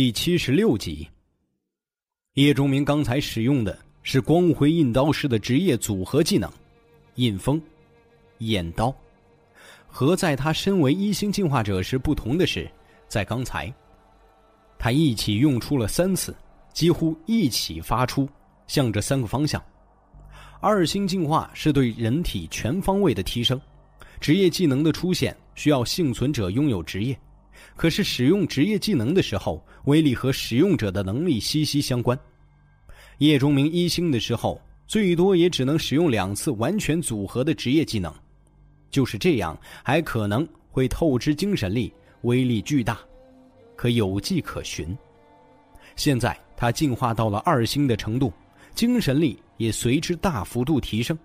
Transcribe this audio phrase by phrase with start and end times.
[0.00, 1.06] 第七十六集。
[2.32, 6.50] 叶钟明刚才使用的是光辉印刀师的职业组合技能——
[7.16, 7.60] 印风、
[8.38, 8.90] 验刀。
[9.86, 12.66] 和在他身为一星进化者时不同的是，
[13.08, 13.70] 在刚才，
[14.78, 16.34] 他一起用出了三次，
[16.72, 18.26] 几乎一起发出，
[18.66, 19.62] 向着三个方向。
[20.62, 23.60] 二星进化是对人体全方位的提升，
[24.18, 27.14] 职业技能的出现需要幸存者拥有职业。
[27.80, 32.18] 可是使用职业技能的时候，威力和使用者的能力息息相关。
[33.20, 38.12] 叶钟明一星的时候，最多也只能使用两次完全组合的职业技能，
[38.90, 42.98] 就是这样，还可能会透支精神力，威力巨大，
[43.76, 44.94] 可有迹可循。
[45.96, 48.30] 现在他进化到了二星的程度，
[48.74, 51.18] 精神力也随之大幅度提升。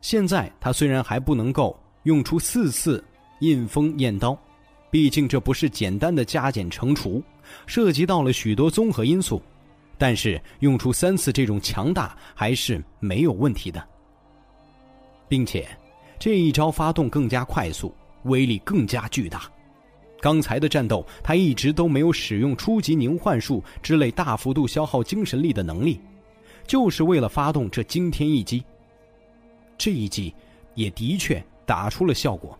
[0.00, 3.04] 现在他虽然还不能够用出四次
[3.40, 4.40] 印风验刀。
[4.90, 7.22] 毕竟这不是简单的加减乘除，
[7.66, 9.40] 涉及到了许多综合因素。
[9.96, 13.86] 但是用出三次这种强大还是没有问题的，
[15.28, 15.68] 并且
[16.18, 19.42] 这一招发动更加快速，威力更加巨大。
[20.18, 26.00] 刚才的战斗他一直都没有使用初级凝幻术之类大幅度消耗精神力的能力，
[26.66, 28.64] 就是为了发动这惊天一击。
[29.76, 30.34] 这一击
[30.74, 32.58] 也的确打出了效果。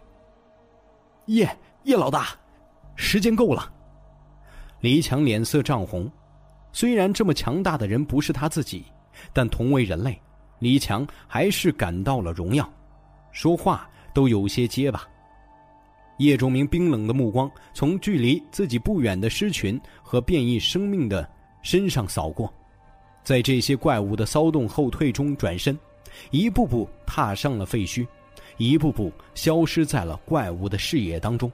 [1.27, 1.57] 耶！
[1.85, 2.29] 叶老大，
[2.95, 3.73] 时间够了。
[4.81, 6.11] 黎强脸色涨红，
[6.73, 8.85] 虽然这么强大的人不是他自己，
[9.33, 10.21] 但同为人类，
[10.59, 12.71] 黎强还是感到了荣耀，
[13.33, 15.03] 说话都有些结巴。
[16.19, 21.27] 叶仲明冰冷的目光从距离自己不远的狮群和变异生命的
[21.63, 22.53] 身上扫过，
[23.25, 25.79] 在这些怪物的骚动后退中转身，
[26.31, 28.07] 一步步踏上了废墟，
[28.59, 31.51] 一步步消失在了怪物的视野当中。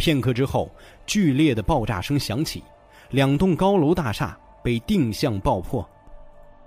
[0.00, 0.70] 片刻之后，
[1.04, 2.64] 剧烈的爆炸声响起，
[3.10, 4.34] 两栋高楼大厦
[4.64, 5.86] 被定向爆破，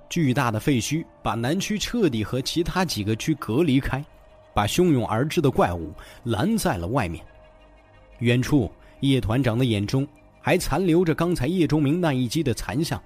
[0.07, 4.05] 巨大的废墟把南区彻底和其他几个区隔离开，
[4.53, 5.91] 把汹涌而至的怪物
[6.25, 7.25] 拦在了外面。
[8.19, 10.07] 远处，叶团长的眼中
[10.39, 13.01] 还残留着刚才叶钟明那一击的残像，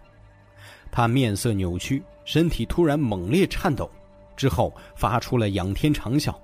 [0.91, 3.89] 他面色扭曲，身体突然猛烈颤抖，
[4.35, 6.35] 之后发出了仰天长啸。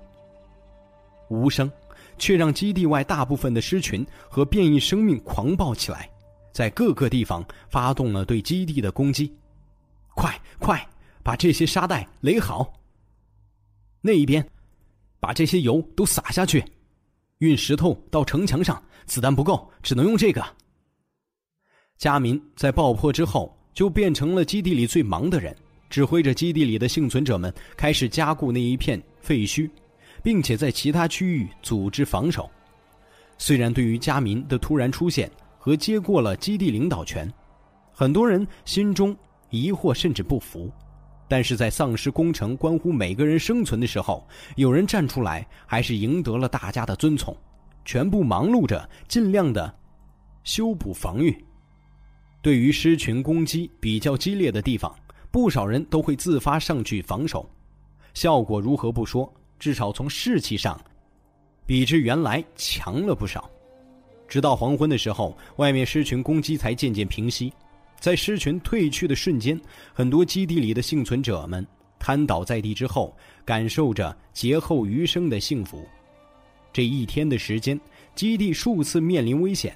[1.28, 1.70] 无声。
[2.18, 6.08] 却让基地外大部分的狮群和变异生命狂暴起来，
[6.52, 9.32] 在各个地方发动了对基地的攻击。
[10.14, 10.88] 快快，
[11.22, 12.72] 把这些沙袋垒好。
[14.00, 14.46] 那一边，
[15.18, 16.64] 把这些油都撒下去，
[17.38, 18.82] 运石头到城墙上。
[19.06, 20.42] 子弹不够，只能用这个。
[21.98, 25.54] 佳民在爆破之后就变成了基地里最忙的人，
[25.90, 29.68] 指挥着基地里的幸存者们开始加固那一片废墟。
[30.24, 32.50] 并且在其他区域组织防守。
[33.36, 37.30] 虽然对于加民的突然出现和接过了基地领导权，
[37.92, 39.14] 很多人心中
[39.50, 40.72] 疑惑甚至不服，
[41.28, 44.26] 但是在丧尸工程关乎每个人生存的时候，
[44.56, 47.36] 有人站出来，还是赢得了大家的尊崇。
[47.84, 49.72] 全部忙碌着，尽量的
[50.42, 51.44] 修补防御。
[52.40, 54.94] 对于狮群攻击比较激烈的地方，
[55.30, 57.46] 不少人都会自发上去防守，
[58.14, 59.30] 效果如何不说。
[59.58, 60.80] 至少从士气上，
[61.66, 63.50] 比之原来强了不少。
[64.26, 67.52] 直到黄昏的时候，外面狮群攻击才渐渐平息。
[68.00, 69.58] 在狮群退去的瞬间，
[69.92, 71.66] 很多基地里的幸存者们
[71.98, 75.86] 瘫倒在地之后，感受着劫后余生的幸福。
[76.72, 77.80] 这一天的时间，
[78.14, 79.74] 基地数次面临危险，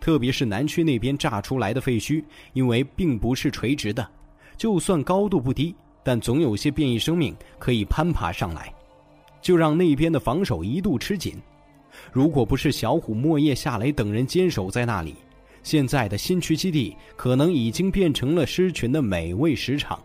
[0.00, 2.22] 特别是南区那边炸出来的废墟，
[2.52, 4.06] 因为并不是垂直的，
[4.56, 8.74] 就算高度不低，但总有些变异生命可以攀爬上来。
[9.42, 11.34] 就让那边的防守一度吃紧，
[12.12, 15.16] 如果不是小虎、莫叶、夏雷等人坚守在那里，
[15.62, 20.02] 现在的新区基地可能已经变成了狮群的美味食场。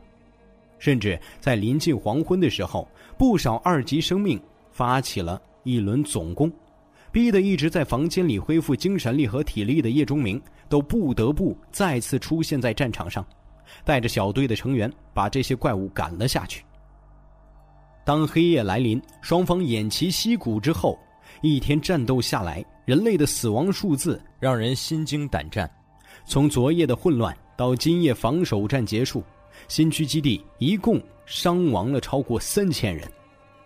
[0.80, 2.88] 甚至在临近黄昏的时候，
[3.18, 4.40] 不少二级生命
[4.72, 6.52] 发起了一轮总攻，
[7.12, 13.26] 逼得一直在房间里恢复精神力和体力的叶钟明都不得不再次出现在战场上，
[13.84, 16.64] 带着小队的成员把这些怪物赶了下去。
[18.08, 20.98] 当黑夜来临，双方偃旗息鼓之后，
[21.42, 25.70] 一天战斗下来，人类的死亡数字让人心惊胆战。
[26.26, 29.22] 从昨夜的混乱到今夜防守战结束，
[29.68, 33.06] 新区基地一共伤亡了超过三千人，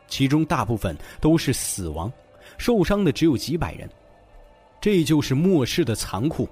[0.07, 2.11] 其中大部分都是死亡，
[2.57, 3.87] 受伤的只有几百人。
[4.81, 6.49] 这就是末世的残酷，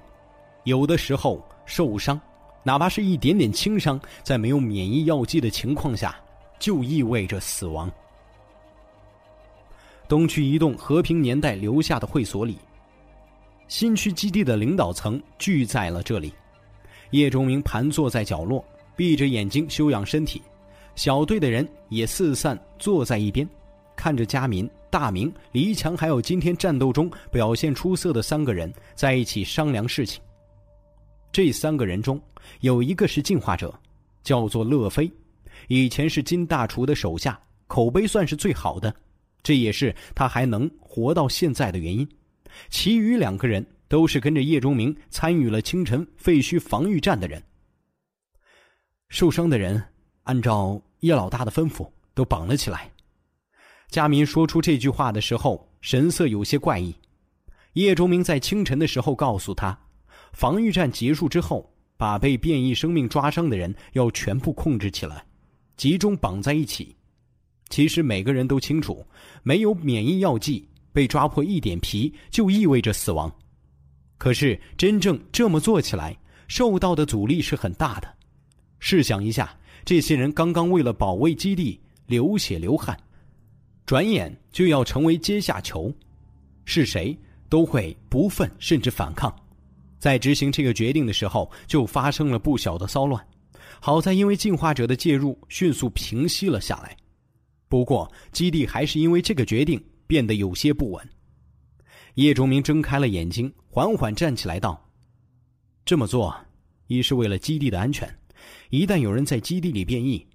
[0.63, 2.21] 有的时候受伤，
[2.61, 6.15] 哪怕是一点点轻伤，在没有免疫药剂的情况下。
[6.59, 7.89] 就意味着死亡。
[10.07, 12.57] 东区一栋和平年代留下的会所里，
[13.67, 16.33] 新区基地的领导层聚在了这里。
[17.11, 18.63] 叶钟明盘坐在角落，
[18.95, 20.41] 闭着眼睛休养身体。
[20.95, 23.47] 小队的人也四散坐在一边，
[23.95, 30.21] 看着佳民、大明、黎强，还有今天战斗中表现出色的三个人在一起商量事情。
[31.31, 32.19] 这三个人中
[32.61, 33.73] 有一个是进化者，
[34.23, 35.09] 叫做乐飞，
[35.69, 38.93] 以前是金大厨的手下，口碑算是最好的，
[39.43, 42.07] 这也是他还能活到现在的原因。
[42.71, 47.41] 其余两个人都是跟着叶钟明参与了清晨废墟防御战的人。
[49.09, 49.81] 受伤的人，
[50.23, 52.91] 按照叶老大的吩咐，都绑了起来。
[53.89, 56.95] 佳民说出这句话的时候，神色有些怪异。
[57.73, 59.79] 叶钟明在清晨的时候告诉他，
[60.33, 65.23] 防御战结束之后，把被变异生命抓伤的人要全部控制起来，
[65.79, 66.93] 集中绑在一起。
[67.69, 69.03] 其实每个人都清楚，
[69.41, 70.67] 没有免疫药剂。
[70.91, 73.33] 被抓破一点皮就意味着死亡，
[74.17, 76.17] 可是真正这么做起来，
[76.47, 78.11] 受到的阻力是很大的。
[78.79, 79.55] 试想一下，
[79.85, 82.97] 这些人刚刚为了保卫基地流血流汗，
[83.85, 85.93] 转眼就要成为阶下囚，
[86.65, 87.17] 是谁
[87.47, 89.33] 都会不忿甚至反抗。
[89.99, 93.23] 在执行这个决定的时候，就发生了不小的骚乱。
[93.79, 96.95] 好在因为进化者的介入，迅速平息了下来。
[97.67, 99.83] 不过，基地还是因为这个决定。
[100.09, 101.09] 变得有些不稳。
[102.15, 104.89] 叶钟明睁开了眼睛，缓缓站起来道
[105.85, 106.35] ：“这么做，
[106.87, 108.11] 一是为了基地的安全，
[108.71, 110.27] 一旦有人在基地里变异，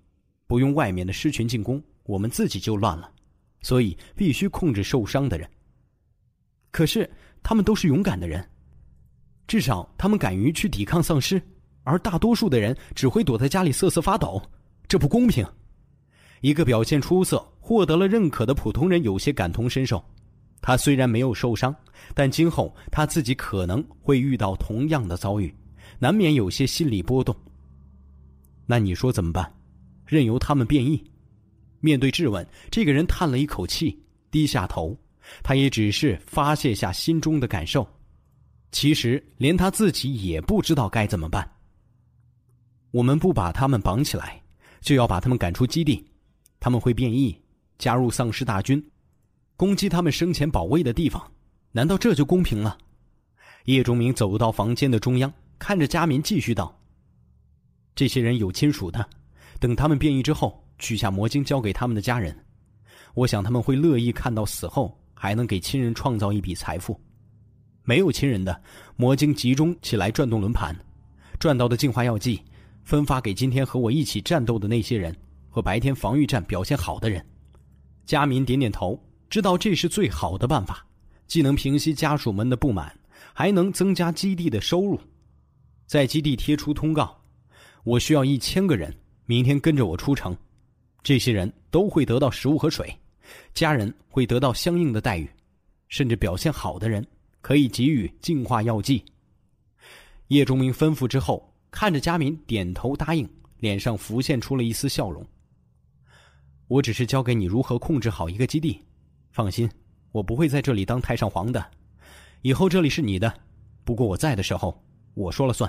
[0.46, 3.12] 不用外面的狮群进攻，我们自己就乱了，
[3.62, 5.50] 所以必须控制受伤的人。
[6.70, 7.10] 可是
[7.42, 8.48] 他们都是勇敢的人，
[9.48, 11.42] 至少他们敢于去抵抗丧尸，
[11.84, 14.42] 而大多数的人只会躲在家里瑟瑟发抖，
[14.88, 15.46] 这不公平。”
[16.42, 20.04] 一个表现出色、获得了认可的普通人有些感同身受。
[20.60, 21.74] 他虽然没有受伤，
[22.14, 25.54] 但今后他自己可能会遇到同样的遭遇，
[25.98, 27.34] 难免有些心理波动。
[28.66, 29.50] 那你说怎么办？
[30.06, 31.02] 任由他们变异？
[31.80, 33.98] 面对质问，这个人叹了一口气，
[34.30, 34.96] 低下头。
[35.42, 37.86] 他也只是发泄下心中的感受。
[38.72, 41.50] 其实连他自己也不知道该怎么办。
[42.94, 44.40] 我们不把他们绑起来，
[44.80, 46.06] 就要把他们赶出基地。
[46.60, 47.36] 他们会变异，
[47.76, 48.80] 加入丧尸大军，
[49.56, 51.20] 攻击他们生前保卫的地方。
[51.72, 52.78] 难道这就公平了？
[53.64, 56.80] 叶钟明走到房间的中央，看着佳民，继续道
[57.96, 59.04] ：“这些人有亲属的，
[59.58, 62.44] 等他们变异之后，取下魔晶交给他们的家人，
[63.14, 66.96] 我想他们会乐意看到死后还能给亲人创造一笔财富。
[67.82, 68.62] 没有亲人的，
[68.94, 70.76] 魔晶集中起来转动轮盘，
[71.40, 72.40] 赚到的净化药剂，
[72.84, 75.14] 分发给今天和我一起战斗的那些人。”
[75.54, 77.24] 和白天防御战表现好的人，
[78.04, 79.00] 佳民点点头，
[79.30, 80.84] 知道这是最好的办法，
[81.28, 82.92] 既能平息家属们的不满，
[83.32, 84.98] 还能增加基地的收入。
[85.86, 87.16] 在基地贴出通告，
[87.84, 88.92] 我需要一千个人，
[89.26, 90.36] 明天跟着我出城。
[91.04, 92.92] 这些人都会得到食物和水，
[93.52, 95.30] 家人会得到相应的待遇，
[95.86, 97.06] 甚至表现好的人
[97.40, 99.04] 可以给予净化药剂。
[100.26, 103.28] 叶钟明吩咐之后，看着佳民点头答应，
[103.58, 105.26] 脸上浮现出了一丝笑容。
[106.68, 108.80] 我只是教给你如何控制好一个基地，
[109.32, 109.68] 放心，
[110.12, 111.66] 我不会在这里当太上皇的。
[112.42, 113.34] 以后这里是你的，
[113.82, 114.80] 不过我在的时候，
[115.14, 115.68] 我说了算。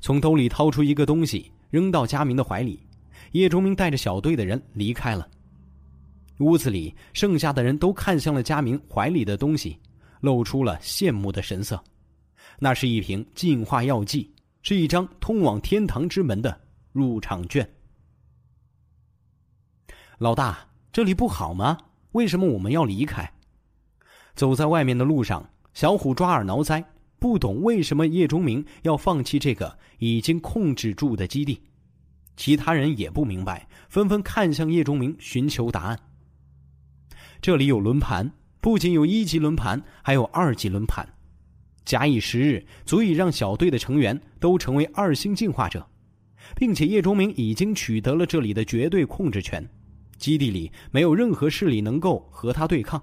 [0.00, 2.78] 从兜里掏出一个东西，扔到佳明的怀里。
[3.32, 5.28] 叶钟明带着小队的人离开了。
[6.38, 9.76] 屋子里剩下的人都看向了佳明怀里的东西，
[10.20, 11.82] 露出了羡慕的神色。
[12.60, 14.32] 那是一瓶净化药剂，
[14.68, 17.70] 是一张通往天堂之门的入场券。
[20.18, 21.78] 老大，这里不好吗？
[22.10, 23.32] 为什么我们要离开？
[24.34, 26.84] 走在外面的路上，小虎抓耳挠腮，
[27.20, 31.62] 不懂为什么叶钟明要放弃这个已经控制住的基地。
[32.36, 35.96] 其他人也不明白，纷纷看向叶钟明寻求答案。
[37.40, 41.15] 这里有轮盘，不仅有一级轮盘，还有二级轮盘。
[41.86, 45.88] 假以时日，足以让小队的成员都成为二星进化者，
[46.56, 49.66] 并且叶钟明已经取得了这里的绝对控制权。
[50.18, 53.00] 基地里没有任何势力能够和他对抗，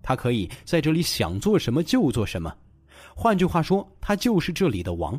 [0.00, 2.54] 他可以在这里想做什么就做什么。
[3.16, 5.18] 换句话说，他就是这里的王，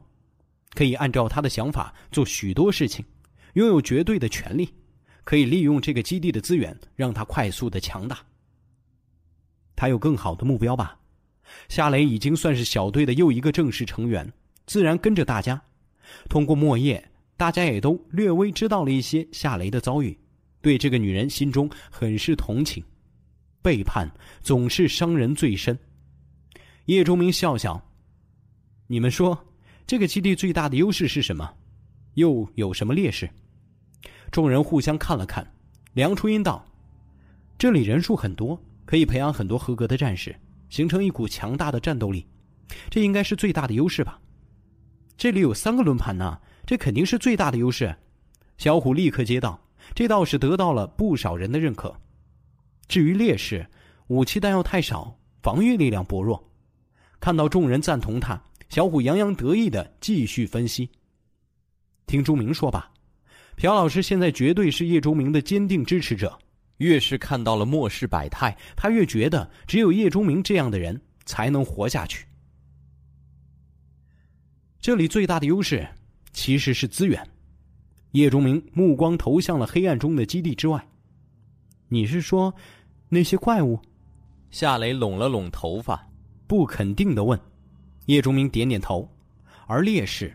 [0.74, 3.04] 可以按照他的想法做许多事情，
[3.56, 4.70] 拥有绝对的权利，
[5.26, 8.20] 可以利用这个基地的资源让他快速的强大。
[9.76, 10.98] 他有更好的目标吧？
[11.70, 14.32] 夏雷已经算是小队的又一个正式成员，
[14.66, 15.62] 自然跟着大家。
[16.30, 17.04] 通过莫叶，
[17.38, 20.18] 大家也都略微知道了一些夏雷的遭遇。
[20.62, 22.84] 对这个女人心中很是同情，
[23.62, 24.10] 背叛
[24.42, 25.78] 总是伤人最深。
[26.86, 27.82] 叶钟明笑笑
[28.88, 29.38] ：“你们说，
[29.88, 31.54] 这个基地最大的优势是什么？
[32.16, 33.30] 又有什么劣势？
[34.32, 35.46] 众人互相看了看，
[35.94, 36.66] 梁初音道
[37.58, 40.36] ：“这里人数很多，可以培养很多合格的战士，
[40.76, 42.28] 形成一股强大的战斗力，
[42.90, 44.20] 这应该是最大的优势吧？”
[45.16, 47.96] 这里有三个轮盘呢，这肯定是最大的优势。
[48.58, 49.58] 小虎立刻接道
[49.96, 51.96] ：“这倒是得到了不少人的认可。
[52.90, 53.66] 至于劣势，
[54.08, 56.46] 武器弹药太少，防御力量薄弱。”
[57.22, 60.90] 看到众人赞同他，小虎洋洋得意的继续分析。
[62.06, 62.92] 听朱明说吧，
[63.56, 66.38] 朴老师现在绝对是叶钟明的坚定支持者。
[66.78, 72.26] 越是看到了末世百态，他越觉得只有叶钟明这样的人才能活下去。
[74.80, 75.88] 这里最大的优势
[76.32, 77.28] 其实是资源。
[78.12, 80.88] 叶钟明目光投向了黑暗中的基地之外。
[81.88, 82.54] 你是说
[83.10, 83.80] 那些怪物？
[84.52, 86.08] 夏雷拢了拢头发。
[86.48, 87.40] 不肯定的问，
[88.06, 89.10] 叶钟明点点头，
[89.66, 90.32] 而劣势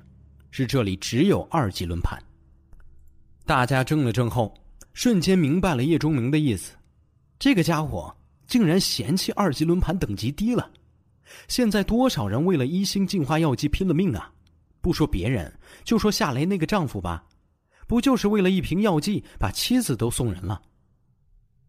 [0.51, 2.21] 是这里只有二级轮盘。
[3.47, 4.53] 大家怔了怔后，
[4.93, 6.75] 瞬间明白了叶钟明的意思。
[7.39, 8.15] 这个家伙
[8.47, 10.71] 竟然嫌弃二级轮盘等级低了。
[11.49, 14.33] 现在多少人为了一星进化药剂拼了命啊！
[14.81, 15.53] 不说别人，
[15.85, 17.25] 就说夏雷那个丈夫吧，
[17.87, 20.61] 不就是为了一瓶药剂把妻子都送人了？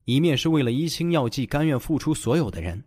[0.06, 2.84] 一面是为了一星药剂甘愿付出所有的人。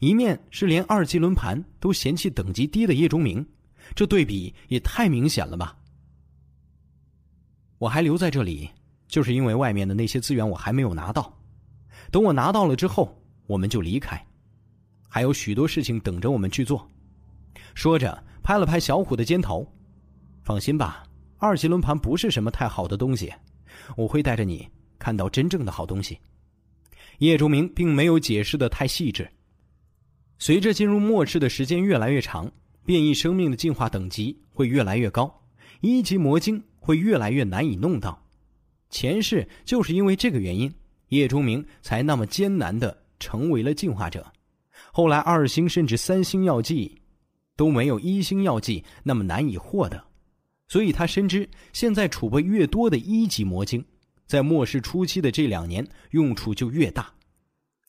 [0.00, 3.46] 一面是连二级轮盘都嫌弃等级低的叶钟明，
[3.94, 5.78] 这对比也太明显了吧！
[7.78, 8.68] 我还留在这里，
[9.08, 11.36] 就是因为外面的那些资源我还没有拿到。
[12.10, 14.24] 等我拿到了之后，我们就离开。
[15.08, 16.88] 还有许多事情等着我们去做。
[17.74, 19.66] 说着，拍了拍小虎的肩头
[20.44, 21.02] ：“放心吧，
[21.38, 23.32] 二级轮盘不是什么太好的东西，
[23.96, 26.18] 我会带着你看到真正的好东西。”
[27.18, 29.28] 叶钟明并没有解释的太细致。
[30.38, 32.50] 随着进入末世的时间越来越长，
[32.84, 35.42] 变异生命的进化等级会越来越高，
[35.80, 38.27] 一级魔晶会越来越难以弄到。
[38.90, 40.72] 前世就是因为这个原因，
[41.08, 44.24] 叶钟明才那么艰难的成为了进化者。
[44.92, 47.00] 后来二星甚至三星药剂
[47.56, 50.02] 都没有一星药剂那么难以获得，
[50.68, 53.84] 所以他深知现在储备越多的一级魔晶，
[54.26, 57.12] 在末世初期的这两年用处就越大。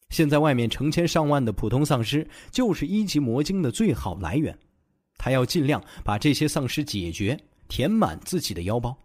[0.09, 4.57] 现在外面成千上万的普通丧尸就是一级魔晶的最好来源，
[5.17, 8.97] 他要尽量把这些丧尸解决，填满自己的腰包。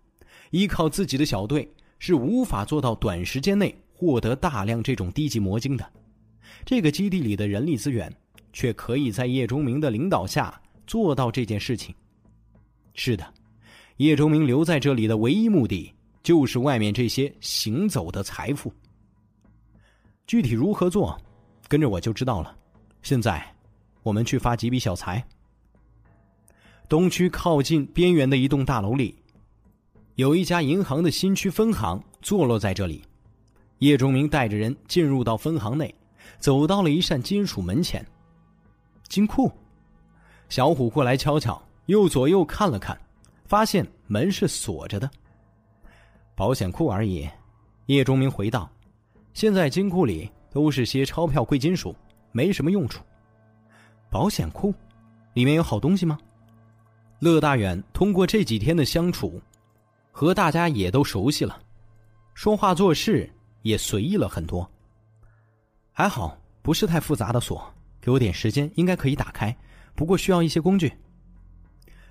[0.51, 1.69] 依靠自己的小队
[2.07, 5.91] 是无法做到短时间内获得大量这种低级魔晶的。
[6.63, 8.15] 这个基地里的人力资源
[8.53, 11.95] 却可以在叶钟明的领导下做到这件事情。
[12.93, 13.27] 是的，
[13.97, 15.91] 叶钟明留在这里的唯一目的
[16.23, 18.71] 就是外面这些行走的财富。
[20.27, 21.19] 具体如何做，
[21.69, 22.55] 跟着我就知道了。
[23.01, 23.43] 现在，
[24.03, 25.27] 我们去发几笔小财。
[26.87, 29.15] 东区靠近边缘的一栋大楼里，
[30.17, 33.03] 有一家银行的新区分行坐落在这里。
[33.79, 35.93] 叶钟明带着人进入到分行内，
[36.39, 38.05] 走到了一扇金属门前。
[39.09, 39.51] 金库，
[40.49, 42.97] 小虎过来敲敲，又左右看了看，
[43.45, 45.11] 发现门是锁着的。
[46.37, 47.29] 保险库而已。
[47.87, 48.71] 叶钟明回道。
[49.35, 51.95] 现在金库里都是些钞票、贵金属，
[52.31, 53.03] 没什么用处。
[54.09, 54.73] 保险库
[55.33, 56.17] 里面有好东西吗？
[57.19, 59.43] 乐大远通过这几天的相处，
[60.17, 61.61] 和大家也都熟悉了，
[62.35, 63.29] 说话做事
[63.63, 64.71] 也随意了很多。
[65.91, 67.69] 还好，不是太复杂的锁，
[68.01, 69.55] 给我点时间应该可以打开，
[69.93, 70.93] 不过需要一些工具。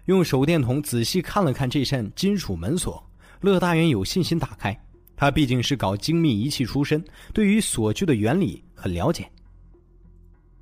[0.04, 3.02] 用手电筒仔细看了看这扇金属门锁，
[3.40, 4.78] 乐大元有信心打开。
[5.16, 7.02] 他毕竟是搞精密仪器出身，
[7.34, 9.32] 对于锁具的原理很了解。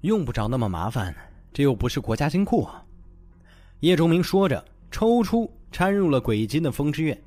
[0.01, 1.15] 用不着那么麻烦，
[1.51, 2.86] 这又不是国家金库啊。
[3.79, 7.19] 叶钟明说着，抽出掺入了鬼金的风之月，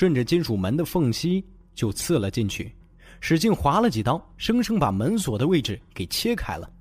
[0.00, 2.74] 顺着金属门的缝隙就刺了进去，
[3.20, 6.72] 使劲划了几刀，生生把门锁的位置给切开了。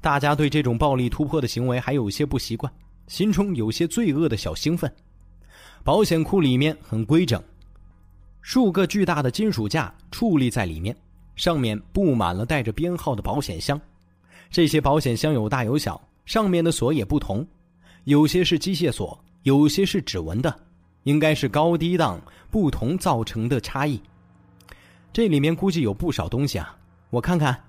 [0.00, 2.72] 大家对这种暴力突破的行为还有些不习惯，
[3.06, 4.92] 心中有些罪恶的小兴奋。
[5.84, 7.40] 保险库里面很规整。
[8.40, 10.96] 数个巨大的金属架矗立在里面，
[11.36, 13.80] 上面布满了带着编号的保险箱。
[14.50, 17.46] 这些保险箱有大有小，上面的锁也不同，
[18.06, 20.52] 有些是机械锁，有些是指纹的，
[21.02, 24.00] 应该是高低档不同造成的差异。
[25.12, 26.76] 这里面估计有不少东西啊！
[27.10, 27.64] 我看看，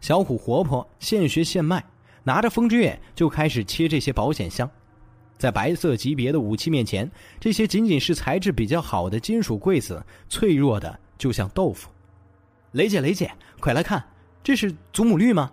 [0.00, 1.84] 小虎活泼，现学现卖，
[2.24, 4.70] 拿着风之月就开始切这些保险箱。
[5.38, 11.90] 在白色级别的武器面前，这些仅仅是材质比较好的金属柜子，脆弱的就像豆腐。
[12.72, 13.30] 雷姐，雷姐，
[13.60, 14.04] 快来看，
[14.42, 15.52] 这是祖母绿吗？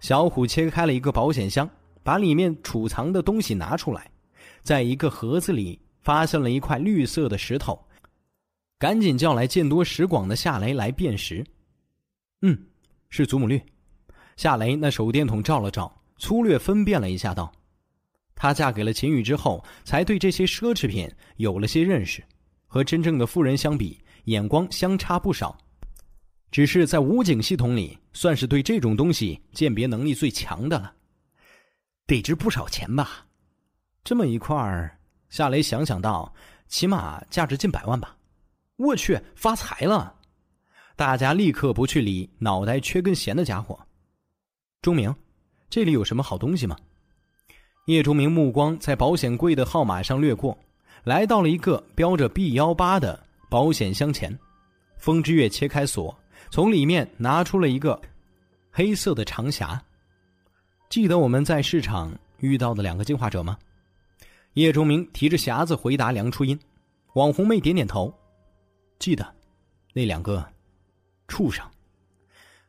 [0.00, 1.68] 小虎切开了一个保险箱，
[2.02, 4.10] 把里面储藏的东西拿出来，
[4.62, 7.86] 在一个盒子里发现了一块绿色的石头，
[8.78, 11.44] 赶紧叫来见多识广的夏雷来辨识。
[12.42, 12.58] 嗯，
[13.08, 13.60] 是祖母绿。
[14.36, 17.52] 夏雷那手电筒照了照，粗略分辨了一下，道
[18.36, 22.22] ：“她嫁给了秦宇之后，才对这些奢侈品有了些认识，
[22.66, 25.58] 和真正的富人相比，眼光相差不少。
[26.50, 30.94] 只是在武警系统里，算是对这种东西鉴别能力最强的了。
[32.06, 33.26] 得值不少钱吧？
[34.02, 34.97] 这么一块儿，
[35.30, 36.32] 夏雷想想道，
[36.68, 38.16] 起码价值近百万吧。
[38.76, 40.14] 我去，发财了！
[40.96, 43.78] 大家立刻不去理脑袋缺根弦的家伙。
[44.80, 45.14] 钟明，
[45.68, 46.76] 这里有什么好东西吗？
[47.86, 50.56] 叶钟明目光在保险柜的号码上掠过，
[51.04, 53.18] 来到了一个标着 B 幺八的
[53.50, 54.36] 保险箱前。
[54.96, 56.16] 风之月切开锁，
[56.50, 58.00] 从里面拿出了一个
[58.70, 59.78] 黑色的长匣。
[60.88, 63.58] 记得我们在市场遇到的两个进化者吗？
[64.54, 66.58] 叶钟明提着匣子回答梁初音。
[67.14, 68.12] 网红妹点点头，
[68.98, 69.26] 记得，
[69.92, 70.44] 那两个
[71.26, 71.64] 畜生，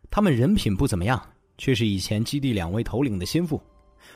[0.10, 1.22] 他们人品不怎么样。
[1.62, 3.62] 却是以前基地两位头领的心腹，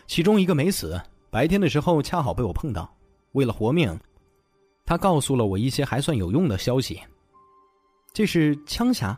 [0.08, 0.98] 其中一个没死，
[1.30, 2.90] 白天的时候恰好被我碰到。
[3.34, 4.00] 为了活命，
[4.86, 6.98] 他告诉了我一些还算有用的消息。
[8.14, 9.14] 这是枪匣，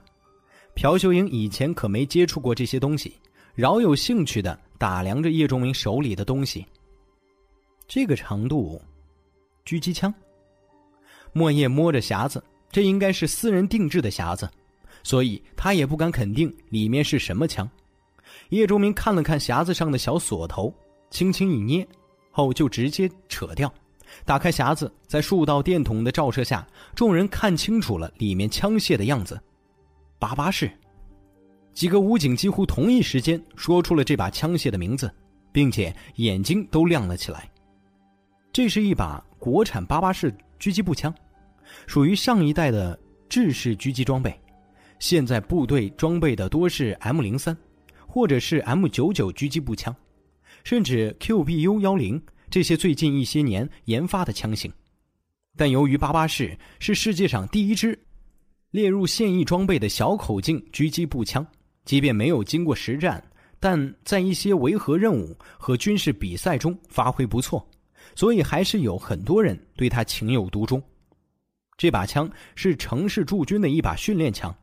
[0.73, 3.13] 朴秀英以前可没接触过这些东西，
[3.53, 6.65] 饶有兴趣的打量着叶钟明手里的东西。
[7.87, 8.81] 这个长度，
[9.65, 10.13] 狙击枪。
[11.33, 14.49] 莫叶摸着匣子，这应该是私人定制的匣子，
[15.03, 17.69] 所以他也不敢肯定里面是什么枪。
[18.49, 20.73] 叶钟明看了看匣子上的小锁头，
[21.09, 21.87] 轻轻一捏，
[22.31, 23.71] 后就直接扯掉，
[24.25, 26.65] 打开匣子，在数道电筒的照射下，
[26.95, 29.39] 众人看清楚了里面枪械的样子。
[30.17, 30.71] 八八式。
[31.73, 35.11] 几个武警几乎同一时间说出了这把枪械的名字，
[35.51, 37.49] 并且眼睛都亮了起来。
[38.55, 41.13] 这是一把国产八八式狙击步枪，
[41.87, 44.33] 属于上一代的制式狙击装备，
[44.97, 47.53] 现在部队装备的多是 M 零三。
[48.07, 49.93] 或者是 M 九九狙击步枪，
[50.63, 54.71] 甚至 QBU 幺零这些最近一些年研发的枪型，
[55.57, 57.99] 但由于八八式是世界上第一支
[58.71, 61.45] 列入现役装备的小口径狙击步枪，
[61.83, 63.21] 即便没有经过实战，
[63.59, 67.69] 但在一些维和任务和军事比赛中发挥不错，
[68.15, 70.81] 所以还是有很多人对他情有独钟。
[71.77, 74.55] 这把枪是城市驻军的一把训练枪。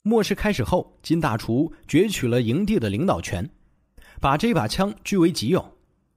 [0.00, 3.48] 末世开始后，金大厨攫取了营地的领导权，
[4.20, 5.64] 把这把枪据为己有，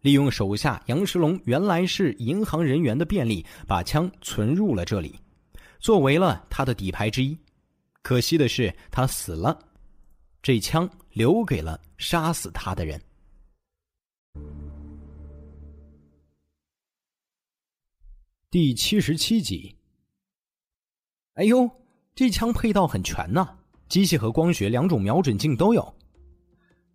[0.01, 5.19] 利用手下杨石龙原来是银行人员的便利，把枪存入了这里，
[5.79, 7.37] 作为了他的底牌之一。
[8.01, 9.59] 可惜的是，他死了，
[10.41, 12.99] 这枪留给了杀死他的人。
[18.55, 19.75] 第七十七集。
[21.33, 21.69] 哎呦，
[22.15, 23.45] 这枪配套很全呐！
[23.89, 25.93] 机械和光学两种瞄准镜都有，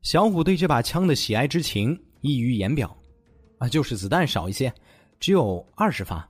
[0.00, 2.96] 小虎对这把枪的喜爱之情溢于言表，
[3.58, 4.72] 啊，就是子弹少一些，
[5.18, 6.26] 只有二十发。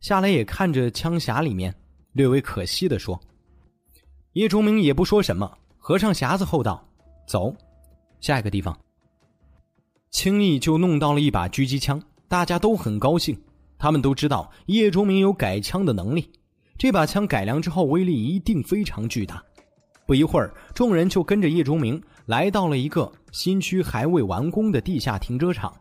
[0.00, 1.72] 夏雷也看着枪匣里面，
[2.14, 3.20] 略微可惜的说
[4.34, 6.84] ：“叶崇明也不说什么，合上匣子后道：
[7.28, 7.54] 走，
[8.18, 8.76] 下一个地方。”
[10.10, 13.40] 轻易就弄到了一把狙击枪，大家都很高兴，
[13.78, 16.30] 他们都知道叶钟明有改枪的能力，
[16.76, 19.42] 这把枪改良之后威力一定非常巨大。
[20.06, 25.74] 不一会儿，众人就跟着叶钟明来到了一个新区还未完工的地下停车场，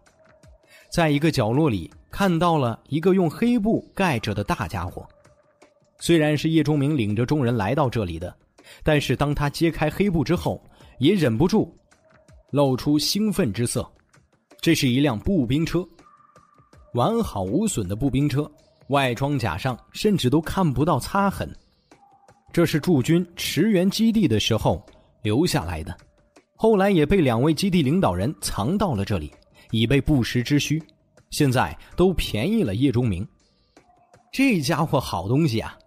[0.91, 5.07] 在一个角落里看到了一个用黑布盖着的大家伙。
[5.99, 8.35] 虽然是叶钟明领着众人来到这里的，
[8.83, 10.61] 但是当他揭开黑布之后，
[10.99, 11.73] 也忍不住
[12.51, 13.89] 露出兴奋之色。
[14.59, 15.87] 这是一辆步兵车，
[16.97, 18.51] 完好无损的步兵车，
[18.87, 21.47] 外装甲上甚至都看不到擦痕。
[22.51, 24.83] 这是驻军驰援基地的时候
[25.21, 25.95] 留下来的，
[26.55, 29.31] 后来也被两位基地领导人藏到了这里，
[29.69, 30.81] 以备不时之需。
[31.29, 33.27] 现在都便宜了叶钟明，
[34.31, 35.77] 这家伙好东西啊！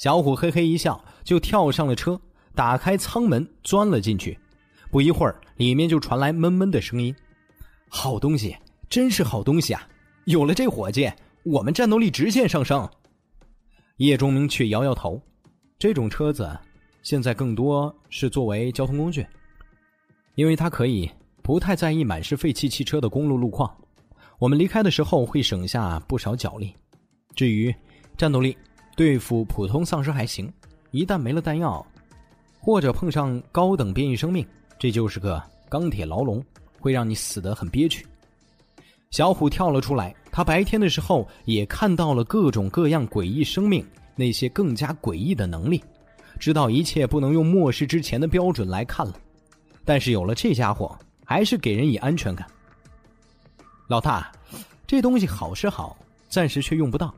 [0.00, 2.20] 小虎嘿嘿一笑，就跳上了车，
[2.56, 4.36] 打开舱门钻了进去。
[4.90, 7.14] 不一会儿，里面就传来闷闷的声音
[7.88, 8.56] ：“好东西，
[8.88, 9.86] 真是好东西啊！
[10.24, 11.10] 有了这伙计，
[11.44, 12.88] 我们战斗力直线上升。”
[13.98, 15.20] 叶钟明却摇摇头。
[15.78, 16.58] 这种车子
[17.02, 19.26] 现在更多是作为交通工具，
[20.34, 21.10] 因为它可以
[21.42, 23.74] 不太在意满是废弃汽车的公路路况。
[24.38, 26.74] 我们离开的时候会省下不少脚力。
[27.34, 27.74] 至于
[28.16, 28.56] 战斗力，
[28.96, 30.52] 对付普通丧尸还行，
[30.90, 31.84] 一旦没了弹药，
[32.58, 34.46] 或者碰上高等变异生命，
[34.78, 36.44] 这就是个钢铁牢笼，
[36.78, 38.06] 会让你死得很憋屈。
[39.10, 45.82] 小虎跳了出来，他白天的时候也看到了各种各样诡异生命那些更加诡异的能力，
[46.38, 49.12] 知道一切不能用末世之前的标准来看了。
[49.84, 52.46] 但是有了这家伙，还是给人以安全感。
[53.88, 54.30] 老大，
[54.86, 55.96] 这东西好是好，
[56.28, 57.12] 暂时却用不到。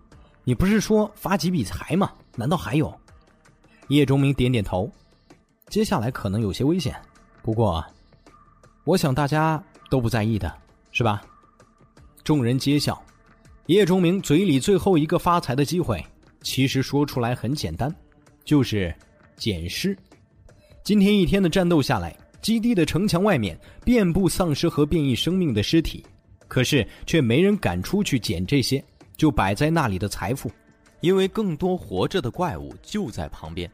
[0.44, 2.11] 你不是说发几笔财吗？
[2.37, 2.92] 难道还有？
[3.88, 4.90] 叶钟明点点头。
[5.66, 6.98] 接下来可能有些危险，
[7.42, 7.85] 不过，
[8.85, 10.50] 我想大家都不在意的，
[10.90, 11.22] 是吧？
[12.24, 13.00] 众人皆笑。
[13.66, 16.04] 叶钟明嘴里最后一个发财的机会，
[16.42, 17.94] 其实说出来很简单，
[18.44, 18.94] 就是
[19.37, 19.96] 捡尸。
[20.85, 26.04] 今天一天的战斗下来，基地的城墙外面遍布丧尸和变异生命的尸体，
[26.48, 28.82] 可是却没人敢出去捡这些。
[29.14, 30.50] 就摆在那里的财富，
[31.00, 33.70] 因为更多活着的怪物就在旁边。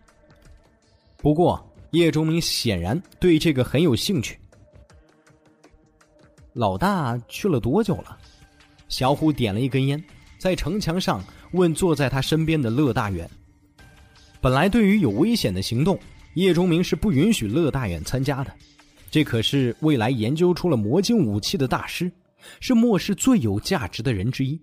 [1.17, 4.39] 不过叶钟明显然对这个很有兴趣。
[6.53, 8.19] 老大去了多久了？
[8.89, 10.03] 小虎点了一根烟，
[10.39, 11.23] 在城墙上
[11.53, 13.29] 问坐在他身边的乐大远。
[14.41, 15.99] 本来对于有危险的行动，
[16.35, 18.53] 叶钟明是不允许乐大远参加的。
[19.11, 22.11] 这可是未来研究出了魔晶武器的大师，
[22.61, 24.61] 是末世最有价值的人之一。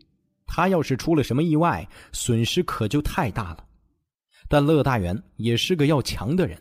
[0.48, 3.66] 他要是出了什么意外，损失可就太大了。
[4.48, 6.58] 但乐大元也是个要强的人，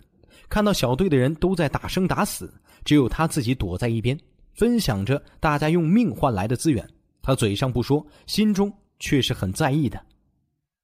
[0.49, 2.53] 看到小队的人都在打生打死，
[2.85, 4.19] 只有他自己躲在一边，
[4.55, 6.89] 分享着大家用命换来的资源。
[7.25, 9.99] 他嘴上不说，心中却是很在意的。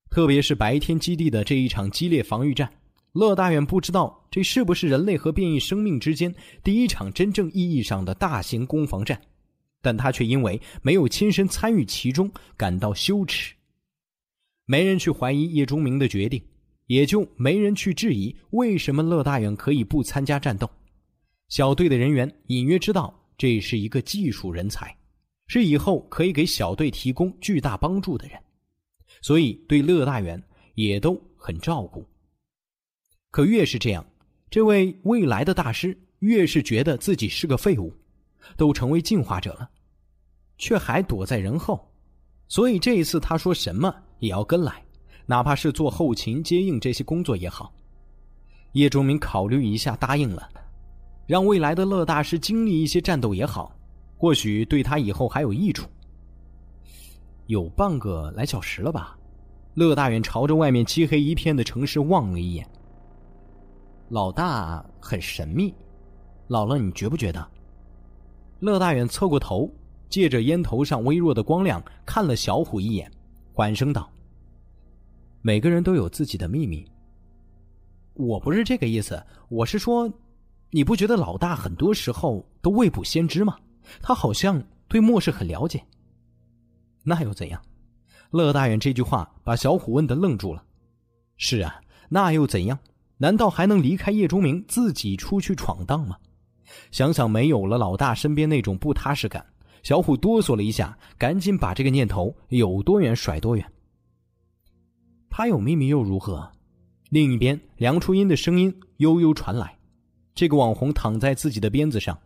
[0.09, 2.73] 特别是白天基地的这一场激烈防御战，
[3.13, 9.21] 乐大远不知道这是不是人类和变异生命之间第一场真正意义上的大型攻防战。
[9.83, 13.55] 但他却因为没有亲身参与其中感到羞耻。
[14.65, 16.43] 没人去怀疑叶钟明的决定，
[16.87, 20.71] 也就没人去质疑为什么乐大远可以不参加战斗。
[21.49, 24.97] 小队的人员隐约知道这是一个技术人才，
[25.51, 28.39] 是以后可以给小队提供巨大帮助的人，
[29.21, 30.41] 所以对乐大元
[30.77, 32.07] 也都很照顾。
[33.33, 34.07] 可越是这样，
[34.49, 37.93] 这位未来的大师越是觉得自己是个废物。
[38.57, 39.69] 都成为进化者了，
[40.57, 41.93] 却还躲在人后，
[42.47, 44.83] 所以这一次他说什么也要跟来，
[45.27, 47.75] 哪怕是做后勤接应这些工作也好。
[48.73, 50.49] 叶钟明考虑一下，答应了，
[51.27, 53.77] 让未来的乐大师经历一些战斗也好，
[54.21, 55.89] 或许对他以后还有益处。
[57.47, 59.17] 有半个来小时了吧？
[59.73, 62.69] 乐大远朝着外面漆黑一片的城市望了一眼。
[64.11, 65.75] 老大很神秘，
[66.49, 67.49] 老了你觉不觉得？
[68.59, 69.73] 乐大远侧过头，
[70.11, 73.11] 借着烟头上微弱的光亮看了小虎一眼，
[73.55, 74.07] 缓声道
[75.41, 76.87] ：“每个人都有自己的秘密。
[78.13, 80.13] 我不是这个意思，我是说，
[80.73, 83.57] 你不觉得老大很多时候都未卜先知吗？
[84.03, 85.85] 他好像对末世很了解。
[87.03, 87.61] 那又怎样？”
[88.31, 90.65] 乐大远这句话把小虎问的愣住了。
[91.37, 92.79] “是啊，那又怎样？
[93.19, 96.17] 难道还能离开叶钟明自己出去闯荡吗？”
[96.93, 99.45] 想想没有了老大身边那种不踏实感，
[99.83, 103.73] 小虎哆嗦了一下，赶紧把这个念头有多远甩多远。
[105.29, 106.49] 他有秘密又如何？
[107.09, 109.77] 另一边，梁初音的声音悠悠传来
[110.33, 112.17] ：“这个网红躺在自己的鞭子上，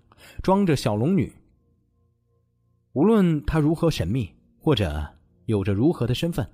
[0.43, 1.33] 装着小龙女。
[2.95, 5.07] 无论他如何神秘，或者
[5.45, 6.49] 有着如何的身份，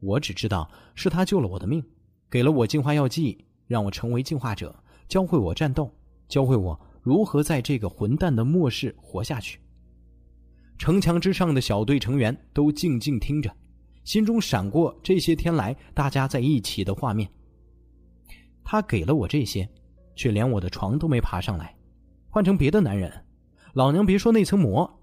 [0.00, 1.82] 我只知道是他救了我的命，
[2.28, 4.74] 给了我进化药剂，让我成为进化者，
[5.08, 5.90] 教会我战斗，
[6.28, 9.60] 教会我。”如何在这个混蛋的末世活下去？
[10.76, 13.48] 城墙之上的小队成员都静静听着，
[14.02, 17.30] 心中闪过这些天来大家在一起的画面。
[18.64, 19.68] 他给了我这些，
[20.16, 21.76] 却连我的床都没爬上来。
[22.28, 23.24] 换成别的男人，
[23.74, 24.95] 老娘别说那层膜，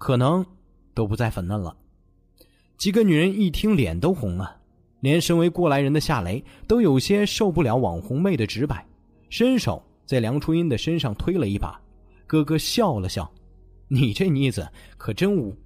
[0.00, 0.44] 可能
[0.94, 1.76] 都不再粉嫩了。
[2.78, 4.56] 几个女人一听，脸都红了，
[5.00, 8.84] 连身为过来人的夏雷都有些受不了网红妹的直白，
[9.28, 9.80] 伸手。
[10.06, 11.80] 在梁初音的身上推了一把，
[12.26, 13.30] 哥哥笑了笑
[13.86, 15.56] ：“你这妮子可真污。”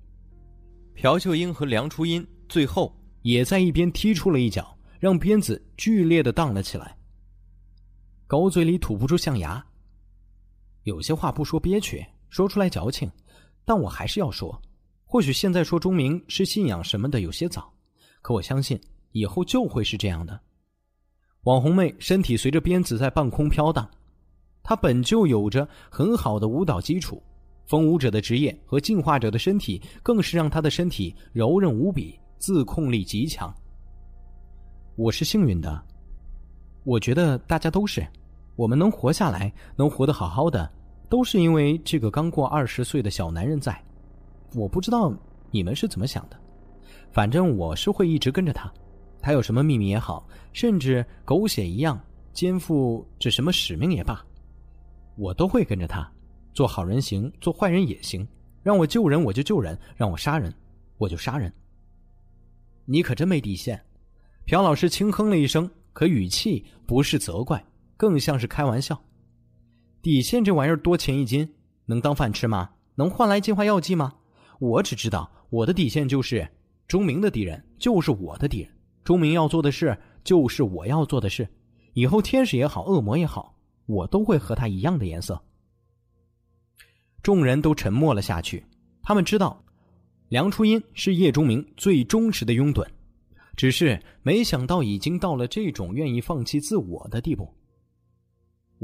[0.95, 6.95] 朴秀英和梁初音最后也在一边踢出了一脚，让鞭子剧烈的荡了起来。
[8.27, 9.65] 狗嘴里吐不出象牙，
[10.83, 13.11] 有些话不说憋屈，说出来矫情，
[13.65, 14.61] 但我还是要说。
[15.05, 17.73] 或许现在说钟明是信仰什么的有些早，
[18.21, 18.81] 可我相信
[19.13, 20.39] 以后就会是这样的。
[21.43, 23.89] 网红妹身体随着鞭子在半空飘荡。
[24.63, 27.23] 她本就有着很好的舞蹈基础，
[27.67, 33.55] 风舞者的职业和进化者的身体更是让她的身体柔韧无比，自控力极强。
[34.97, 35.85] 我是幸运的，
[36.83, 38.07] 我觉得大家都是，
[38.57, 40.69] 我们能活下来，能活得好好的，
[41.15, 43.81] 都是因为这个刚过二十岁的小男人在。
[44.53, 45.15] 我不知道
[45.53, 46.37] 你们是怎么想的，
[47.13, 48.69] 反正我是会一直跟着他，
[49.23, 52.01] 他有什么秘密也好，甚至狗血一样
[52.33, 54.21] 肩负着什么使命也罢，
[55.15, 56.11] 我都会跟着他。
[56.53, 58.27] 做好人行，做坏人也行。
[58.65, 60.53] 让我救人我就救人，让我杀人
[60.99, 61.53] 我就杀人。
[62.87, 63.81] 你可真没底线！
[64.47, 67.65] 朴老师轻哼了一声，可语气不是责怪，
[67.97, 69.01] 更像是开玩笑。
[70.05, 71.55] 底线这玩意儿多钱一斤？
[71.87, 72.73] 能当饭吃吗？
[72.97, 74.13] 能换来进化药剂吗？
[74.61, 76.47] 我只知道我的底线就是。
[76.87, 78.71] 钟明的敌人就是我的敌人，
[79.03, 81.49] 钟明要做的事就是我要做的事。
[81.95, 85.43] 以后天使也好，恶魔也好，我都会和他一样的颜色。
[87.23, 88.63] 众人都沉默了下去，
[89.03, 89.65] 他们知道
[90.29, 92.87] 梁初音是叶钟明最忠实的拥趸，
[93.57, 97.49] 只是没想到已经到了这种愿意放弃自我的地步。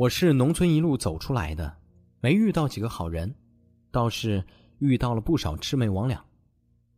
[0.01, 1.77] 我是农村一路走出来的，
[2.23, 3.35] 没遇到几个好人，
[3.91, 4.43] 倒是
[4.79, 6.19] 遇到了不少魑魅魍魉。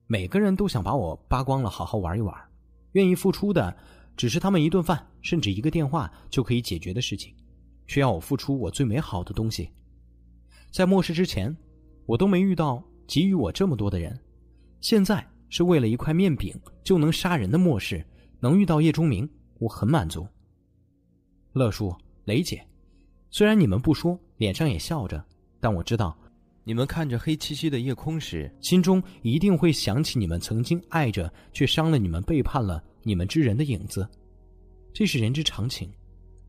[0.06, 2.32] 每个人都想把我扒光了，好好玩一玩。
[2.92, 3.76] 愿意付出的，
[4.16, 7.34] 只是他们一顿饭，甚至一个电话就可以解决的事情，
[7.88, 9.68] 却要我付出我最美好的东西。
[10.70, 11.56] 在末世之前，
[12.06, 14.16] 我都没遇到给予我这么多的人。
[14.80, 18.06] 现在是为了一块面饼就能杀人的末世，
[18.38, 20.24] 能遇到叶钟明，我很满足。
[21.54, 21.92] 乐叔、
[22.26, 22.64] 雷姐，
[23.34, 25.24] 虽然你们不说，脸上也笑着，
[25.58, 26.14] 但我知道。
[26.64, 34.06] 你们看着黑漆漆的夜空时，心中一定会想起你们曾经爱着却伤了你们、背叛了你们之人的影子，
[34.92, 35.90] 这是人之常情，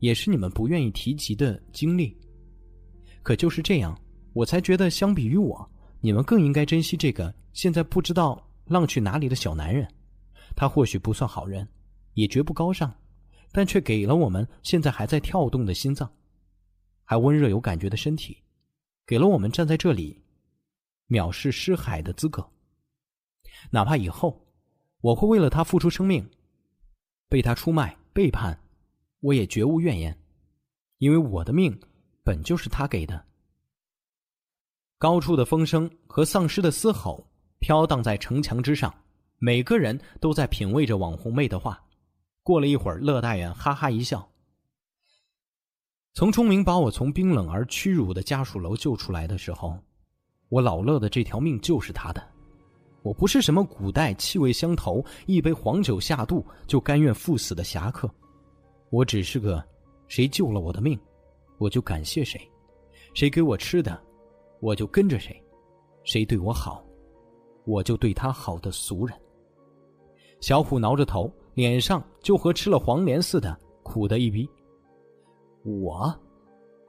[0.00, 2.14] 也是你们不愿意提及的经历。
[3.22, 3.98] 可就是这样，
[4.34, 5.66] 我才觉得相比于我，
[6.02, 9.88] 你们更应该珍惜这个现在不知道浪去哪里的小男人。
[10.54, 11.66] 他或许不算好人，
[12.12, 12.94] 也绝不高尚，
[13.52, 16.08] 但却给了我们现在还在跳动的心脏，
[17.04, 18.38] 还温热有感觉的身体。
[19.06, 20.22] 给了我们站在这里，
[21.08, 22.50] 藐视尸海的资格。
[23.70, 24.46] 哪怕以后
[25.00, 26.28] 我会为了他付出生命，
[27.28, 28.58] 被他出卖背叛，
[29.20, 30.18] 我也绝无怨言，
[30.98, 31.78] 因为我的命
[32.22, 33.24] 本就是他给的。
[34.98, 37.26] 高处的风声和丧尸的嘶吼
[37.58, 38.94] 飘荡在城墙之上，
[39.38, 41.84] 每个人都在品味着网红妹的话。
[42.42, 44.30] 过了一会儿，乐大远哈哈一笑。
[46.14, 49.76] 从钟明把我从冰冷而屈辱的家属楼救出来的时候，
[50.48, 52.22] 我老乐的这条命就是他的。
[53.02, 58.08] 我不是什么古代气味相投、一杯黄酒下肚就甘愿赴死的侠客，
[58.90, 59.60] 我只是个
[60.06, 60.96] 谁救了我的命，
[61.58, 62.38] 我就感谢谁；
[63.12, 64.00] 谁给我吃的，
[64.60, 65.34] 我就跟着谁；
[66.04, 66.84] 谁对我好，
[67.64, 69.20] 我就对他好的俗人。
[70.40, 74.48] 小虎挠着头，脸上就和吃了黄连似的，苦的一逼。
[75.64, 76.14] 我，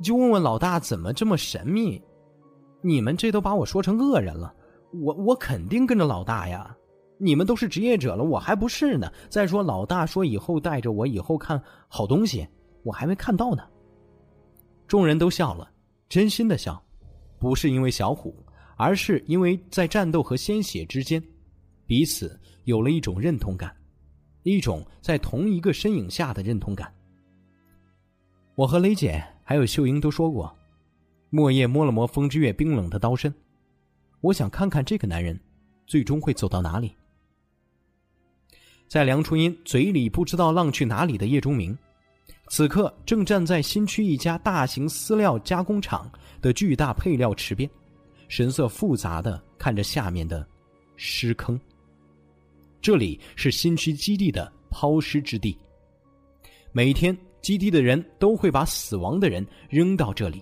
[0.04, 2.02] 就问问老大怎么这么神秘？
[2.82, 4.54] 你们这都把我说成恶人了，
[4.92, 6.76] 我我肯定跟着老大呀！
[7.18, 9.10] 你们都是职业者了，我还不是呢。
[9.30, 12.46] 再说老大说以后带着我以后看好东西，
[12.84, 13.64] 我还没看到呢。
[14.86, 15.72] 众人都笑了，
[16.10, 16.80] 真心的笑，
[17.40, 18.36] 不是因为小虎，
[18.76, 21.24] 而是因为在战斗和鲜血之间，
[21.88, 23.74] 彼此有了一种认同感，
[24.44, 26.94] 一种在同一个身影下的认同感。
[28.56, 30.58] 我和雷姐还有秀英都说过，
[31.30, 33.34] 莫叶摸了摸风之月冰冷的刀身，
[34.22, 35.38] 我想看看这个男人，
[35.86, 36.96] 最终会走到哪里。
[38.88, 41.78] 在梁初音嘴里不知道浪去哪里的叶钟明，
[42.48, 46.10] 此刻正站在新区一家大型饲料加工厂
[46.42, 47.70] 的巨大配料池边，
[48.30, 50.48] 神色复杂的看着下面的
[50.96, 51.60] 尸坑。
[52.82, 55.58] 这里是新区基地的抛尸之地，
[56.72, 57.16] 每天。
[57.46, 60.42] 基地的人都会把死亡的人扔到这里，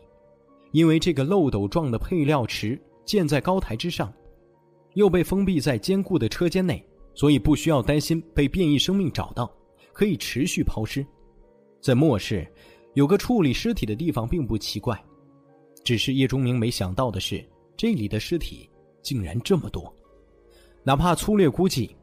[0.71, 4.09] 因为这个漏斗状的配料池建在高台之上，
[4.93, 6.81] 又被封闭在坚固的车间内，
[7.13, 9.53] 所以不需要担心被变异生命找到，
[9.91, 11.05] 可以持续抛尸。
[11.81, 12.47] 在末世，
[12.93, 14.97] 有个处理尸体的地方并不奇怪，
[15.83, 17.43] 只是叶钟明没想到的是，
[17.75, 18.69] 这里的尸体
[19.01, 19.93] 竟然这么多，
[20.83, 21.93] 哪怕粗略估计，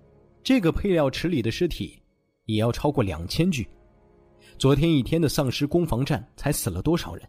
[0.43, 1.99] 这个配料池里的尸体
[2.45, 3.67] 也要超过两千具。
[4.61, 7.27] 昨天一天的丧尸攻防战才死了多少人？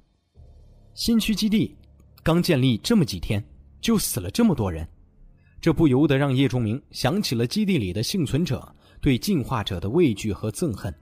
[0.94, 1.74] 新区基地
[2.24, 3.42] 刚建立这么几天，
[3.80, 4.86] 就死了这么多人，
[5.62, 10.94] 这不由得让叶钟明想起了基地里的幸存者对进化者的畏惧和憎恨。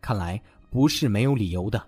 [0.00, 1.80] 看来不是没有理由的。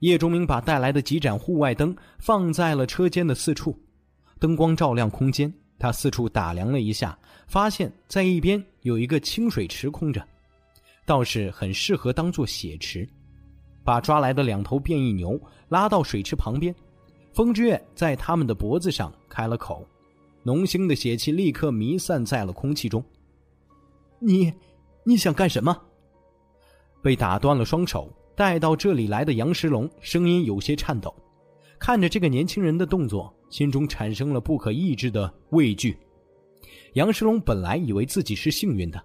[0.00, 3.78] 叶钟明把带来的几盏户外灯放在了车间的四处，
[4.40, 5.54] 灯光照亮空间。
[5.78, 10.20] 他四处打量了一下，发现在一边有一个清水池空着。
[11.08, 13.08] 倒是很适合当做血池，
[13.82, 15.40] 把抓来的两头变异牛
[15.70, 16.74] 拉到水池旁边，
[17.32, 19.88] 风之月在他们的脖子上开了口，
[20.42, 23.02] 浓腥的血气立刻弥散在了空气中。
[24.18, 24.52] 你，
[25.02, 25.74] 你想干什么？
[27.00, 31.14] 被打断了双手带到这里来的杨石龙声音有些颤抖，
[31.78, 35.96] 看着这个年轻人的动作，心中产生了不可抑制的畏惧。
[36.92, 39.02] 杨石龙本来以为自己是幸运的，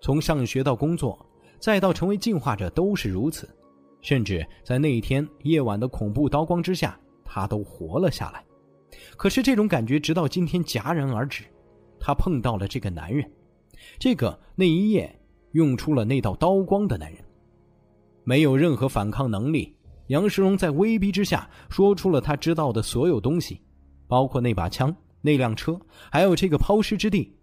[0.00, 1.16] 从上学到工作，
[1.64, 3.48] 再到成为进化者都是如此，
[4.02, 8.44] 甚至在那一天夜晚的恐怖刀光之下，他都活了下来。
[9.16, 11.42] 可是这种感觉直到今天戛然而止，
[11.98, 13.26] 他碰到了这个男人，
[13.98, 15.18] 这个那一夜
[15.52, 17.24] 用出了那道刀光的男人。
[18.24, 19.74] 没有任何反抗能力，
[20.08, 23.58] 杨世龙在威逼之下说出了他知道的所有东西，
[24.06, 25.80] 包括那把枪、那辆车，
[26.12, 27.34] 还有这个抛尸之地。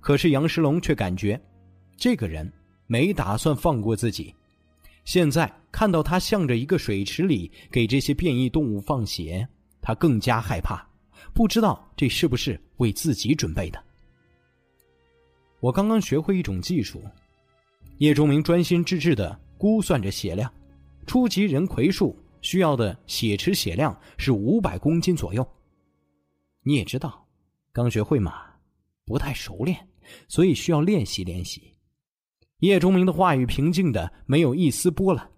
[0.00, 1.40] 可是杨石龙却感觉，
[1.96, 2.48] 这个人
[2.86, 4.34] 没打算放过自己。
[5.04, 9.46] 现在看到他向着一个水池里给这些变异动物放血，
[9.80, 10.84] 他更加害怕，
[11.32, 13.82] 不知道这是不是为自己准备的。
[15.60, 17.02] 我刚刚学会一种技术，
[17.98, 19.40] 叶钟明专心致志的。
[19.58, 20.52] 估算着血量，
[21.06, 25.42] 初级人葵术需要的血池血量是五百公斤左右。
[26.62, 27.26] 你也知道，
[27.72, 28.42] 刚学会嘛，
[29.06, 29.88] 不太熟练，
[30.28, 31.72] 所以需要练习练习。
[32.60, 35.28] 叶钟明的话语平静的没有一丝波澜，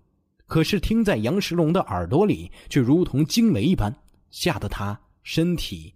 [0.47, 3.93] 可是听在杨石龙的耳朵里，却如同惊雷一般，
[4.31, 5.93] 吓得他身体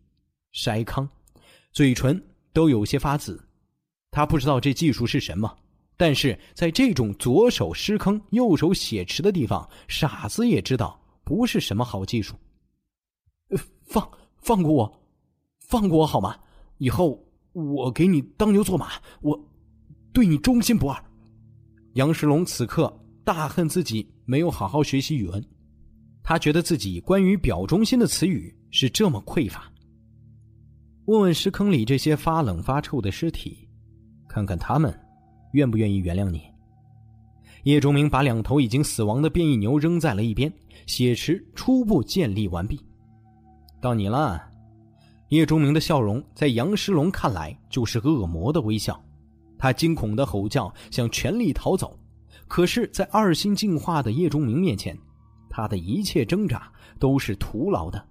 [0.53, 1.09] 筛糠，
[1.71, 2.21] 嘴唇
[2.53, 3.41] 都有些发紫。
[4.11, 5.57] 他不知道这技术是什么。
[5.97, 12.35] 但是在这种左手尸坑、右手血池的地方，傻子也知道不是什么好技术。
[13.85, 15.03] 放放过我，
[15.61, 16.37] 放过我好吗？
[16.79, 19.39] 以后我给你当牛做马，我
[20.13, 21.05] 对你忠心不二。
[21.95, 22.91] 杨世龙此刻
[23.23, 25.45] 大恨自己没有好好学习语文，
[26.23, 29.71] 他觉得自己关于表忠心的词语是这么匮乏。
[31.05, 33.69] 问问尸坑里这些发冷发臭的尸体，
[34.29, 34.99] 看看他们。
[35.53, 36.41] 愿不愿意原谅你？
[37.65, 40.51] 叶钟明把两头已经死亡的变异牛扔在了一边，
[40.87, 42.81] 血池初步建立完毕。
[43.79, 44.43] 到你了，
[45.29, 48.99] 叶钟明的笑容在杨石龙看来就是恶魔的微笑，
[49.63, 51.97] 他惊恐的吼叫，想全力逃走，
[52.49, 54.99] 可是，在二星进化的叶钟明面前，
[55.49, 58.05] 他的一切挣扎都是徒劳的，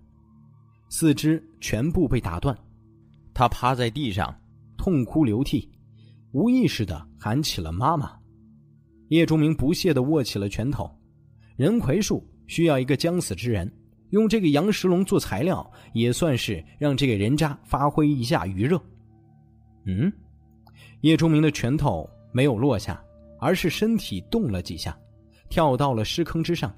[0.88, 2.58] 四肢全部被打断，
[3.34, 4.34] 他趴在地上
[4.78, 5.70] 痛哭流涕。
[6.32, 8.18] 无意识的喊起了妈妈，
[9.10, 10.90] 叶钟明不屑的握起了拳头。
[11.58, 13.70] 人魁树需要一个将死之人，
[14.12, 18.82] 用这个杨石龙做材料，也算是让这个人渣发挥一下余热。
[19.86, 20.10] 嗯，
[21.02, 23.04] 叶钟明的拳头没有落下，
[23.40, 24.98] 而是身体动了几下，
[25.50, 26.74] 跳到了尸坑之上。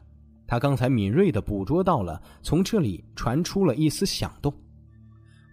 [0.45, 4.53] 他刚才敏锐的捕捉到了，从这里传出了一丝响动，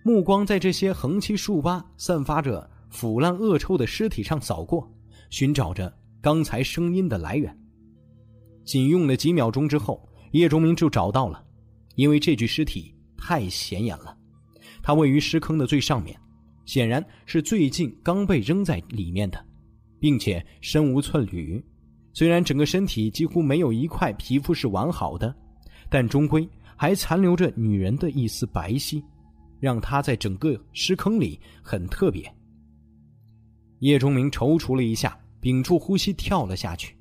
[0.04, 2.68] 目光在这些横七竖八、散发着。
[2.90, 4.92] 腐烂恶臭的尸体上扫过，
[5.30, 7.56] 寻找着刚才声音的来源。
[8.64, 11.40] 仅用了几秒钟之后，叶钟明就找到了，
[11.94, 14.18] 因为这具尸体太显眼了，
[14.83, 16.18] 它位于尸坑的最上面，
[16.64, 19.44] 显然是最近刚被扔在里面的，
[19.99, 21.62] 并且身无寸缕。
[22.12, 25.35] 虽然整个身体几乎没有一块皮肤是完好的，
[25.88, 29.03] 但终归还残留着女人的一丝白皙，
[29.61, 32.33] 让她在整个尸坑里很特别。
[33.79, 36.96] 叶钟明踌躇了一下，屏住呼吸跳了下去，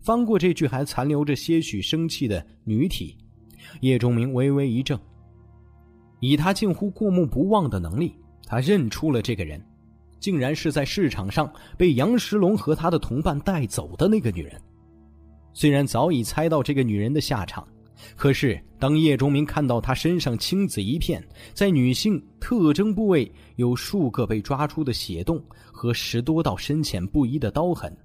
[0.00, 3.16] 翻过这具还残留着些许生气的女体。
[3.80, 5.00] 叶钟明微微一怔，
[6.20, 8.14] 以他近乎过目不忘的能力，
[8.52, 9.58] 他认出了这个人，
[10.20, 14.60] 竟然是在市场上被杨石龙和他的同伴带走的那个女人。
[15.54, 17.66] 虽然早已猜到这个女人的下场。
[18.14, 27.96] 可是，当叶钟明看到她身上青紫一片，在女性特征部位有数个被抓出的血洞和十多道深浅不一的刀痕，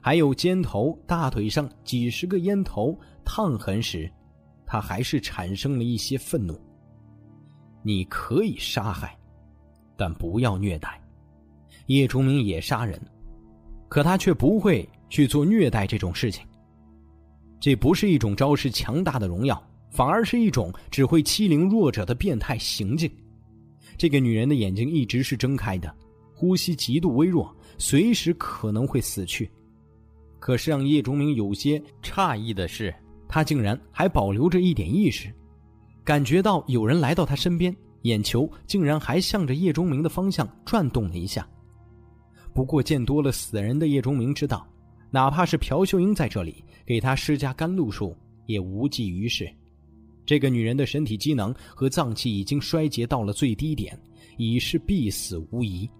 [0.00, 4.08] 还有肩头、大腿上几十个烟头烫痕时，
[4.64, 6.56] 他还是产生了一些愤怒。
[7.82, 9.18] 你可以杀害，
[10.00, 10.98] 但不要虐待。
[11.88, 12.98] 叶崇明也杀人，
[13.86, 16.42] 可他却不会去做虐待这种事情。
[17.60, 23.10] 这不是一种昭示强大的荣耀，反而是一种只会欺凌弱者的变态行径。
[23.98, 25.94] 这个女人的眼睛一直是睁开的，
[26.34, 29.50] 呼吸极度微弱，随时可能会死去。
[30.38, 32.94] 可是让叶崇明有些诧异的是，
[33.28, 35.30] 她竟然还保留着一点意识，
[36.02, 41.48] 感觉到有人来到她身边，眼球竟然还向着叶钟明的方向转动了一下。
[42.54, 44.66] 不过见多了死人的叶钟明知道。
[45.12, 49.52] 哪怕是朴秀英在这里给他施加甘露术，也无济于事。
[50.24, 54.00] 这个女人的身体机能和脏器已经衰竭到了最低点，
[54.38, 55.90] 已是必死无疑。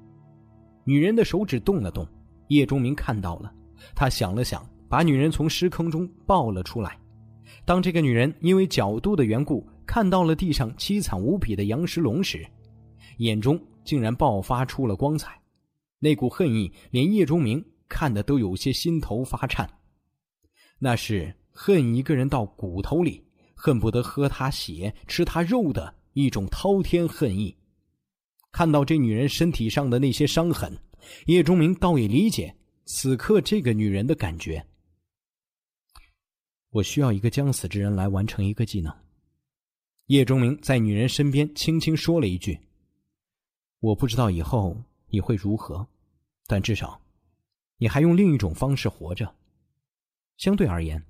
[0.85, 2.07] 女人的手指动了动，
[2.51, 3.53] 叶钟明看到了，
[3.97, 6.97] 他想了想，把女人从尸坑中抱了出来。
[7.65, 12.47] 当这个女人因为角度的缘故看到了地上凄惨无比的杨石龙时，
[13.17, 15.37] 眼中竟然爆发出了光彩，
[15.99, 19.69] 那股恨意连叶钟明看的都有些心头发颤。
[20.79, 23.21] 那是恨一个人到骨头里，
[23.57, 27.53] 恨不得喝他血、吃他肉的一种滔天恨意。
[28.53, 30.73] 看到这女人身体上的那些伤痕，
[31.27, 34.65] 叶钟明倒也理解此刻这个女人的感觉。
[36.71, 39.00] 我需要一个将死之人来完成一个技能。
[40.11, 42.59] 叶钟明在女人身边轻轻说了一句
[43.79, 45.87] ：“我不知道以后你会如何，
[46.49, 47.01] 但至少，
[47.77, 49.37] 你还用另一种方式活着。”
[50.37, 51.01] 相对而言，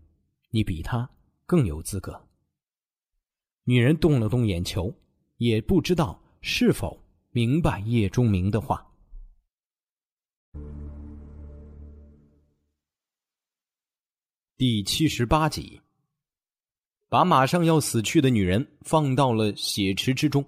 [0.51, 1.09] 你比他
[1.46, 2.28] 更有资格。
[3.64, 4.94] 女人动了动眼球，
[5.38, 8.86] 也不知道是否明白叶钟明的话。
[14.59, 15.80] 第七十八集，
[17.11, 20.44] 把马上要死去的女人放到了血池之中。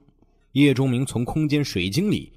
[0.52, 2.32] 叶钟明从空间水晶里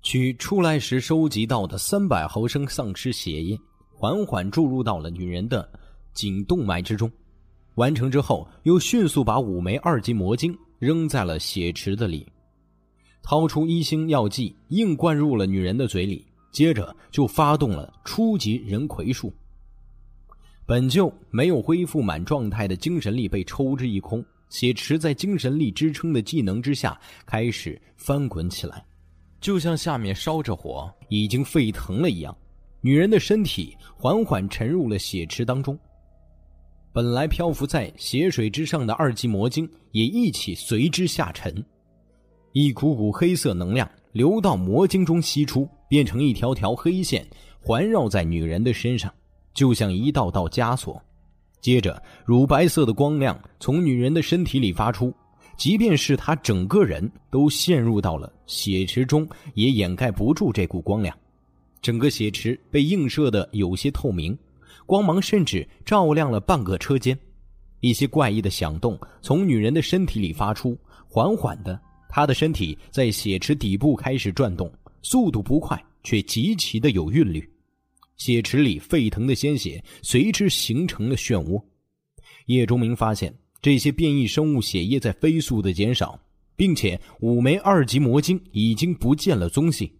[0.00, 3.58] 取出来时收集到的三百毫升丧尸血液。
[3.90, 5.68] 缓缓注入到了女人的
[6.12, 7.10] 颈动脉之中，
[7.76, 12.26] 完成之后，又迅速把五枚二级魔晶扔在了血池子里，
[13.22, 19.32] 掏出一星药剂，硬灌入了女人的嘴里，接着就发动了初级人葵术。
[20.64, 28.84] 本就没有恢复满状态的精神力被抽之一空，血池在精神力支撑的技能之下开始翻滚起来，
[29.40, 32.36] 就像下面烧着火，已经沸腾了一样。
[32.80, 35.78] 女人的身体缓缓沉入了血池当中，
[36.92, 41.64] 本来漂浮在血水之上的二级魔晶也一起随之下沉，
[42.52, 47.26] 一股股黑色能量流到魔晶中吸出，变成一条条黑线
[47.60, 49.12] 环绕在女人的身上，
[49.54, 51.00] 就像一道道枷锁。
[51.60, 55.14] 接着，乳白色的光亮从女人的身体里发出，
[55.56, 61.16] 即便是她整个人都陷入到了血池中，也掩盖不住这股光亮。
[61.80, 64.36] 整个血池被映射的有些透明，
[64.86, 67.16] 光芒甚至照亮了半个车间。
[67.80, 70.76] 一些怪异的响动从女人的身体里发出，
[71.08, 74.72] 缓缓的，她的身体在血池底部开始转动，
[75.02, 77.48] 速度不快，却极其的有韵律。
[78.16, 81.62] 血池里沸腾的鲜血随之形成了漩涡。
[82.46, 86.18] 叶钟明发现，这些变异生物血液在飞速的减少，
[86.56, 89.92] 并且五枚二级魔晶已经不见了踪迹，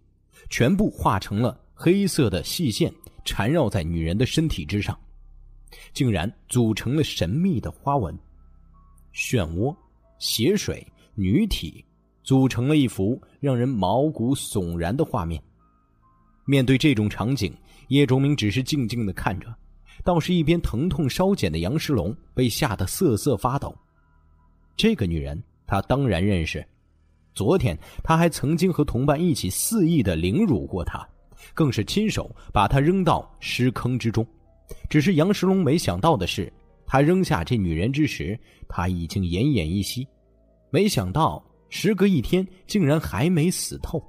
[0.49, 1.59] 全部化成了。
[1.75, 2.93] 黑色的细线
[3.25, 4.97] 缠绕在女人的身体之上，
[5.91, 8.17] 竟然组成了神秘的花纹。
[9.13, 9.75] 漩涡、
[10.19, 10.85] 血水、
[11.15, 11.83] 女体，
[12.23, 15.43] 组成了一幅让人毛骨悚然的画面。
[16.45, 17.53] 面对这种场景，
[17.89, 19.53] 叶钟明只是静静的看着，
[20.03, 23.75] 倒是一边疼痛稍减的杨世龙被吓得瑟瑟发抖。
[24.75, 26.65] 这个女人，他当然认识，
[27.33, 31.07] 昨天他还曾经和同伴一起肆意的凌辱过她。
[31.53, 34.25] 更是亲手把他扔到尸坑之中，
[34.89, 36.51] 只是杨石龙没想到的是，
[36.87, 40.07] 他扔下这女人之时，他已经奄奄一息。
[40.69, 44.01] 没想到时隔一天，竟然还没死透。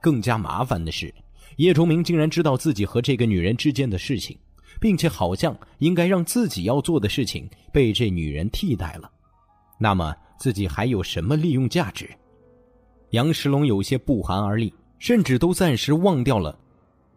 [0.00, 1.12] 更加麻烦的是，
[1.60, 4.36] 叶崇明竟然知道自己和这个女人之间的事情，
[4.80, 9.10] 并且好像应该让自己要做的事情被这女人替代了。
[9.78, 12.08] 那么自己还有什么利用价值？
[13.10, 14.72] 杨石龙有些不寒而栗。
[15.00, 16.54] 甚至都暂时忘掉了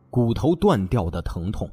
[0.10, 1.70] 骨头断掉的疼痛。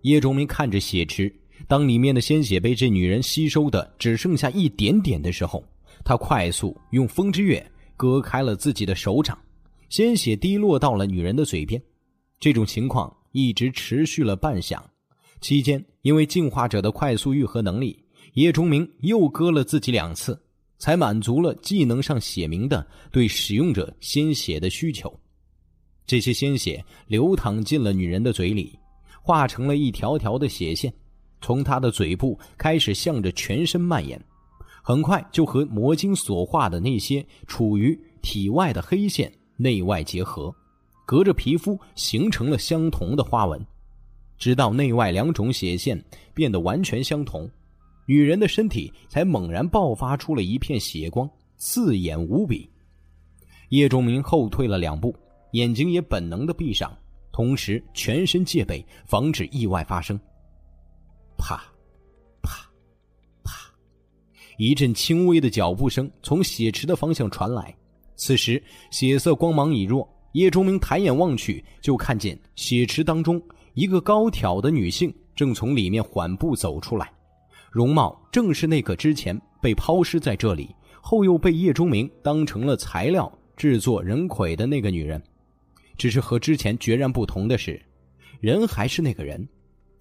[0.00, 1.30] 叶崇明看着血池，
[1.68, 5.62] 当里面的鲜血被这女人吸收的只剩下一点点的时候，
[6.02, 7.62] 他快速用风之月
[7.94, 9.38] 割开了自己的手掌，
[9.90, 11.78] 鲜血滴落到了女人的嘴边。
[12.44, 14.78] 这种情况一直持续了半晌，
[15.40, 17.98] 期间因为进化者的快速愈合能力，
[18.34, 20.38] 叶崇明又割了自己两次，
[20.76, 25.10] 才满足了技能上写明的对使用者鲜血的需求。
[26.04, 28.78] 这些鲜血流淌进了女人的嘴里，
[29.22, 30.92] 化成了一条条的血线，
[31.40, 34.22] 从她的嘴部开始向着全身蔓延，
[34.82, 40.54] 很快就和魔晶所化的那些处于体外的黑线内外结合，
[41.04, 43.64] 隔着皮肤形成了相同的花纹，
[44.38, 46.02] 直到内外两种血线
[46.32, 47.48] 变得完全相同，
[48.06, 52.68] 女人的身体才猛然爆发出了一片血光，刺眼无比。
[53.70, 55.14] 叶仲明后退了两步。
[55.52, 56.92] 眼睛也本能的闭上，
[57.30, 60.18] 同时全身戒备，防止意外发生。
[61.38, 61.62] 啪，
[62.42, 62.68] 啪，
[63.44, 63.52] 啪，
[64.58, 67.72] 一阵轻微的脚步声从血池的方向传来。
[68.16, 73.40] 此时血色光芒已弱，叶钟明抬眼望去，就看见血池当中
[73.74, 77.12] 一个高挑的女性正从里面缓步走出来，
[77.70, 85.22] 容貌正是那个之前被抛尸在这里，后又被叶钟明当成了材料制作人魁的那个女人。
[85.96, 87.80] 只是和之前决然不同的是，
[88.40, 89.48] 人还是那个人，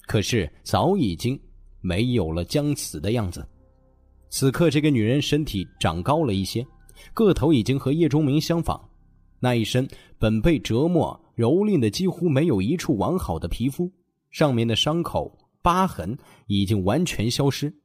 [0.08, 1.40] 可是早已经
[1.80, 3.48] 没有了将死的样子。
[4.32, 6.66] 此刻，这个女人身体长高了一些，
[7.14, 8.84] 个头已经和叶钟明相仿。
[9.44, 9.86] 那一身
[10.18, 13.92] 本被折磨蹂躏的几乎没有一处完好的皮肤，
[14.32, 16.18] 上面的伤口疤痕
[16.48, 17.76] 已经完全消失，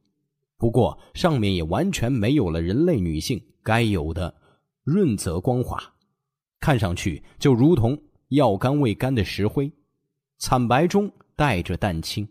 [0.57, 4.33] 不过上面也完全没有了人类女性该有的
[4.85, 5.77] 润泽光滑，
[6.61, 9.69] 看上去就如同要干未干的石灰，
[10.37, 12.25] 惨白中带着淡青，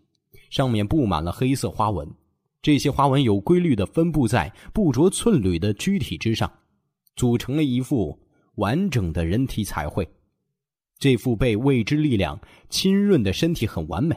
[0.49, 2.11] 上面布满了黑色花纹，
[2.63, 6.51] 这些花纹有规律的分布在不着寸缕的躯体之上，
[7.15, 8.19] 组成了一副。
[8.59, 10.07] 完整的人体彩绘，
[10.99, 14.17] 这副被未知力量浸润的身体很完美，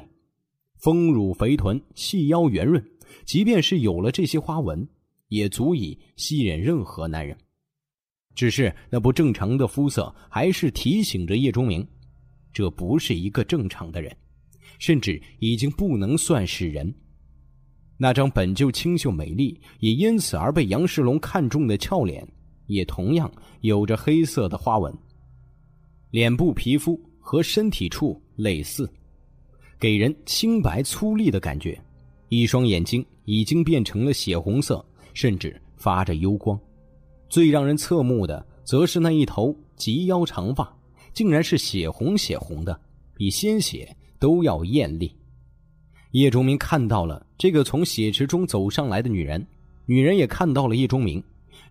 [0.79, 2.83] 丰乳肥臀，细腰圆润，
[3.23, 4.87] 即便是有了这些花纹，
[5.27, 7.37] 也足以吸引任何男人。
[8.33, 11.87] 只是那不正常的肤色，还是提醒着叶钟明，
[12.51, 14.15] 这不是一个正常的人，
[14.79, 16.91] 甚至已经不能算是人。
[17.97, 22.27] 那张本就清秀美丽，也因此而被杨世龙看中的俏脸。
[22.71, 23.29] 也同样
[23.61, 24.93] 有着黑色的花纹，
[26.09, 28.89] 脸部皮肤和身体处类似，
[29.77, 31.79] 给人清白粗粝的感觉。
[32.29, 36.57] 一双眼睛已经变成了血红色，甚至发着幽光。
[37.27, 40.73] 最让人侧目的，则是那一头及腰长发，
[41.13, 42.79] 竟然是血红血红的，
[43.15, 45.13] 比鲜血都要艳丽。
[46.11, 49.45] 叶钟明看到了这个从血池中走上来的女人，
[49.85, 51.21] 女人也看到了叶钟明。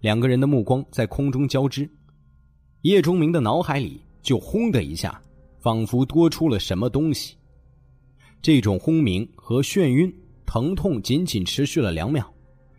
[0.01, 1.88] 两个人的目光在空中交织，
[2.82, 5.20] 叶钟明的脑海里就轰的一下，
[5.59, 7.36] 仿佛多出了什么东西。
[8.40, 10.11] 这种轰鸣和眩晕、
[10.46, 12.32] 疼痛仅仅持续了两秒，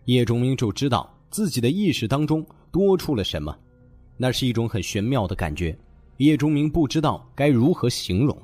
[0.05, 3.55] 叶钟明就知道自己的意识当中多出了什么。
[4.17, 5.77] 那是一种很玄妙的感觉，
[6.17, 8.35] 叶钟明不知道该如何形容。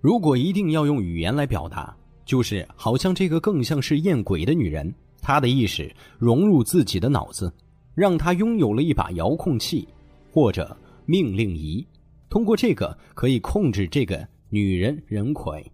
[0.00, 7.52] 如果一定要用语言来表达，就是好像这个更像是厌鬼的女人，她的意识融入自己的脑子。
[7.96, 9.88] 让他拥有了一把遥控器，
[10.30, 10.76] 或者
[11.06, 11.84] 命令仪，
[12.28, 15.64] 通过这个可以控制这个女人人魁。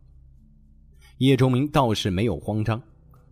[1.19, 2.81] 叶钟明倒是没有慌张，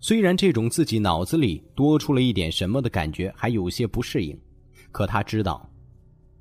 [0.00, 4.36] 虽然这种自己脑子里多出了一点什么的感觉还有些不适应，
[4.90, 5.70] 可他知道，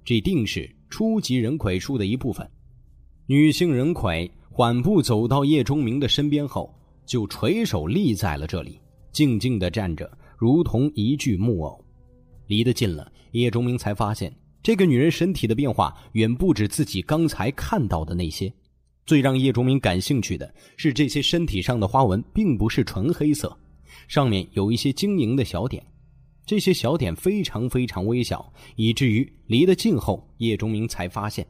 [0.04, 2.50] 这定是初级人魁术的一部分。
[3.28, 6.74] 女性人魁缓步走到叶钟明的身边后，
[7.06, 8.82] 就垂手立在了这里，
[9.12, 11.86] 静静的站着，如同一具木偶。
[12.50, 18.52] 离得近了，叶钟明才发现，这个女人身体的变化远不止自己刚才看到的那些。
[19.06, 23.56] 最让叶钟明感兴趣的是，这些身体上的花纹并不是纯黑色，
[24.08, 25.86] 上面有一些晶莹的小点。
[26.44, 31.46] 这些小点非常非常微小，以至于离得近后，叶钟明才发现，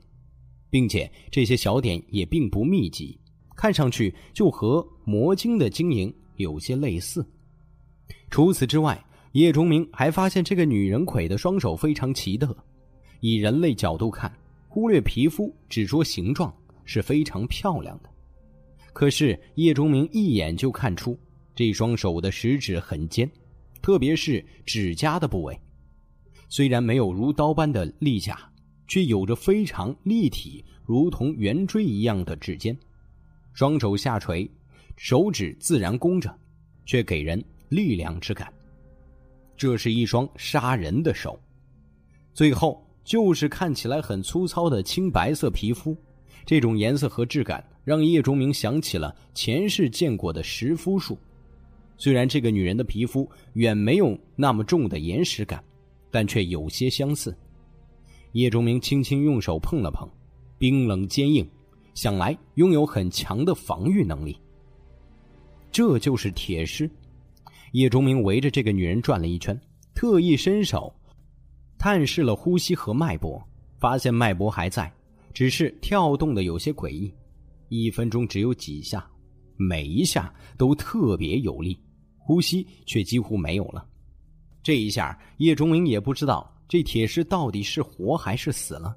[0.70, 3.18] 并且这些小点也并不密集，
[3.56, 7.26] 看上去就和魔晶的晶莹有些类似。
[8.30, 9.02] 除此之外，
[9.34, 12.56] 叶钟明还发现，这个女人魁的双手非常奇特。
[13.20, 14.32] 以人类角度看，
[14.68, 16.52] 忽略皮肤，只说形状，
[16.84, 18.10] 是非常漂亮的。
[18.92, 21.18] 可是叶钟明一眼就看出，
[21.54, 23.30] 这双手的食指很尖，
[23.82, 25.60] 特别是指甲的部位，
[26.50, 28.40] 虽然没有如刀般的利甲，
[28.88, 32.76] 却有着非常立体，如同圆锥一样的指尖。
[33.54, 34.50] 双手下垂，
[34.98, 36.36] 手指自然弓着，
[36.86, 38.52] 却给人力量之感。
[39.60, 41.38] 这是一双杀人的手，
[42.34, 45.94] 最后就是看起来很粗糙的青白色皮肤，
[46.46, 51.18] 这种颜色和质感让叶钟明想起了前世见过的石肤术。
[51.98, 55.62] 虽然这个女人的皮肤远没有那么重的岩石感，
[56.10, 57.38] 但却有些相似。
[58.32, 60.10] 叶钟明轻轻用手碰了碰，
[60.58, 61.46] 冰冷坚硬，
[61.96, 64.40] 想来拥有很强的防御能力。
[65.70, 66.90] 这就是铁狮。
[67.74, 69.60] 叶钟明围着这个女人转了一圈，
[69.94, 70.94] 特意伸手
[71.78, 73.42] 探视了呼吸和脉搏，
[73.78, 74.92] 发现脉搏还在，
[75.34, 77.14] 只是跳动的有些诡异，
[77.70, 79.08] 一分钟只有几下，
[79.56, 81.80] 每一下都特别有力，
[82.18, 83.86] 呼吸却几乎没有了。
[84.64, 88.96] 这一下，叶钟明也不知道这铁狮到底是活还是死了。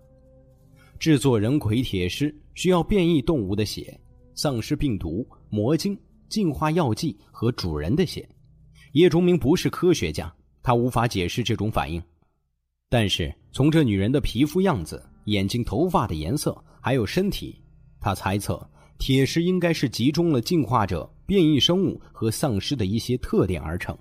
[0.98, 3.98] 制作人魁铁狮需要变异动物的血、
[4.34, 5.98] 丧尸病毒、魔晶、
[6.28, 8.28] 净化药剂和主人的血。
[8.93, 10.32] 叶钟明不是科学家，
[10.62, 12.03] 他无法解释这种反应。
[12.90, 17.59] 但是从这女人的皮肤样子眼睛、头发的颜色，还有身体，
[18.01, 18.68] 他猜测
[18.99, 23.97] 铁狮应该是集中了进化者、变异生物和丧尸的一些特点而成。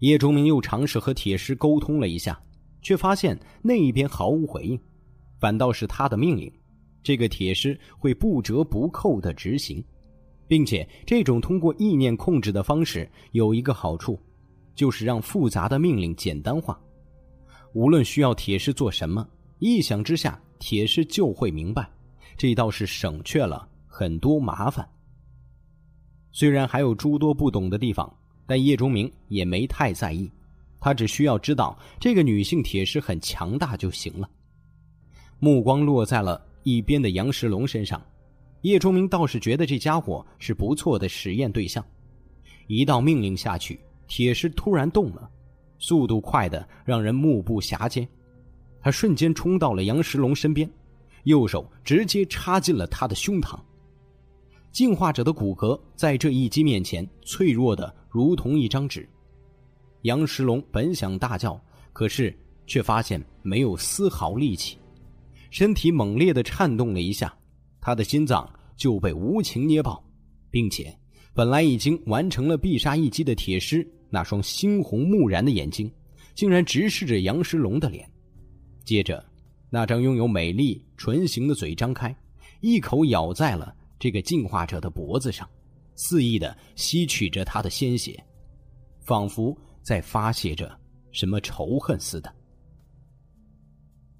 [0.00, 2.38] 叶钟明又尝试和铁狮沟通了一下，
[2.82, 4.78] 却发现那一边毫无回应，
[5.38, 6.52] 反倒是他的命令，
[7.04, 9.82] 这个铁狮会不折不扣的执行，
[10.46, 14.20] 并且这种通过意念控制的方式有一个好处，
[14.74, 16.80] 就是让复杂的命令简单化。
[17.72, 19.26] 无论需要铁狮做什么，
[19.58, 21.88] 一想之下，铁狮就会明白，
[22.36, 24.88] 这倒是省却了很多麻烦。
[26.32, 28.12] 虽然还有诸多不懂的地方。
[28.48, 30.30] 但叶钟明也没太在意，
[30.78, 34.30] 他只需要知道这个女性铁狮很强大就行了。
[35.40, 38.00] 目光落在了一边的杨石龙身上，
[38.66, 41.84] 叶钟明倒是觉得这家伙是不错的实验对象。
[42.66, 45.30] 一道命令下去，铁狮突然动了，
[45.78, 48.06] 速度快的让人目不暇接。
[48.80, 50.68] 他瞬间冲到了杨石龙身边，
[51.22, 53.56] 右手直接插进了他的胸膛。
[54.72, 59.08] 进化者的骨骼在这一击面前脆弱的如同一张纸。
[60.02, 61.56] 杨石龙本想大叫，
[61.92, 62.36] 可是
[62.66, 64.76] 却发现没有丝毫力气，
[65.52, 67.32] 身体猛烈的颤动了一下，
[67.80, 70.02] 他的心脏就被无情捏爆，
[70.50, 70.96] 并且
[71.34, 75.90] 本来已经完成了必杀一击的铁狮那双猩红木然的眼睛，
[76.34, 78.08] 竟然直视着杨石龙的脸，
[78.84, 79.24] 接着
[79.70, 82.14] 那张拥有美丽唇形的嘴张开，
[82.60, 83.74] 一口咬在了。
[83.98, 85.48] 这个进化者的脖子上，
[85.94, 88.22] 肆意的吸取着他的鲜血，
[89.00, 90.78] 仿佛在发泄着
[91.12, 92.30] 什么仇恨似的。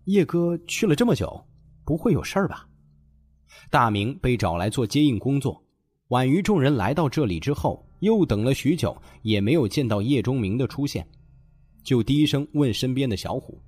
[0.07, 1.47] 叶哥去了这么久，
[1.85, 2.67] 不会有事儿吧？
[3.71, 5.63] 大明被找来做接应工作，
[6.09, 11.07] 婉瑜众人来到这里之后，又等了许久，也没有见到叶钟明的出现，
[11.83, 13.61] 就低声问身边的小虎：“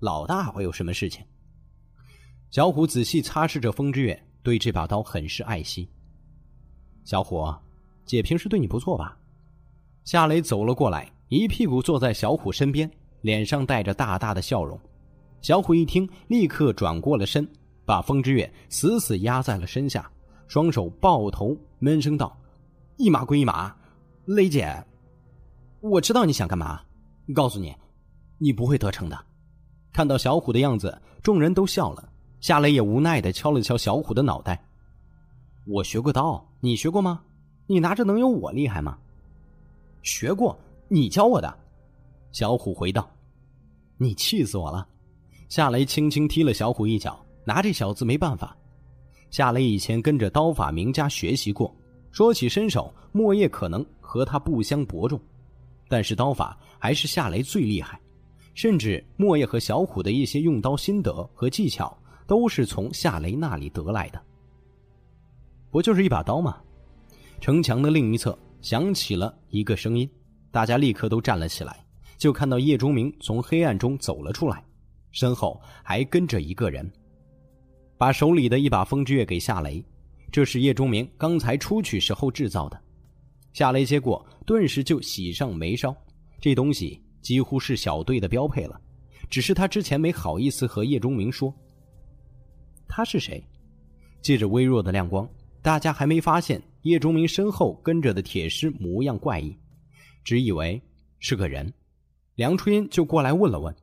[0.00, 1.24] 老大会有什么事情？”
[2.50, 4.22] 小虎仔细擦拭着风之月。
[4.42, 5.88] 对这把刀很是爱惜。
[7.04, 7.52] 小虎，
[8.04, 9.18] 姐平时对你不错吧？
[10.04, 12.88] 夏雷走了过来，一屁股坐在小虎身边，
[13.22, 14.78] 脸上带着大大的笑容。
[15.42, 17.44] 小虎一听，立刻转过了身，
[17.86, 20.10] 把风之月死死压在了身下，
[20.48, 22.36] 双手抱头，闷声道
[22.98, 23.74] ：“一码归一码，
[24.24, 24.84] 雷姐，
[25.80, 26.82] 我知道你想干嘛。
[27.32, 27.74] 告诉你，
[28.38, 29.18] 你不会得逞的。”
[29.94, 32.12] 看到小虎的样子，众人都笑了。
[32.40, 34.62] 夏雷也无奈的敲了敲小虎的脑袋
[35.66, 37.22] ：“我学过刀，你学过吗？
[37.66, 38.98] 你拿着能有我厉害吗
[40.02, 40.56] ？”“学过，
[40.88, 41.58] 你教我的。”
[42.30, 43.08] 小虎回道。
[43.96, 44.86] “你气死我了！”
[45.48, 48.54] 夏雷轻轻踢了小虎一脚，拿这小子没办法。
[49.30, 51.74] 夏雷以前跟着刀法名家学习过，
[52.10, 55.18] 说起身手，莫叶可能和他不相伯仲，
[55.88, 57.98] 但是刀法还是夏雷最厉害，
[58.54, 61.96] 甚至莫叶和小虎的一些用刀心得和技巧。
[62.28, 64.20] 都是从夏雷那里得来的，
[65.70, 66.58] 不就是一把刀吗？
[67.40, 70.10] 城墙的另一侧响起了一个声音，
[70.50, 71.86] 大家立刻都站了起来，
[72.18, 74.64] 就看到叶钟明从黑暗中走了出来，
[75.12, 76.90] 身后还跟着一个人，
[77.98, 79.84] 把手里的一把风之月给夏雷，
[80.30, 82.80] 这是叶钟明刚才出去时候制造的。
[83.52, 85.96] 夏雷接过，顿时就喜上眉梢，
[86.40, 88.80] 这东西几乎是小队的标配了，
[89.30, 91.54] 只是他之前没好意思和叶钟明说。
[92.86, 93.42] 他是谁？
[94.20, 95.28] 借着微弱的亮光，
[95.62, 99.56] 大家还没发现叶钟明身后跟着的铁尸模样怪异，
[100.22, 100.80] 只以为
[101.18, 101.72] 是个人。
[102.36, 103.74] 梁初音就过来问了问，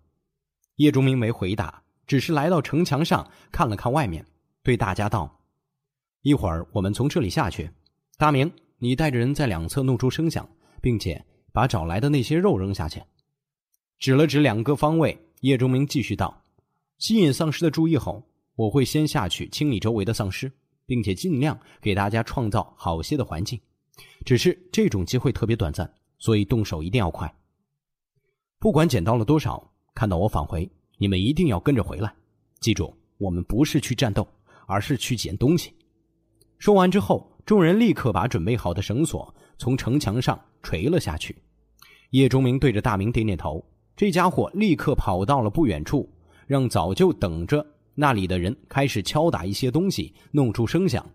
[0.75, 4.25] 叶钟明没回答，只是来到城墙上看了看外面，
[4.61, 5.39] 对大家道
[6.21, 7.69] ：“一会儿我们从这里下去，
[8.17, 10.47] 大明，你带着人在两侧弄出声响，
[10.81, 13.01] 并且把找来的那些肉扔下去。”
[13.99, 16.43] 指了指两个方位，叶钟明继续道
[16.99, 18.23] ：“吸引丧尸的注意后。”
[18.55, 20.51] 我会先下去清理周围的丧尸，
[20.85, 23.59] 并且尽量给大家创造好些的环境。
[24.23, 27.35] 只是这种机会特别短暂，所以动手一定要快。
[28.59, 32.13] 不管捡到了多少，看到我返回，你们一定要跟着回来。
[32.59, 34.27] 记住，我们不是去战斗，
[34.67, 35.73] 而是去捡东西。
[36.57, 41.35] 说完之后，众人立刻把准备好的绳索从城墙上垂了下去。
[42.11, 43.65] 叶钟明对着大明点点头，
[43.95, 46.09] 这家伙立刻跑到了不远处，
[46.47, 47.65] 让早就等着。
[47.95, 51.05] 那里的人开始敲打一些东西，弄出声响，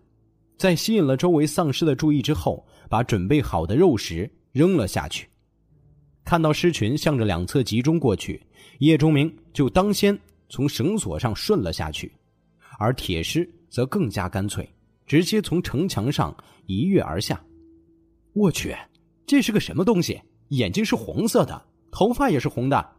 [0.55, 5.27] 在吸引了周围丧尸的注意之后，把准备好的肉食扔了下去。
[6.23, 8.41] 看到狮群向着两侧集中过去，
[8.79, 10.19] 叶钟明就当先
[10.49, 12.11] 从绳索上顺了下去，
[12.77, 14.69] 而铁狮则更加干脆，
[15.05, 17.41] 直接从城墙上一跃而下。
[18.33, 18.75] 我去，
[19.25, 20.21] 这是个什么东西？
[20.49, 22.93] 眼睛是红色的，头发也是红的。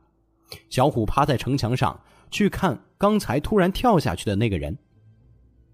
[0.70, 2.00] 小虎趴在城墙上。
[2.30, 4.78] 去看刚才突然跳下去的那个人。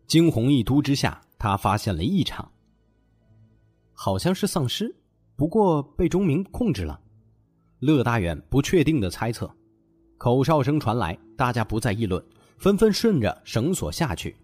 [0.06, 2.50] 惊鸿一突之下，他发现了异常，
[3.92, 4.96] 好像是丧尸，
[5.36, 6.98] 不过被钟明控制了。
[7.80, 9.54] 乐大远不确定的猜测。
[10.18, 12.22] 口哨声传来，大家不再议论，
[12.56, 14.34] 纷纷顺着绳索下去，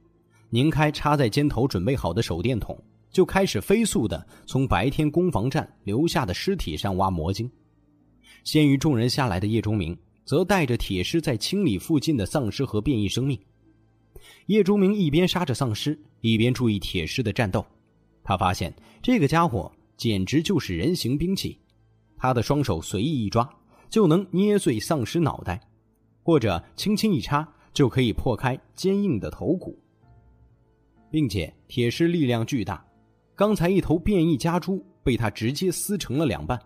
[0.51, 2.79] 拧开插在肩头准备好的手电筒，
[3.11, 7.51] 就开始飞速的从白天攻防战留下的尸体上挖魔晶。
[8.45, 13.39] 先于众人下来的叶钟明，则带着铁狮在清理附近的丧尸和变异生命。
[14.47, 17.65] 叶钟明一边杀着丧尸，一边注意铁狮的战斗。
[18.23, 21.59] 他发现这个家伙简直就是人形兵器，
[22.17, 23.49] 他的双手随意一抓，
[23.93, 25.61] 就能捏碎丧尸脑袋，
[26.23, 29.79] 或者轻轻一插，就可以破开坚硬的头骨。
[31.11, 32.83] 并且铁狮力量巨大，
[33.35, 36.59] 刚才一头变异家猪被他直接撕成了两半。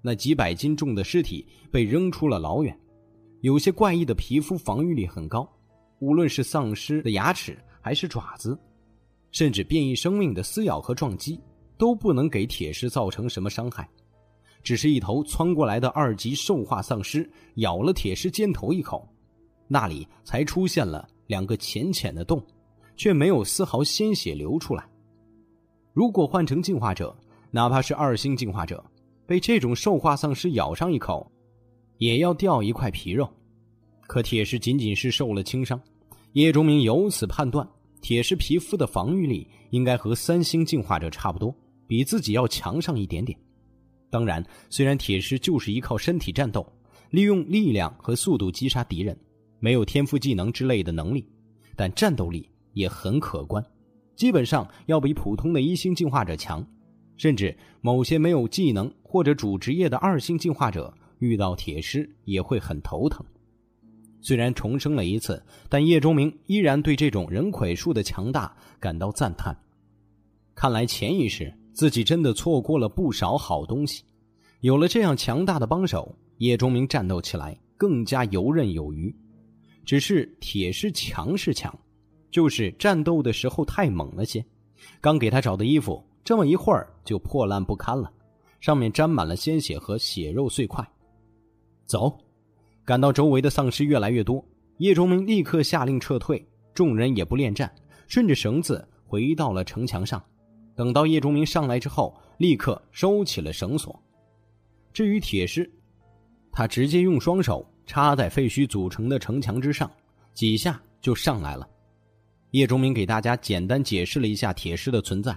[0.00, 2.78] 那几百斤重的尸体被扔出了老远，
[3.40, 5.52] 有些怪异的皮肤防御力很高，
[5.98, 8.56] 无论是丧尸的牙齿还是爪子，
[9.32, 11.40] 甚至变异生命的撕咬和撞击，
[11.76, 13.88] 都不能给铁狮造成什么伤害。
[14.66, 19.08] 只是一头窜过来的二级兽化丧尸咬了铁狮肩头一口，
[19.68, 22.44] 那里才出现了两个浅浅的洞，
[22.96, 24.84] 却没有丝毫鲜血流出来。
[25.92, 27.16] 如果换成进化者，
[27.52, 28.84] 哪怕是二星进化者。
[29.24, 31.30] 被这种兽化丧尸咬上一口，
[31.98, 33.32] 也要掉一块皮肉。
[34.08, 35.80] 可铁狮仅仅是受了轻伤，
[36.32, 37.64] 叶钟明由此判断，
[38.00, 41.54] 铁狮皮肤的防御力应该和三星进化者差不多，
[41.86, 43.38] 比自己要强上一点点。
[44.10, 46.66] 当然，虽然铁狮就是依靠身体战斗，
[47.10, 49.18] 利用力量和速度击杀敌人，
[49.58, 51.28] 没有天赋技能之类的能力，
[51.74, 53.64] 但战斗力也很可观，
[54.14, 56.66] 基本上要比普通的一星进化者强。
[57.16, 63.24] 甚至某些没有技能或者主职业的二星进化者遇到铁狮也会很头疼。
[64.20, 69.56] 虽然重生了一次，但叶钟明依然对这种人魁术的强大感到赞叹。
[70.54, 74.02] 看来潜意识自己真的错过了不少好东西。
[74.60, 79.14] 有了这样强大的帮手，叶钟明战斗起来更加游刃有余。
[79.84, 81.78] 只是铁狮强是强，
[82.30, 84.42] 就是战斗的时候太猛了些。
[85.02, 86.02] 刚给他找的衣服。
[86.24, 88.10] 这么一会儿就破烂不堪了，
[88.58, 90.84] 上面沾满了鲜血和血肉碎块。
[91.84, 92.18] 走，
[92.84, 94.44] 感到周围的丧尸越来越多，
[94.78, 96.44] 叶钟明立刻下令撤退。
[96.74, 97.72] 众人也不恋战，
[98.08, 100.20] 顺着绳子回到了城墙上。
[100.76, 103.98] 等到叶钟明上来之后，立刻收起了绳索。
[104.92, 105.68] 至于铁狮，
[106.52, 109.90] 他直接用双手插在废墟组成的城墙之上，
[110.34, 111.68] 几下就上来了。
[112.52, 115.36] 叶钟明给大家简单解释了一下铁狮的存在。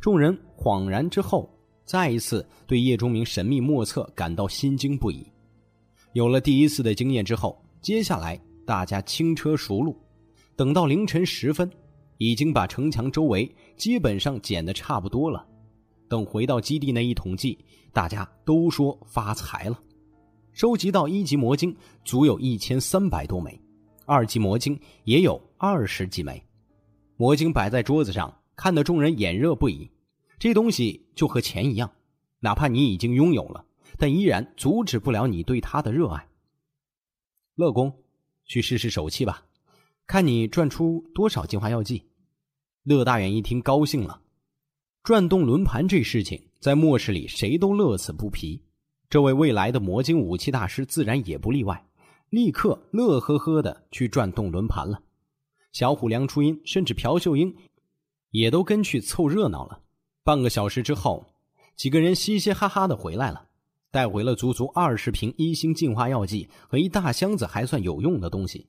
[0.00, 1.48] 众人恍然之后，
[1.84, 5.26] 再一次对叶钟明神秘莫测感到心惊不已。
[6.12, 9.96] 有了第一次的经验之后，接下来大家轻车熟路，
[10.56, 11.70] 等到凌晨时分，
[12.18, 15.44] 已经把城墙周围基本上捡的差不多了。
[16.08, 17.58] 等回到基地内一统计，
[17.92, 19.80] 大家都说发财了。
[20.52, 23.58] 收集到一级魔晶足有一千三百多枚，
[24.04, 26.42] 二级魔晶也有二十几枚。
[27.16, 28.32] 魔晶摆在桌子上。
[28.60, 29.88] 看得众人眼热不已，
[30.36, 31.88] 这东西就和钱一样，
[32.40, 33.64] 哪怕你已经拥有了，
[33.96, 36.26] 但依然阻止不了你对它的热爱。
[37.54, 38.02] 乐公，
[38.46, 39.44] 去试试手气吧，
[40.08, 42.02] 看你转出多少进化药剂。
[42.82, 44.22] 乐大远一听高兴了，
[45.02, 48.62] 转动轮盘这事情在末世里谁都乐此不疲，
[49.10, 51.86] 这位未来的魔晶武器大师自然也不例外，
[52.30, 55.02] 立刻乐呵呵的去转动轮盘了。
[55.72, 57.54] 小虎、梁初音甚至朴秀英。
[58.30, 59.80] 也都跟去凑热闹了。
[60.22, 61.26] 半个小时之后，
[61.76, 63.46] 几个人嘻嘻哈哈的回来了，
[63.90, 68.66] 带回了足足二十瓶一星进化药剂和一大箱子还算有用的东西。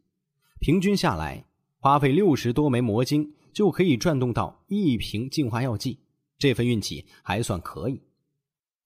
[0.60, 1.45] 平均下来，
[1.80, 5.99] 花费六十多枚魔晶就可以转动到一瓶净化药剂，
[6.38, 8.01] 这份运气还算可以。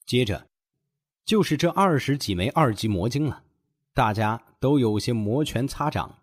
[0.05, 0.47] 接着，
[1.25, 3.43] 就是这二十几枚二级魔晶了，
[3.93, 6.19] 大家都有些摩拳擦掌。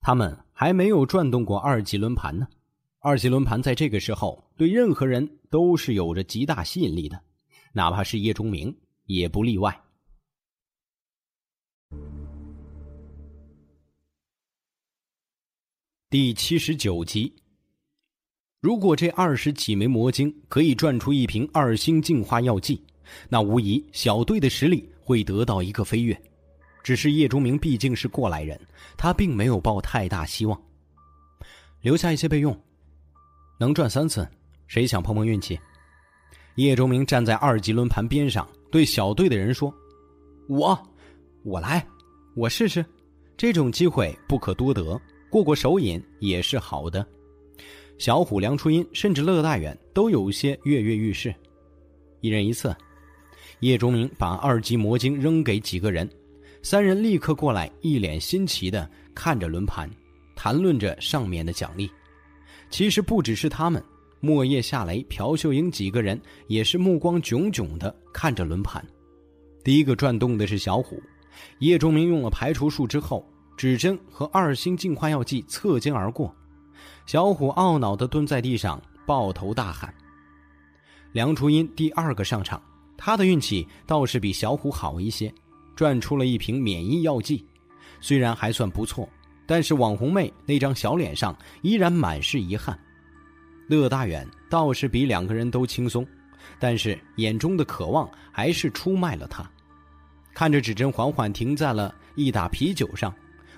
[0.00, 2.48] 他们还没有转动过二级轮盘呢。
[2.98, 7.20] 二级轮盘在这个时候对任何人都是有着极大吸引力的，
[7.72, 9.80] 哪怕是叶钟明也不例外。
[16.18, 17.30] 第七十九集，
[18.62, 22.82] 如果这二十几枚魔晶可以转出一瓶二星净化药剂，
[23.28, 26.18] 那无疑小队的实力会得到一个飞跃。
[26.82, 28.58] 只是叶钟明毕竟是过来人，
[28.96, 30.58] 他并没有抱太大希望，
[31.82, 32.58] 留下一些备用。
[33.60, 34.26] 能转三次，
[34.66, 35.60] 谁想碰碰运气？
[36.54, 39.70] 叶钟明站在二级轮盘边上，对小队的人说
[40.48, 40.82] ：“我，
[41.44, 41.86] 我来，
[42.34, 42.82] 我试试。
[43.36, 44.98] 这种机会不可多得，
[45.30, 47.06] 过过手瘾也是好的。
[47.98, 51.34] 小虎、梁初音甚至乐大远都有些跃跃欲试。
[52.20, 52.74] 一人一次，
[53.60, 56.08] 叶钟明把二级魔晶扔给几个人，
[56.62, 59.90] 三人立刻过来，一脸新奇的看着轮盘，
[60.34, 61.90] 谈论着上面的奖励。
[62.68, 63.82] 其实不只是他们，
[64.20, 68.84] 莫叶、夏雷、朴秀英几个人也是目光炯炯的看着轮盘。
[69.64, 71.00] 第一个转动的是小虎，
[71.60, 76.34] 叶钟明用了排除术之后，指针和二星净化药剂侧肩而过。
[77.06, 79.92] 小虎懊恼地蹲在地上，抱头大喊。
[81.12, 82.60] 梁初音第二个上场，
[82.96, 85.32] 他的运气倒是比小虎好一些，
[85.74, 87.46] 转出了一瓶免疫药剂，
[88.00, 89.08] 虽然还算不错，
[89.46, 92.78] 但是网红妹那张小脸上依然满是遗憾。
[93.68, 96.06] 乐大远倒是比两个人都轻松，
[96.58, 99.48] 但是眼中的渴望还是出卖了他。
[100.34, 103.14] 看着指针缓缓停在了一打啤酒上，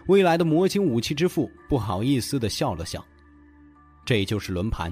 [0.09, 3.05] 未来的魔晶武器之父不好意思的笑了笑。
[4.07, 4.91] 这就是轮盘，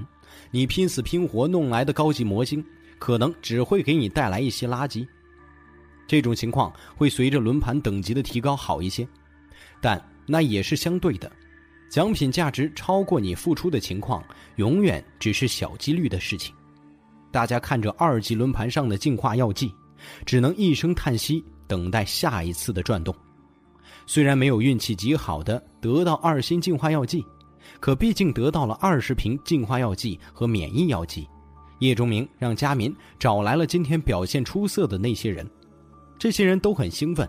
[0.51, 2.62] 你拼死拼活弄来的高级魔晶，
[2.99, 5.07] 可能只会给你带来一些垃圾。
[6.07, 9.09] 这种情况会随着轮盘等级的提高好一些，
[9.81, 11.33] 但那也是相对的。
[11.89, 14.23] 奖品价值超过你付出的情况，
[14.57, 16.55] 永远只是小几率的事情。
[17.31, 19.73] 大家看着二级轮盘上的进化药剂，
[20.27, 23.14] 只能一声叹息，等待下一次的转动。
[24.07, 27.24] 虽然没有运气极好的得到二星净化药剂。
[27.80, 31.28] 可毕竟得到了二十瓶净化药剂和免疫药剂，
[31.80, 35.45] 叶忠明让佳民找来了今天表现出色的那些人，
[36.16, 37.28] 这些人都很兴奋，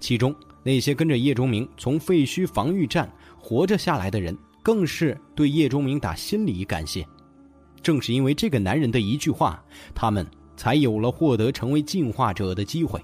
[0.00, 7.06] 其中那些跟着叶忠明从废墟防御战活着下来的人，更是对叶忠明打心里感谢。
[7.82, 9.62] 正是因为这个男人的一句话，
[9.94, 10.26] 他们
[10.56, 12.98] 才有了获得成为进化者的机会。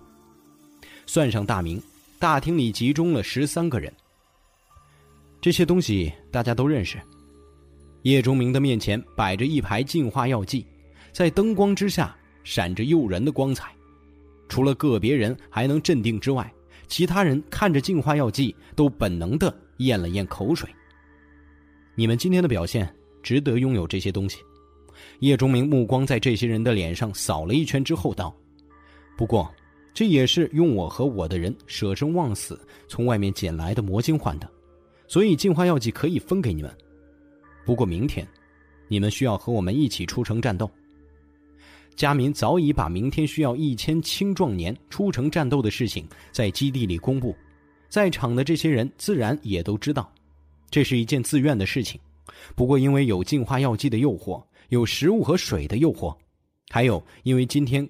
[1.06, 1.80] 算上大明，
[2.20, 3.90] 大厅里集中了十三个人。
[5.40, 7.00] 这些东西大家都认识。
[8.02, 10.66] 叶钟明的面前摆着一排净化药剂，
[11.12, 12.14] 在灯光之下
[12.44, 13.74] 闪着诱人的光彩。
[14.50, 16.52] 除了个别人还能镇定之外，
[16.86, 20.68] 其他人看着净化药剂都本能的咽了咽口水。
[21.94, 24.40] 你们今天的表现值得拥有这些东西。
[25.20, 28.36] 叶钟明目光在这些人的脸上扫了一圈之后道
[29.16, 29.50] ：“不过，
[29.92, 34.50] 这也是用我和我的人舍生忘死从外面捡来的魔晶换的。”
[35.08, 36.72] 所以净化药剂可以分给你们，
[37.64, 38.26] 不过明天，
[38.86, 40.70] 你们需要和我们一起出城战斗。
[41.96, 47.34] 佳民早已把明天需要一千青壮年出城战斗的事情在基地里公布，
[47.88, 50.10] 在场的这些人自然也都知道，
[50.70, 52.00] 这是一件自愿的事情。
[52.54, 56.16] 不过因为有净化药剂的诱惑，有食物和水的诱惑，
[56.70, 57.86] 还有因为今天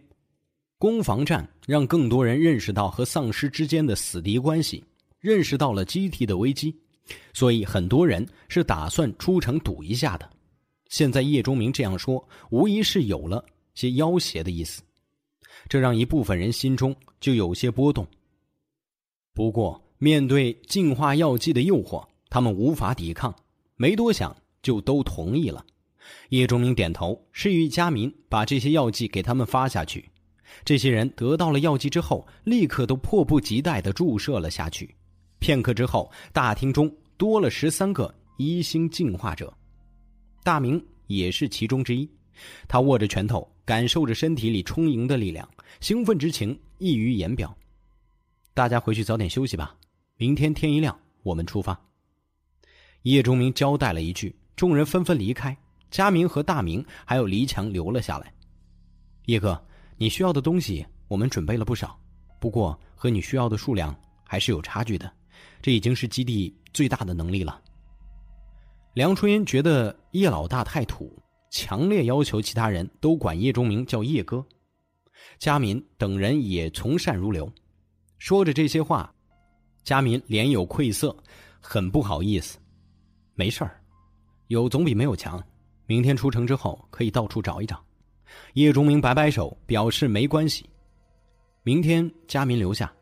[0.79, 4.83] 攻防战让更多人认识到和丧尸之间的死敌关系，
[5.21, 6.77] 认识到了基地的危机。
[7.33, 10.29] 所以很多人是打算出城赌一下的。
[10.89, 14.83] 现在叶钟明这样说，无疑是有了些要挟的意思，
[15.69, 18.05] 这让一部分人心中就有些波动。
[19.33, 23.33] 不过面对净化药剂的诱惑，他们无法抵抗，
[23.77, 25.65] 没多想就都同意了。
[26.31, 30.10] 叶钟明点头，示意佳民把这些药剂给他们发下去。
[30.65, 34.95] 这些人得到了药剂之后，立刻都迫不及待地注射了下去。
[35.39, 39.53] 片刻之后，大厅中多了十三个一星进化者，
[40.43, 42.09] 大明也是其中之一。
[42.69, 45.49] 他握着拳头，感受着身体里充盈的力量，
[45.81, 47.55] 兴奋之情溢于言表。
[48.55, 49.75] 大家回去早点休息吧，
[50.17, 51.79] 明天天一亮我们出发。
[53.03, 55.57] 叶钟明交代了一句，众人纷纷离开。
[55.91, 58.33] 佳明和大明还有黎强留了下来。
[59.27, 59.61] 叶哥，
[60.03, 62.01] 你需要的东西我们准备了不少，
[62.41, 63.95] 不过和你需要的数量
[64.25, 65.13] 还是有差距的。
[65.61, 67.61] 这已经是基地最大的能力了。
[68.95, 71.15] 梁春英觉得叶老大太土，
[71.51, 74.43] 强烈要求其他人都管叶钟明叫叶哥。
[75.39, 77.53] 佳民等人也从善如流。
[78.17, 79.15] 说着这些话，
[79.85, 81.15] 佳民脸有愧色，
[81.61, 82.59] 很不好意思。
[83.35, 83.79] 没事儿，
[84.47, 85.39] 有总比没有强。
[85.85, 87.85] 明天出城之后可以到处找一找。
[88.55, 90.65] 叶钟明摆摆手，表示没关系。
[91.63, 92.93] 明天佳民留下，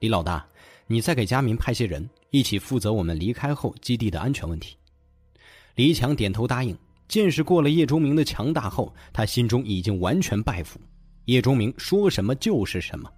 [0.00, 0.46] 李老大。
[0.86, 4.76] 你再给佳民派些人，一起负责我们离开后基地的安全问题。
[5.74, 6.76] 黎强点头答应。
[7.08, 10.80] 见识过了叶钟明的强大后，他心中已经完全拜服。
[11.26, 13.12] 叶钟明说什么就是什么。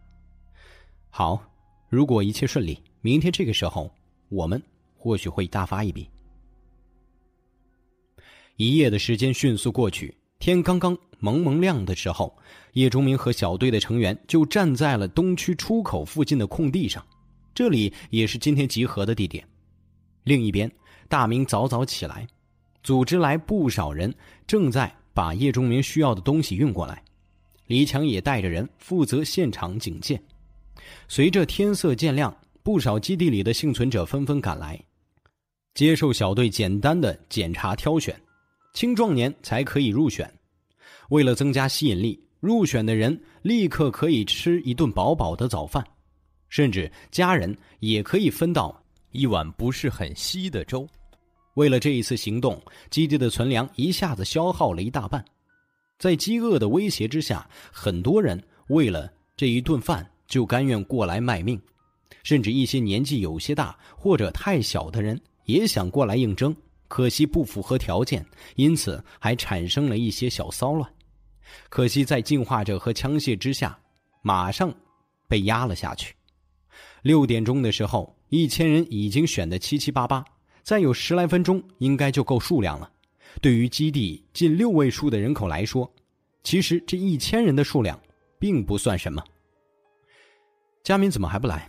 [1.10, 1.40] 好，
[1.88, 3.88] 如果一切顺利，明天这个时候，
[4.30, 4.60] 我们
[4.96, 6.10] 或许会大发一笔。
[8.56, 12.36] 一夜的时间迅速过去，天刚刚蒙蒙亮的时候，
[12.74, 17.02] 叶忠明和小队的成员就站在了东区出口附近的空地上。
[17.54, 19.42] 这里也是今天集合的地点。
[20.24, 20.70] 另一边，
[21.08, 22.26] 大明早早起来，
[22.82, 24.14] 组织来不少人，
[24.46, 27.02] 正在把叶忠明需要的东西运过来。
[27.68, 30.20] 李强也带着人负责现场警戒。
[31.08, 34.78] 随着天色渐亮，不少基地里的幸存者纷纷赶来，
[35.72, 38.14] 接受小队简单的检查挑选，
[38.74, 40.30] 青壮年才可以入选。
[41.14, 45.86] 为了增加吸引力，入选的人立刻可以吃一顿饱饱的早饭，
[46.48, 48.76] 甚至家人也可以分到
[49.12, 50.84] 一碗不是很稀的粥。
[51.54, 52.60] 为了这一次行动，
[52.90, 55.24] 基地的存粮一下子消耗了一大半。
[56.00, 61.56] 在饥饿的威胁之下，很多人为了这一顿饭就甘愿过来卖命，
[62.24, 66.52] 甚至一些年纪有些大或者太小的人也想过来应征，
[66.88, 70.90] 可惜不符合条件，因此还产生了一些小骚乱。
[71.68, 73.78] 可惜在进化者和枪械之下，
[74.22, 74.74] 马上
[75.28, 76.14] 被压了下去。
[77.02, 80.24] 六点钟的时候，一千人已经选得七七八八，
[80.62, 82.90] 再有十来分钟应该就够数量了。
[83.40, 85.92] 对于基地近六位数的人口来说，
[86.42, 88.00] 其实这一千人的数量
[88.38, 89.22] 并不算什么。
[90.82, 91.68] 佳明怎么还不来？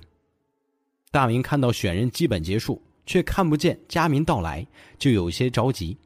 [1.11, 4.65] 大明看到选人基本结束，却看不见佳明到来，
[4.99, 5.97] 就有些着急。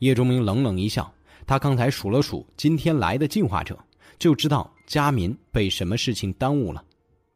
[0.00, 1.12] 叶钟明冷冷一笑，
[1.48, 3.74] 他刚才数了数今天来的进化者，
[4.18, 6.84] 就知道佳民被什么事情耽误了。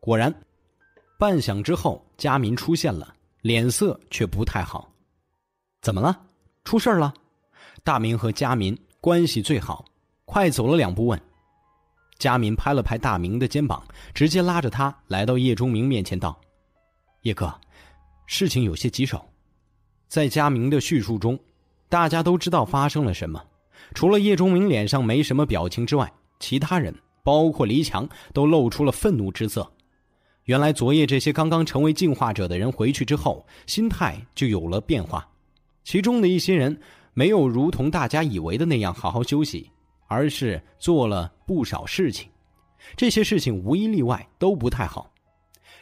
[0.00, 0.30] 果然，
[1.18, 4.92] 半晌之后，佳民出现了，脸色却不太好。
[5.80, 6.26] 怎么了？
[6.62, 7.14] 出事了？
[7.82, 9.82] 大明和佳民关系最好，
[10.26, 11.18] 快走了两步问。
[12.18, 13.82] 佳民拍了拍大明的肩膀，
[14.12, 16.38] 直接拉着他来到叶钟明面前道
[17.22, 17.50] ：“叶哥，
[18.26, 19.26] 事情有些棘手。”
[20.06, 21.40] 在佳明的叙述中，
[21.88, 23.42] 大家都知道发生了什么。
[23.94, 29.70] 除了叶钟明脸上没什么表情之外，其他人包括黎强都露出了愤怒之色。
[30.44, 35.28] 原来昨夜这些刚刚成为进化者的人回去之后，心态就有了变化，
[35.84, 36.78] 其中的一些人。
[37.14, 39.70] 没有如同大家以为的那样好好休息，
[40.08, 42.26] 而是做了不少事情。
[42.96, 45.12] 这些事情无一例外都不太好。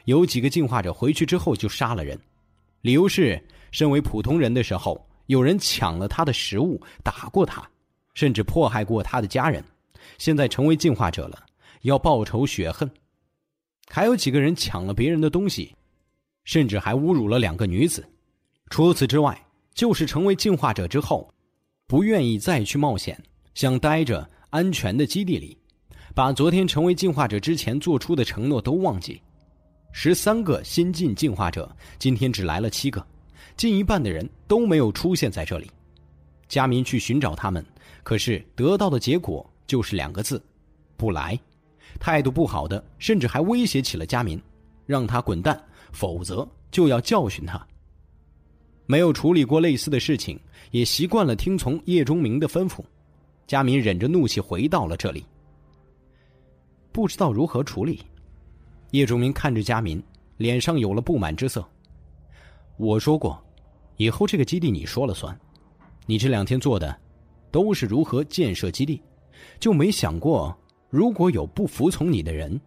[0.06, 2.18] 有几个进化者回去之后就杀了人，
[2.80, 3.40] 理由是
[3.70, 7.62] 身为普通人的时候，有人抢了他的食物，打过他，
[8.14, 9.64] 甚至迫害过他的家人。
[10.18, 11.44] 现在成为进化者了，
[11.82, 12.90] 要报仇雪恨。
[13.88, 15.74] 还有几个人抢了别人的东西，
[16.44, 18.06] 甚至还侮辱了两个女子。
[18.68, 19.40] 除此之外。
[19.72, 21.32] 就是成为进化者之后，
[21.86, 23.18] 不愿意再去冒险，
[23.54, 25.56] 想待着安全的基地里，
[26.12, 29.22] 把昨天成为进化者之前做出的承诺都忘记。
[29.92, 33.02] 十三个新晋进化者，今天只来了七个，
[33.56, 35.70] 近一半的人都没有出现在这里。
[36.48, 37.64] 佳民去寻找他们，
[38.02, 40.42] 可是得到的结果就是两个字：
[40.96, 41.38] 不来。
[41.98, 44.40] 态度不好的，甚至还威胁起了佳民，
[44.86, 45.60] 让他滚蛋，
[45.92, 47.66] 否则就要教训他。
[48.86, 50.38] 没有处理过类似的事情，
[50.70, 52.82] 也习惯了听从叶钟明的吩咐。
[53.46, 55.24] 佳民忍着怒气回到了这里，
[56.92, 58.00] 不知道如何处理。
[58.92, 60.00] 叶钟明看着佳民，
[60.36, 61.64] 脸上有了不满之色。
[62.76, 63.40] 我说过，
[63.96, 65.36] 以后这个基地你说了算。
[66.06, 66.96] 你这两天做的，
[67.50, 69.02] 都是如何建设基地，
[69.58, 70.56] 就没想过
[70.88, 72.60] 如果有不服从你的人，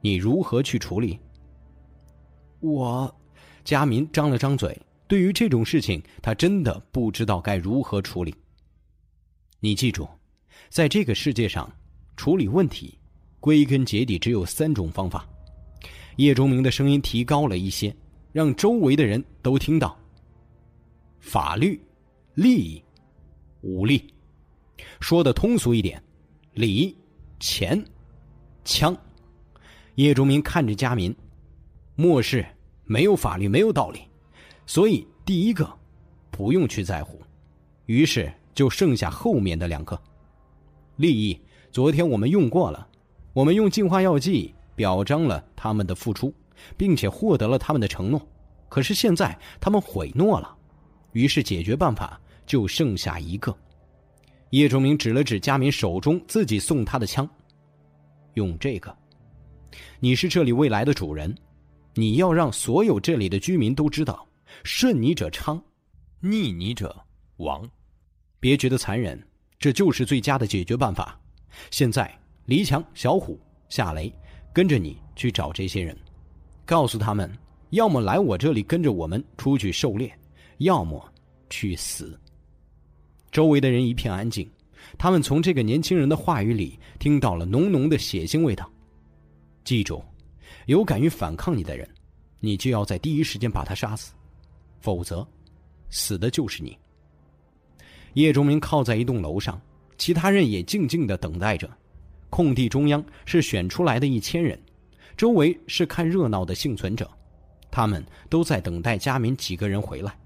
[0.00, 1.18] 你如何去处理？
[2.60, 3.14] 我，
[3.64, 4.80] 佳民张了张嘴。
[5.08, 8.34] 对于这种事情，他真的不知道该如何处理。
[9.60, 10.08] 你记住，
[10.68, 11.70] 在这个世界上，
[12.16, 12.98] 处理问题，
[13.38, 15.28] 归根结底只有三种方法。
[16.16, 17.94] 叶钟明的声音提高了一些，
[18.32, 19.96] 让周围的人都听到。
[21.20, 21.80] 法律、
[22.34, 22.82] 利益、
[23.60, 24.12] 武力，
[25.00, 26.02] 说的通俗一点，
[26.54, 26.96] 礼、
[27.38, 27.82] 钱、
[28.64, 28.96] 枪。
[29.96, 31.14] 叶钟明看着佳民，
[31.94, 32.44] 末世
[32.84, 34.00] 没有法律，没有道理。
[34.66, 35.70] 所以，第一个
[36.30, 37.20] 不用去在乎，
[37.86, 39.98] 于是就剩下后面的两个
[40.96, 41.40] 利益。
[41.70, 42.86] 昨天我们用过了，
[43.32, 46.34] 我们用进化药剂表彰了他们的付出，
[46.76, 48.20] 并且获得了他们的承诺。
[48.68, 50.56] 可是现在他们毁诺了，
[51.12, 53.56] 于是解决办法就剩下一个。
[54.50, 57.28] 叶忠明指了指佳敏手中自己送他的枪，
[58.34, 58.96] 用这个。
[59.98, 61.34] 你是这里未来的主人，
[61.94, 64.26] 你要让所有这里的居民都知道。
[64.62, 65.60] 顺你者昌，
[66.20, 66.96] 逆你者
[67.38, 67.68] 亡。
[68.38, 69.20] 别觉得残忍，
[69.58, 71.18] 这就是最佳的解决办法。
[71.70, 73.38] 现在，黎强、小虎、
[73.68, 74.12] 夏雷，
[74.52, 75.96] 跟着你去找这些人，
[76.64, 77.30] 告诉他们，
[77.70, 80.16] 要么来我这里跟着我们出去狩猎，
[80.58, 81.12] 要么
[81.50, 82.18] 去死。
[83.36, 84.50] 周围的人一片安静，
[84.96, 88.66] 他们从这个年轻人的话语里听到了浓浓的血腥味道。
[89.62, 90.02] 记住，
[90.64, 91.86] 有敢于反抗你的人。
[92.40, 94.14] 你就要在第一时间把他杀死，
[94.80, 95.28] 否则，
[95.90, 96.78] 死的就是你。
[98.14, 99.60] 叶忠明靠在一栋楼上，
[99.98, 101.70] 其他人也静静的等待着。
[102.30, 104.58] 空地中央是选出来的一千人，
[105.14, 107.06] 周围是看热闹的幸存者，
[107.70, 110.18] 他们都在等待佳敏几个人回来。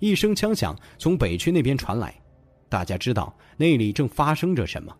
[0.00, 2.12] 一声枪响从北区那边传来，
[2.74, 4.92] 大家知道那里正发生着什么。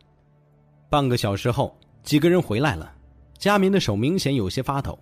[0.88, 2.94] 半个小时后，几个人回来了，
[3.36, 4.96] 佳明的手明显有些发抖，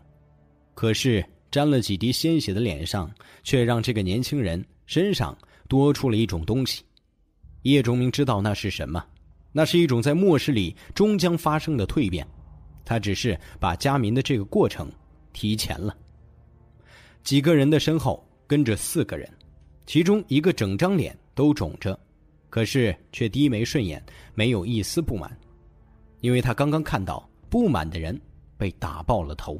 [0.73, 3.13] 可是沾了几滴鲜血的脸上，
[3.43, 5.37] 却让这个年轻人身上
[5.69, 6.83] 多出了一种东西。
[7.65, 9.05] 叶忠明知道那是什么。
[9.53, 12.27] 那是一种在末世里终将发生的蜕变，
[12.87, 14.91] 他只是把加民的这个过程
[15.35, 15.95] 提前了。
[17.23, 19.29] 几个人的身后跟着四个人，
[19.85, 22.01] 其中一个整张脸都肿着，
[22.53, 25.35] 可是却低眉顺眼，没有一丝不满，
[26.21, 28.21] 因为他刚刚看到不满的人
[28.59, 29.59] 被打爆了头。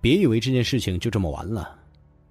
[0.00, 1.76] 别以为这件事情就这么完了，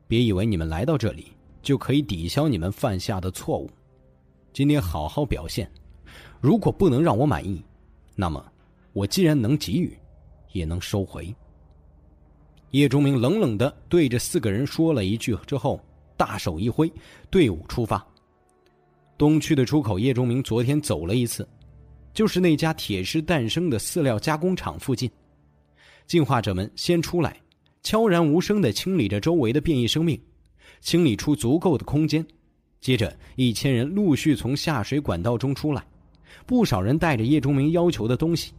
[0.07, 3.69] 别以为你们来到这里就可以抵消你们犯下的错误。
[4.53, 5.69] 今天好好表现，
[6.39, 7.61] 如果不能让我满意，
[8.15, 8.41] 那么
[8.93, 9.97] 我既然能给予，
[10.53, 11.35] 也能收回。
[12.71, 15.77] 叶忠明冷冷的对着四个人说了一句之后，
[16.15, 16.89] 大手一挥，
[17.29, 18.01] 队伍出发。
[19.17, 21.47] 东区的出口，叶忠明昨天走了一次，
[22.13, 25.09] 就是那家铁狮诞生的饲料加工厂附近。
[26.05, 27.37] 进化者们先出来，
[27.81, 30.19] 悄然无声的清理着周围的变异生命，
[30.81, 32.25] 清理出足够的空间。
[32.81, 35.83] 接着，一千人陆续从下水管道中出来，
[36.45, 38.51] 不少人带着叶忠明要求的东西：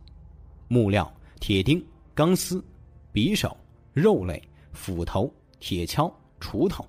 [0.69, 1.85] 木料、铁钉、
[2.15, 2.65] 钢丝、
[3.13, 3.57] 匕首、
[3.93, 4.43] 肉类、
[4.73, 6.85] 斧头、铁锹、锄头，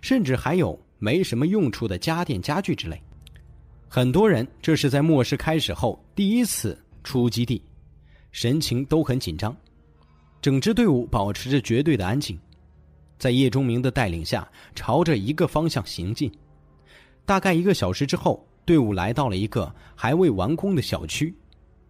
[0.00, 3.02] 甚至还有没什么用处的家电家具之类。
[3.88, 7.60] 很多人这是在末世开始后第一次出基地，
[8.30, 9.56] 神情都很紧张。
[10.40, 12.38] 整支队伍保持着绝对的安静，
[13.18, 16.30] 在叶忠明的带领下，朝着一个方向行进。
[17.26, 21.34] 大概一个小时之后，队伍来到了一个还未完工的小区。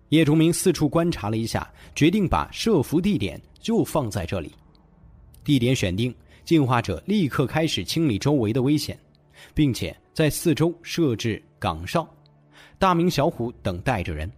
[0.09, 4.53] 叶忠明四处观察了一下，决定把设伏地点就放在这里。
[5.45, 6.13] 地点选定，
[6.51, 8.99] 进化者立刻开始清理周围的危险，
[9.55, 12.05] 并且在四周设置岗哨。
[12.77, 14.29] 大明、小虎等带着人，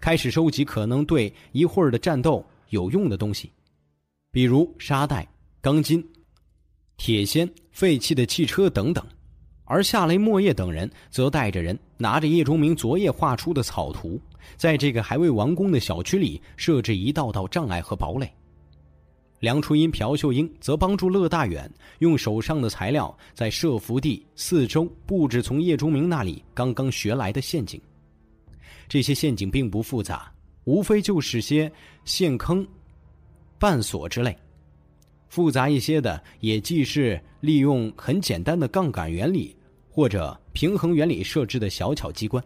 [0.00, 3.50] 开始收集可能对一会儿的战斗有用的东西，
[4.30, 5.28] 比如沙袋、
[5.60, 6.00] 钢筋、
[6.96, 9.04] 铁锨、废弃的汽车等等。
[9.64, 14.16] 而夏雷、莫叶等人则带着人，拿着叶忠明昨夜画出的草图，
[14.56, 18.32] 在这个还未完工的小区里设置一道道障碍和堡垒。
[19.42, 21.68] 梁初音、朴秀英则帮助乐大远
[21.98, 27.80] 用手上的材料在设伏地四周布置从叶忠明那里刚刚学来的陷阱。
[28.88, 30.32] 这些陷阱并不复杂，
[30.62, 31.70] 无非就是些
[32.04, 32.64] 陷坑、
[33.58, 34.38] 绊锁之类。
[35.28, 39.56] 复杂一些的，也既是利用很简单的杠杆原理。
[39.90, 42.42] 或者平衡原理设置的小巧机关，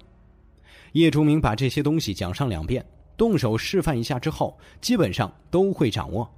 [0.92, 2.84] 叶忠明把这些东西讲上两遍，
[3.18, 6.28] 动手示范一下之后，基本上都会掌握。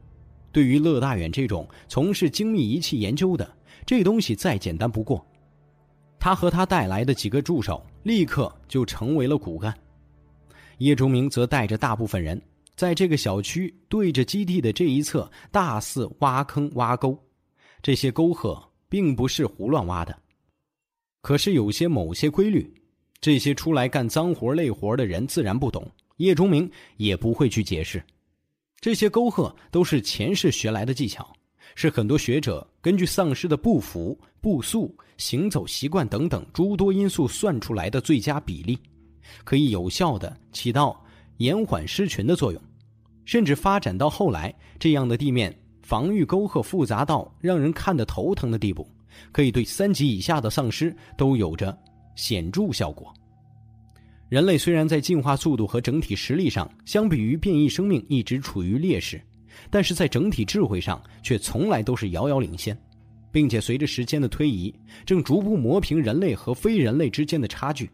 [0.58, 3.48] 对于乐大远这种从事精密仪器研究的，
[3.86, 5.24] 这东西再简单不过。
[6.18, 9.72] 他和他带来的几个助手立刻就成为了骨干。
[10.78, 12.42] 叶忠明则带着大部分人，
[12.74, 17.16] 在这个小区对着基地的这一侧大肆挖坑挖沟。
[17.80, 20.18] 这些沟壑并不是胡乱挖的。
[21.22, 22.68] 可是有些某些规律，
[23.20, 28.02] 这些出来干脏活累活的人自然不懂，叶忠明也不会去解释。
[28.80, 31.32] 这些沟壑都是前世学来的技巧，
[31.74, 38.78] 是很多学者根据丧尸的步幅、步速、行走习惯等等诸多因素算出来的最佳比例，
[39.44, 41.04] 可以有效的起到
[41.38, 42.62] 延缓狮群的作用。
[43.24, 48.88] 甚至发展到后来，这样的地面防御沟壑复杂到让人看得头疼的地步。
[49.32, 51.76] 可以对三级以下的丧尸都有着
[52.14, 53.12] 显著效果。
[54.28, 59.20] 人类虽然在进化速度和整体实力上相比于变异生命一直处于劣势，
[59.70, 62.78] 但是在整体智慧上却从来都是遥遥领先，
[63.32, 64.74] 并且随着时间的推移，
[65.06, 67.88] 正逐步磨平人类和非人类之间的差距。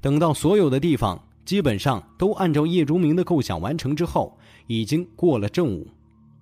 [0.00, 5.86] 等到所有的地方基本上都按照叶忠明的构想完成之后，已经过了正午，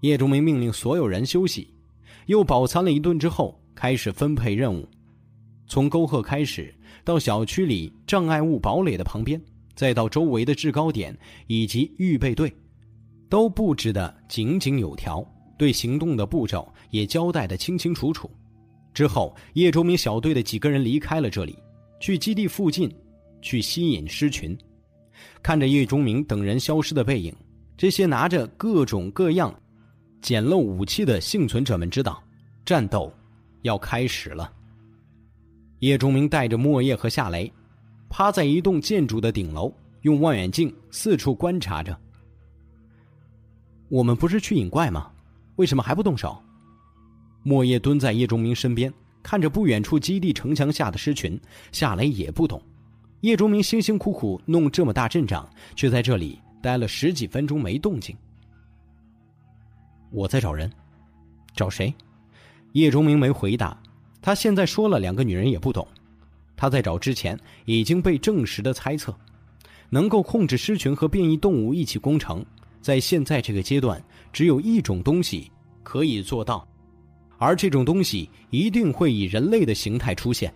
[0.00, 1.68] 叶忠明命令所有人休息，
[2.26, 3.58] 又饱餐了一顿之后。
[3.74, 4.86] 开始分配任务，
[5.66, 6.72] 从沟壑开始，
[7.04, 9.40] 到小区里障碍物堡垒的旁边，
[9.74, 11.16] 再到周围的制高点
[11.46, 12.52] 以及预备队，
[13.28, 15.26] 都布置的井井有条，
[15.58, 18.30] 对行动的步骤也交代的清清楚楚。
[18.94, 21.58] 之后，叶周明小队的几个人离开了这里，
[21.98, 22.94] 去基地附近，
[23.40, 24.56] 去吸引狮群。
[25.42, 27.34] 看着叶忠明等人消失的背影，
[27.76, 29.52] 这些拿着各种各样
[30.20, 32.22] 简陋武器的幸存者们知道，
[32.64, 33.12] 战斗
[33.62, 34.52] 要开始了。
[35.82, 37.52] 叶钟明带着莫叶和夏雷，
[38.08, 41.98] 趴在一栋建筑的顶楼，用望远镜四处观察着。
[43.88, 45.10] 我们不是去引怪吗？
[45.56, 46.40] 为什么还不动手？
[47.42, 48.94] 莫叶蹲在叶钟明身边，
[49.24, 51.38] 看着不远处基地城墙下的狮群。
[51.72, 52.62] 夏雷也不懂，
[53.22, 58.16] 叶钟明辛辛苦苦弄这么大阵仗，却在这里待了十几分钟没动静。
[60.12, 60.70] 我在找人，
[61.56, 61.92] 找谁？
[62.70, 63.76] 叶钟明没回答。
[64.22, 65.86] 他现在说了两个女人也不懂。
[66.56, 69.12] 他在找之前已经被证实的猜测，
[69.90, 72.44] 能够控制狮群和变异动物一起攻城，
[72.80, 75.50] 在现在这个阶段，只有一种东西
[75.82, 76.66] 可以做到，
[77.36, 80.54] 而这种东西一定会以人类的形态出现。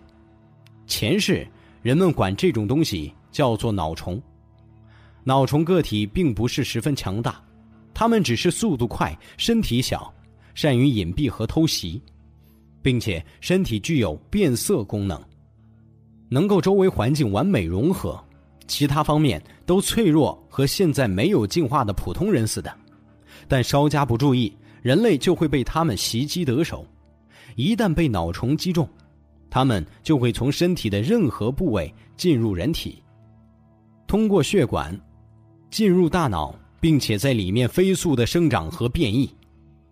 [0.85, 1.45] 前世
[1.81, 4.21] 人们管这种东西叫做脑虫。
[5.25, 7.43] 脑虫个体并不是十分强大。
[7.93, 10.13] 他们只是速度快、身体小，
[10.53, 11.99] 善于隐蔽和偷袭，
[12.87, 15.21] 并且身体具有变色功能，
[16.29, 18.17] 能够周围环境完美融合，
[18.65, 22.73] 其他方面都脆弱，和现在没有进化的普通人似的。
[23.45, 26.87] 但稍加不注意，人类就会被他们袭击得手。
[27.57, 28.87] 一旦被脑虫击中，
[29.49, 33.03] 他们就会从身体的任何部位进入人体，
[34.07, 34.97] 通过血管
[35.69, 36.55] 进入大脑。
[36.79, 39.29] 并且在里面飞速的生长和变异，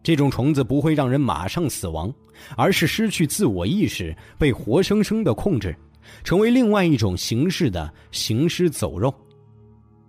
[0.01, 2.13] 这种虫子不会让人马上死亡，
[2.55, 5.75] 而是失去自我意识，被活生生的控制，
[6.23, 9.13] 成为另外一种形式的行尸走肉。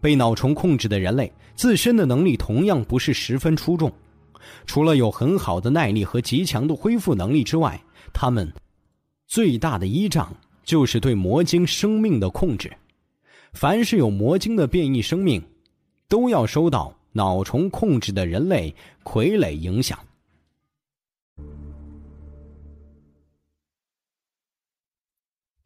[0.01, 3.93] 被脑虫控制的人类自身的能力同样不是十分出众，
[4.67, 7.81] 除了有很好的耐力和极强的恢复能力之外，
[8.13, 8.53] 他们
[9.27, 10.35] 最大的依仗
[10.65, 12.73] 就是对魔晶生命的控制。
[13.53, 15.43] 凡是有魔晶的变异生命。
[16.09, 18.73] 都要受到脑虫控制的人类
[19.03, 19.99] 傀儡影响。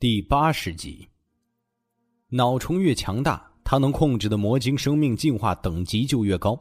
[0.01, 1.07] 第八十集，
[2.31, 6.59] 脑虫越强大，它能控制的魔晶生命进化等级就越高，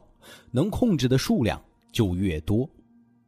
[0.50, 1.58] 能控制的数量
[1.90, 2.68] 就越多。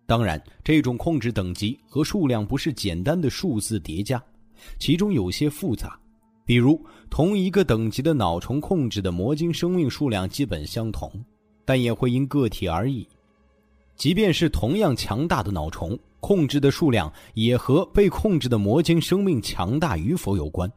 [0.05, 4.23] 当然，这种控制等级和数量不是简单的数字叠加，
[4.79, 5.99] 其中有些复杂。
[6.45, 6.79] 比如，
[7.09, 11.11] 同一个等级的脑虫控制的魔晶生命数量基本相同，
[11.65, 13.09] 但也会因个体而异。
[13.97, 20.71] 即便是同样强大的脑虫，控制的数量也和被控制的魔晶生命强大与否有关。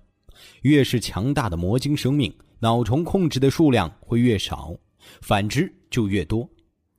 [0.64, 4.76] 越是强大的魔晶生命，脑虫控制的数量会越少，
[5.22, 6.50] 反之就越多。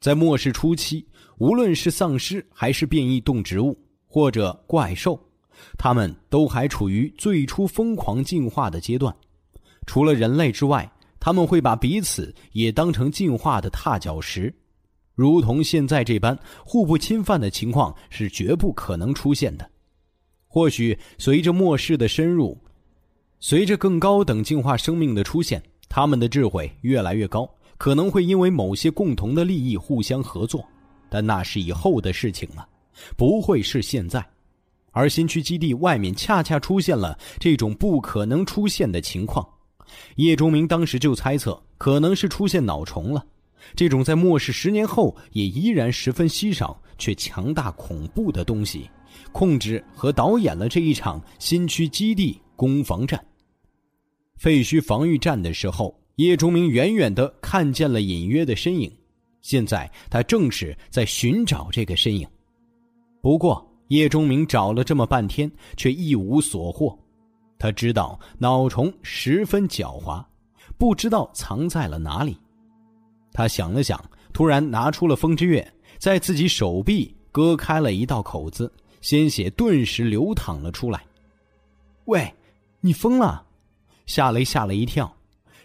[0.01, 1.05] 在末世初期，
[1.39, 5.21] 无论是丧尸还是变异动植物或者怪兽。
[5.77, 9.15] 他们都还处于最初疯狂进化的阶段，
[9.87, 14.55] 除了人类之外，他们会把彼此也当成进化的踏脚石，
[15.17, 19.69] 如同现在这般互不侵犯的情况是绝不可能出现的。
[20.47, 22.57] 或许随着末世的深入，
[23.41, 30.63] 随着更高等进化生命的出现，他们的智慧越来越高，可能会因为某些共同的利益互相合作，
[31.09, 32.69] 但那是以后的事情了，
[33.17, 34.25] 不会是现在。
[34.93, 39.47] 而新区基地外面恰恰出现了这种不可能出现的情况，
[40.17, 43.25] 叶钟明当时就猜测可能是出现脑虫了。
[43.75, 48.89] 这种在末世十年后也依然十分稀少却强大恐怖的东西，
[49.33, 53.23] 控制和导演了这一场新区基地攻防战。
[54.37, 58.91] 废墟防御战的时候，叶钟明远远的看见了隐约的身影，
[59.41, 62.27] 现在他正是在寻找这个身影。
[63.21, 63.67] 不过。
[63.91, 66.99] 叶钟明找了这么半天，却一无所获。
[67.57, 70.25] 他知道脑虫十分狡猾，
[70.77, 72.37] 不知道藏在了哪里。
[73.37, 74.03] 他想了想，
[74.33, 78.73] 突然拿出了风之月，在自己手臂割开了一道口子，
[79.03, 81.05] 鲜血顿时流淌了出来。
[82.07, 82.33] 喂，
[82.81, 83.45] 你疯了！
[84.07, 85.15] 夏雷吓了一跳，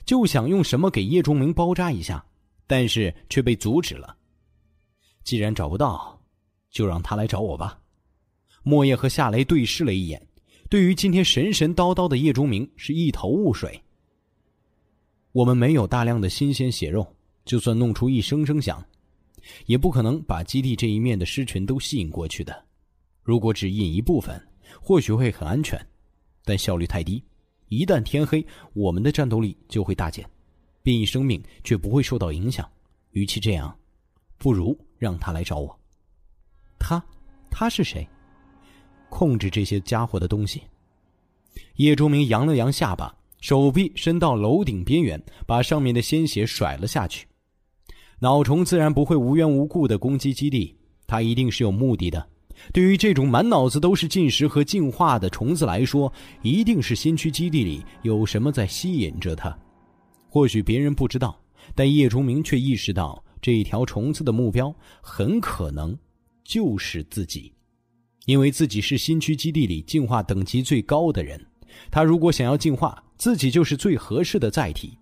[0.03, 2.21] 就想用什么给叶钟明包扎一下，
[2.67, 4.17] 但是却被阻止了。
[5.23, 6.19] 既然找不到，
[6.69, 7.79] 就让他来找我吧。
[8.63, 10.27] 莫叶和夏雷对视了一眼，
[10.69, 13.81] 对于今天神神叨叨的叶钟明是一头雾水。
[15.31, 17.15] 我们没有大量的新鲜血肉，
[17.45, 18.83] 就算弄出一声声响，
[19.65, 22.65] 也不可能把基地这一面的狮群都吸引过去的。
[23.23, 24.41] 如果只引一部分，
[24.81, 25.79] 或许会很安全，
[26.43, 27.23] 但效率太低。
[27.67, 30.29] 一旦天黑，我们的战斗力就会大减，
[30.83, 32.69] 变异生命却不会受到影响。
[33.11, 33.73] 与其这样，
[34.37, 35.79] 不如让他来找我。
[36.79, 37.03] 他，
[37.49, 38.07] 他是谁？
[39.09, 40.61] 控制这些家伙的东西。
[41.75, 47.27] 叶钟明扬了扬下巴，手臂伸到楼顶边缘，把上面的鲜血甩了下去。
[48.23, 50.75] 脑虫自然不会无缘无故的攻击基地，
[51.07, 52.23] 它一定是有目的的。
[52.71, 59.57] 对于这种满脑子都是进食和进化的虫子来说，一定是新区基地里有什么在吸引着它。
[60.29, 61.35] 或许别人不知道，
[61.73, 64.71] 但叶崇明却意识到，这条虫子的目标
[65.01, 65.97] 很可能
[66.43, 67.51] 就是自己，
[68.27, 71.43] 因为自己是新区基地里进化等级最高的人。
[71.89, 74.95] 他如果想要进化，自己就是最合适的载体。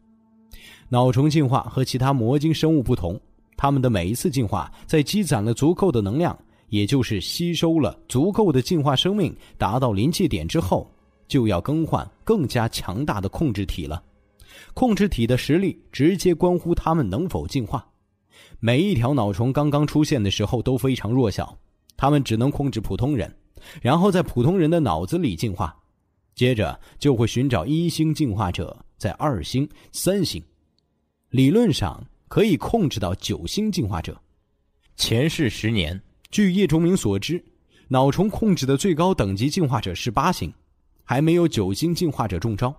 [0.91, 3.19] 脑虫进化和其他魔晶生物不同，
[3.55, 6.37] 它们的每一次进化，在积攒了足够的能量，
[6.69, 10.91] 也就是吸收了足够的进化生命，达到临界点之后，
[11.27, 14.01] 就要更换更加强大的控制体了。
[14.73, 17.87] 控制体的实力直接关乎它们能否进化。
[18.59, 21.55] 每一条脑虫刚刚出现的时候都非常弱小，
[21.95, 23.31] 它们只能控制普通人，
[23.79, 25.75] 然后在普通人的脑子里进化。
[26.33, 30.41] 接着就会寻找一星进化者，在二星、三星，
[31.29, 34.19] 理论上可以控制到九星进化者。
[34.95, 35.99] 前世十年，
[36.31, 37.43] 据叶钟明所知，
[37.87, 40.51] 脑虫控制的最高等级进化者是八星，
[41.03, 42.75] 还没有九星进化者中招。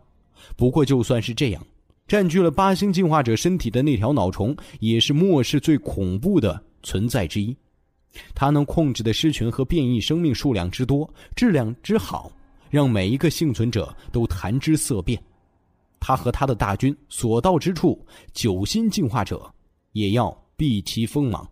[0.57, 1.65] 不过就算是这样，
[2.09, 7.57] 占据了八星进化者身体的那条脑虫，也是末世最恐怖的存在之一。
[8.35, 12.33] 它能控制的狮群和变异生命数量之多，质量之好。
[12.69, 15.21] 让每一个幸存者都谈之色变，
[16.01, 19.53] 他和他的大军所到之处，九星进化者
[19.93, 21.49] 也要避其锋芒。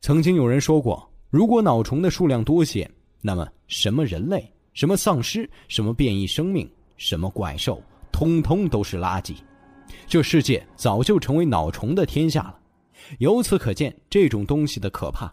[0.00, 2.88] 曾经有人说过，如果脑虫的数量多些，
[3.20, 9.34] 那么什么人类、什么丧尸、什么变异生命、什么怪兽，通通都是垃圾。
[10.06, 12.58] 这世界早就成为脑虫的天下了。
[13.18, 15.32] 由此可见，这种东西的可怕。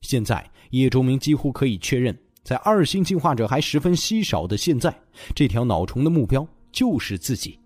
[0.00, 2.16] 现在叶钟明几乎可以确认。
[2.42, 4.96] 在二星进化者还十分稀少的现在，
[5.34, 6.46] 这条脑虫的目标
[6.76, 7.58] 就是自己。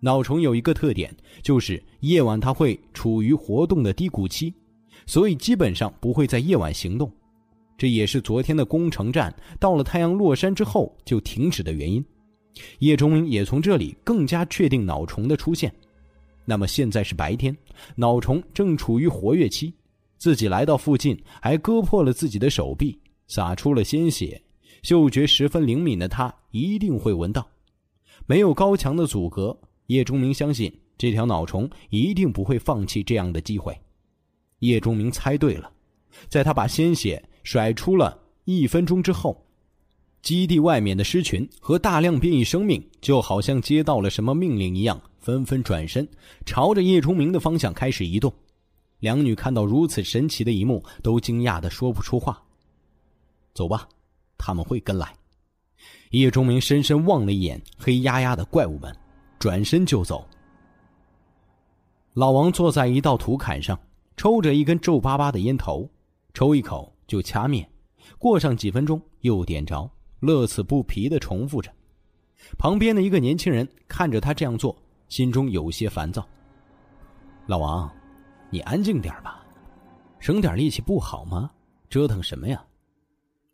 [0.00, 1.12] 脑虫有一个特点，
[1.42, 4.54] 就是夜晚它会处于活动的低谷期，
[5.04, 7.12] 所以基本上不会在夜晚行动。
[7.76, 12.04] 这也是昨天的攻城战到了太阳落山之后就停止的原因。
[12.78, 15.74] 叶中明也从这里更加确定脑虫的出现。
[16.44, 17.56] 那么现在是白天，
[17.96, 19.74] 脑虫正处于活跃期，
[20.18, 22.96] 自己来到附近还割破了自己的手臂。
[23.26, 24.40] 洒出了鲜血，
[24.82, 27.44] 嗅觉十分灵敏的他一定会闻到。
[28.26, 33.78] 没有高墙的阻隔，叶钟明相信这条脑虫一定不会放弃这样的机会。
[34.60, 35.72] 叶钟明猜对了，
[36.28, 39.46] 在他把鲜血甩出了一分钟之后，
[40.22, 46.06] 基地外面的狮群和大量变异生命就好像接到了什么命令一样，纷纷转身
[46.44, 48.32] 朝着叶钟明的方向开始移动。
[48.98, 52.42] 两女看到如此神奇的一幕，都惊讶的说不出话。
[53.54, 53.88] 走吧，
[54.36, 55.14] 他们会跟来。
[56.10, 58.94] 叶钟明深深望了一眼黑压压的怪物们，
[59.38, 60.26] 转身就走。
[62.14, 63.78] 老王坐在一道土坎上，
[64.16, 65.88] 抽着一根皱巴巴的烟头，
[66.34, 67.68] 抽一口就掐灭，
[68.18, 69.88] 过上几分钟又点着，
[70.18, 71.70] 乐此不疲的重复着。
[72.58, 74.76] 旁边的一个年轻人看着他这样做，
[75.08, 76.26] 心中有些烦躁。
[77.46, 77.88] 老王，
[78.50, 79.44] 你安静点吧，
[80.18, 81.48] 省点力气不好吗？
[81.88, 82.60] 折腾什么呀？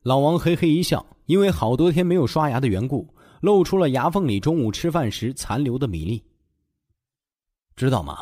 [0.07, 6.23] 老王嘿嘿一笑，因为好多天没有刷牙的缘故，露出了牙缝里中午吃饭时残留的米粒。
[7.75, 8.17] 知道吗？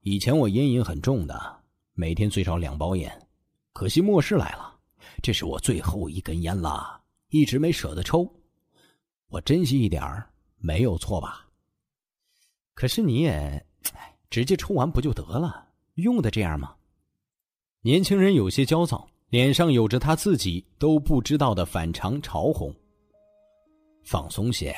[0.00, 1.58] 以前我烟瘾很重的，
[1.92, 3.28] 每天最少两包烟。
[3.74, 4.78] 可惜末世来了，
[5.22, 8.26] 这是我最后一根烟了，一直没舍得抽。
[9.28, 11.46] 我珍惜一点儿，没有错吧？
[12.72, 13.62] 可是你也，
[14.30, 15.68] 直接抽完不就得了？
[15.96, 16.76] 用得这样吗？
[17.82, 19.06] 年轻人有些焦躁。
[19.28, 22.72] 脸上有着他自己都不知道的反常潮红。
[24.04, 24.74] 放松些，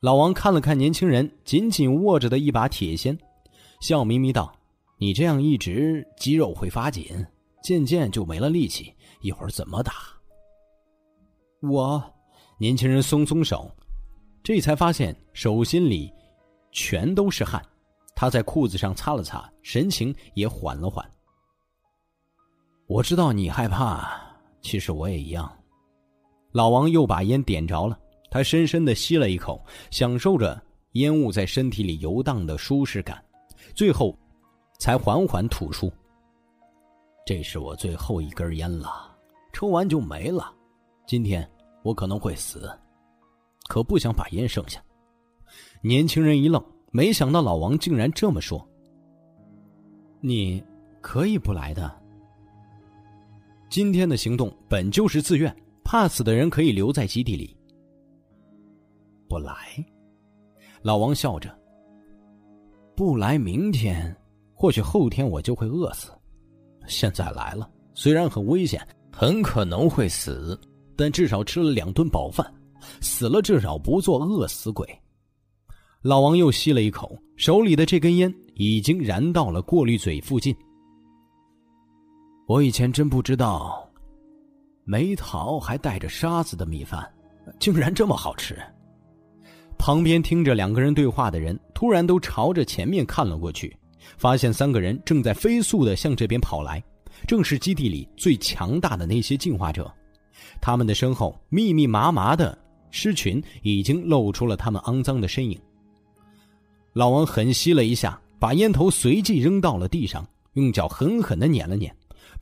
[0.00, 3.16] 老王看了看年轻人紧紧握着的一把铁锨，
[3.80, 4.52] 笑眯眯道
[4.98, 7.24] ：“你这样一直，肌肉会发紧，
[7.62, 9.92] 渐渐就没了力气，一会儿怎么打？”
[11.62, 12.02] 我，
[12.58, 13.70] 年轻人松松手，
[14.42, 16.12] 这才发现手心里
[16.72, 17.64] 全都是汗，
[18.16, 21.08] 他在裤子上擦了擦，神情也缓了缓。
[22.94, 24.08] 我知道你害怕，
[24.60, 25.52] 其实我也一样。
[26.52, 27.98] 老王又把烟点着了，
[28.30, 29.60] 他深深的吸了一口，
[29.90, 30.62] 享受着
[30.92, 33.20] 烟雾在身体里游荡的舒适感，
[33.74, 34.16] 最后
[34.78, 35.92] 才缓缓吐出。
[37.26, 39.12] 这是我最后一根烟了，
[39.52, 40.54] 抽完就没了。
[41.04, 41.44] 今天
[41.82, 42.70] 我可能会死，
[43.68, 44.80] 可不想把烟剩下。
[45.82, 48.64] 年轻人一愣，没想到老王竟然这么说。
[50.20, 50.62] 你
[51.00, 52.03] 可以不来的。
[53.74, 55.52] 今天的行动本就是自愿，
[55.82, 57.56] 怕死的人可以留在基地里。
[59.28, 59.52] 不来，
[60.80, 61.52] 老王笑着。
[62.94, 64.16] 不来，明天
[64.54, 66.12] 或许后天我就会饿死。
[66.86, 68.80] 现在来了，虽然很危险，
[69.10, 70.56] 很可能会死，
[70.94, 72.48] 但至少吃了两顿饱饭，
[73.00, 74.88] 死了至少不做饿死鬼。
[76.00, 80.54] 老王又吸了一口，手里的这根烟已经燃到了过滤嘴附近。
[82.46, 83.88] 我以前真不知道，
[84.84, 87.10] 梅桃还带着沙子的米饭，
[87.58, 88.58] 竟然这么好吃。
[89.78, 93.74] 旁边听着两个人对话的人，突然都朝着前面看了过去，
[94.18, 96.84] 发现三个人正在飞速的向这边跑来，
[97.26, 99.90] 正是基地里最强大的那些进化者。
[100.60, 102.56] 他们的身后密密麻麻的
[102.90, 105.58] 尸群已经露出了他们肮脏的身影。
[106.92, 111.94] 老王狠吸了一下，把烟头随即扔到了地上，用脚狠狠的碾了碾。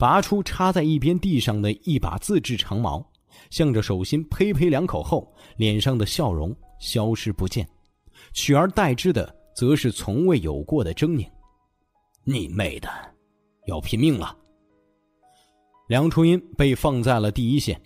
[0.03, 3.09] 拔出插在一边地上的一把自制长矛，
[3.51, 7.65] 向着手心呸呸两口后，脸上的笑容消失不见，
[8.33, 11.25] 取而代之的则是从未有过的狰狞。
[12.25, 12.89] 你妹的，
[13.69, 14.37] 要拼命了！
[15.87, 17.81] 梁初音被放在了第一线，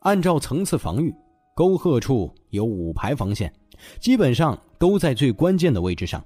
[0.00, 1.14] 按照层次防御，
[1.54, 3.54] 沟壑处有五排防线，
[4.00, 6.20] 基本上都在最关键的位置上，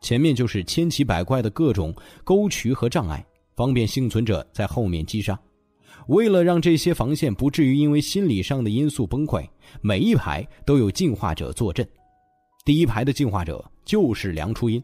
[0.00, 1.94] 前面就是千奇百怪的各种
[2.24, 3.24] 沟渠和障碍。
[3.56, 5.38] 方便幸存者在后面击杀。
[6.08, 9.48] 为了让这些防线不至于因为心理上的因素崩溃，
[9.80, 11.86] 每一排都有进化者坐镇。
[12.64, 14.82] 第一排的进化者就是梁初音，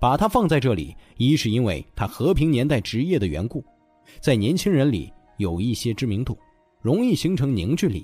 [0.00, 3.64] 把他放在这里，一是因为他和平年代职业的缘故，
[4.20, 6.38] 在年轻人里有一些知名度，
[6.80, 8.02] 容易形成凝聚力；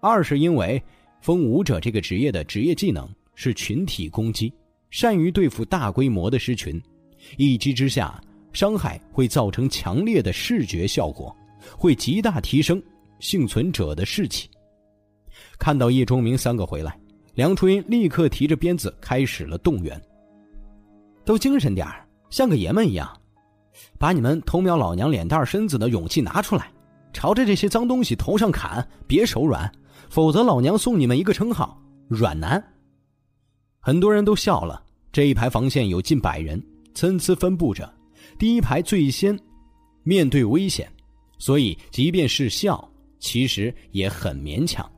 [0.00, 0.82] 二是因为
[1.20, 4.50] 风舞者这个职业的职业技能是群体攻击，
[4.90, 6.80] 善于对付大规模的狮群，
[7.36, 8.18] 一击之下。
[8.52, 11.34] 伤害会造成强烈的视觉效果，
[11.76, 12.82] 会极大提升
[13.18, 14.48] 幸存者的士气。
[15.58, 16.98] 看到叶钟明三个回来，
[17.34, 20.00] 梁初音立刻提着鞭子开始了动员。
[21.24, 21.86] 都精神点
[22.30, 23.08] 像个爷们一样，
[23.98, 26.72] 把你们偷瞄老娘脸蛋身子的勇气拿出来，
[27.12, 29.70] 朝着这些脏东西头上砍，别手软，
[30.08, 32.62] 否则老娘送你们一个称号——软男。
[33.80, 34.82] 很多人都笑了。
[35.12, 36.62] 这一排防线有近百人，
[36.94, 37.92] 参差分布着。
[38.40, 39.38] 第一排最先
[40.02, 40.90] 面对危险，
[41.36, 44.90] 所以即便是笑，其实也很勉强。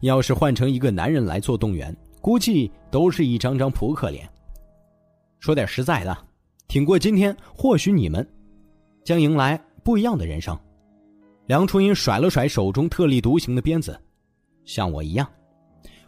[0.00, 4.26] 要是换成一个男人来做动员，估计都是一张张扑克脸。
[5.38, 6.16] 说点实在的，
[6.66, 8.26] 挺过今天，或许你们
[9.04, 10.58] 将迎来不一样的人生。
[11.44, 14.00] 梁初音甩了甩手中特立独行的鞭子，
[14.64, 15.30] 像我一样，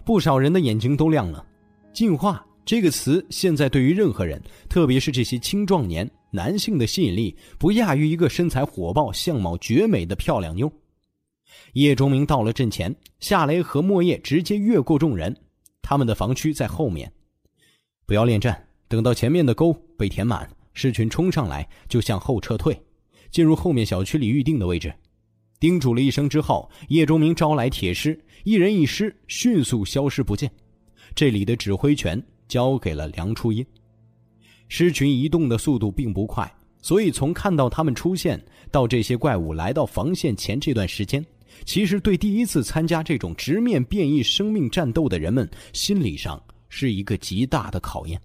[0.02, 1.44] 不少人的眼睛都亮了。
[1.92, 6.10] 进化这个词，现在对于任何人，特别是这些青壮年。
[6.30, 10.70] 男性的吸引力不亚于一个身材火爆、相貌绝美的漂亮妞。
[11.74, 15.36] 叶钟明到了阵前，夏雷和莫叶直接越过众人，
[15.82, 17.12] 他们的防区在后面，
[18.06, 18.66] 不要恋战。
[18.88, 22.76] 等到前面的沟被填满，狮群冲上来就向后撤退，
[23.30, 24.92] 进入后面小区里预定的位置。
[25.60, 30.50] 叮嘱了一声之后，叶钟明招来铁狮，一人一狮迅速消失不见。
[31.14, 33.64] 这里的指挥权交给了梁初音。
[34.72, 36.48] 狮群移动的速度并不快，
[36.80, 38.40] 所以从看到他们出现
[38.70, 41.26] 到这些怪物来到防线前这段时间，
[41.66, 48.18] 其实对第一次参加这种直面变异生命战斗的人们心理上是一个极大的考验。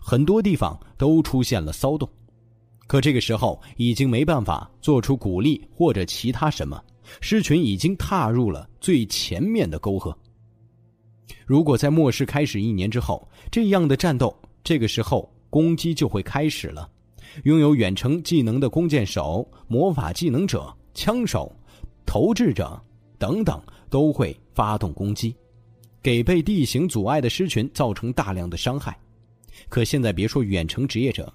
[0.00, 2.08] 很多地方都出现了骚动，
[2.86, 6.80] 可这个时候已经没办法做出鼓励或者其他什么。
[7.20, 10.16] 狮群已经踏入了最前面的沟壑。
[11.44, 15.28] 如果在末世开始一年之后，这样的战斗，这个时候。
[15.50, 16.88] 攻击就会开始了，
[17.44, 21.54] 拥有远程技能的弓箭手、魔法技能者、枪手、
[22.04, 22.80] 投掷者
[23.18, 25.34] 等等都会发动攻击，
[26.02, 28.98] 给被地形阻碍的狮群造成大量的伤害。
[29.68, 31.32] 可现在别说远程职业者，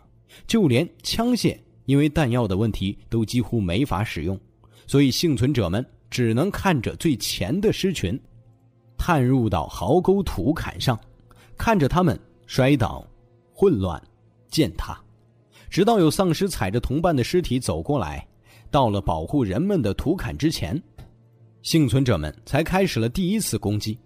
[0.48, 4.40] 就连枪械因为弹药的问题都几乎没法使用，
[4.88, 8.20] 所以幸存者们只能看着最前的狮群
[8.98, 10.98] 探入到壕沟土坎上，
[11.58, 13.06] 看着他们摔倒。
[13.54, 14.02] 混乱，
[14.50, 15.00] 践踏，
[15.70, 18.28] 直到有丧尸踩着同伴的尸体走过来，
[18.72, 20.82] 到了保护人们的土坎之前，
[21.62, 23.98] 幸存者们才开始了第一次攻击。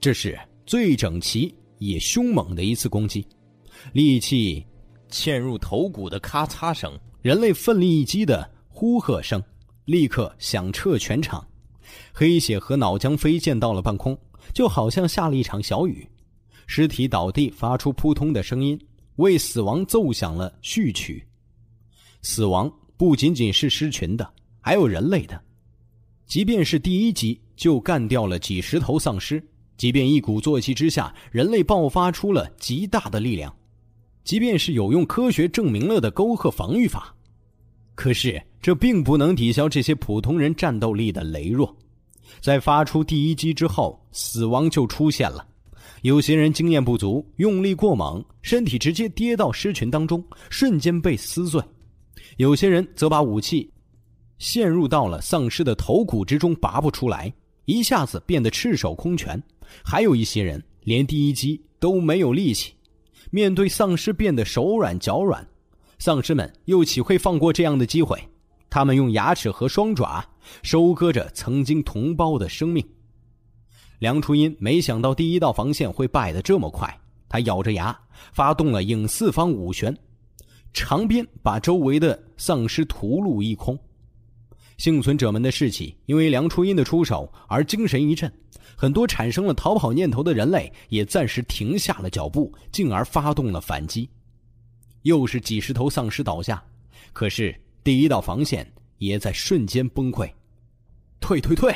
[0.00, 3.24] 这是最整齐也凶猛的一次攻击，
[3.92, 4.66] 利器
[5.10, 9.42] 嵌入头骨的咔嚓声，人类奋力一击的呼喝声，
[9.84, 11.46] 立刻响彻全场。
[12.12, 14.18] 黑血和脑浆飞溅到了半空，
[14.52, 16.08] 就好像下了一场小雨。
[16.66, 18.78] 尸体倒地，发出扑通的声音，
[19.16, 21.26] 为死亡奏响了序曲。
[22.22, 24.28] 死亡不仅仅是狮群的，
[24.60, 25.40] 还有人类的。
[26.26, 29.44] 即便是第一集就干掉了几十头丧尸，
[29.76, 33.54] 即便一鼓作气之下，人类爆发出了极大的力量，
[34.24, 37.14] 即便是有用科学证明了的沟壑防御法，
[37.94, 41.76] 可是这并不能抵消这些普通人战斗力的羸弱。
[42.40, 45.46] 在发出第一击之后，死亡就出现了。
[46.02, 51.62] 有些人经验不足，用力过猛，身体直接跌到狮群当中，瞬间被撕碎；
[52.38, 53.72] 有些人则把武器
[54.38, 57.32] 陷入到了丧尸的头骨之中，拔不出来，
[57.66, 59.38] 一下子变得赤手空拳；
[59.84, 62.72] 还有一些人连第一击都没有力气，
[63.30, 65.46] 面对丧尸变得手软脚软。
[66.00, 68.20] 丧尸们又岂会放过这样的机会？
[68.68, 70.24] 他们用牙齿和双爪
[70.64, 72.84] 收割着曾经同胞的生命。
[74.02, 76.92] 梁初音没想到第一道防线会败得这么快，
[77.28, 77.96] 他咬着牙
[78.32, 79.96] 发动了影四方五旋，
[80.72, 83.78] 长鞭把周围的丧尸屠戮一空。
[84.76, 88.28] 幸存者们的士气因为梁初音的出手而精神一振，
[88.76, 94.10] 很多产生了逃跑念头的人类也暂时停下了脚步，进而发动了反击。
[95.02, 96.60] 又是几十头丧尸倒下，
[97.12, 97.54] 可是
[97.84, 98.68] 第一道防线
[98.98, 100.28] 也在瞬间崩溃。
[101.20, 101.72] 退退退！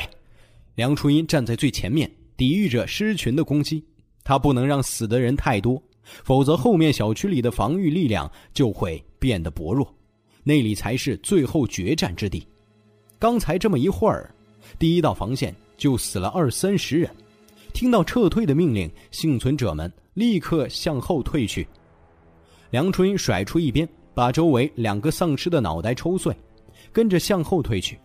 [0.75, 2.11] 梁初音站在最前面。
[2.37, 3.83] 抵御着狮群的攻击，
[4.23, 5.81] 他不能让死的人太多，
[6.23, 9.93] 否则后面小区里的防御力量就会变得薄弱，
[10.43, 12.47] 那里才是最后决战之地。
[13.19, 14.33] 刚才这么一会儿，
[14.77, 17.09] 第一道防线就死了二三十人。
[17.73, 21.67] 听到撤退的命令，幸存者们立刻向后退去。
[22.69, 26.35] 梁春甩出一鞭，把周围两个丧尸的脑袋抽碎，
[26.91, 27.99] 跟着向后退去。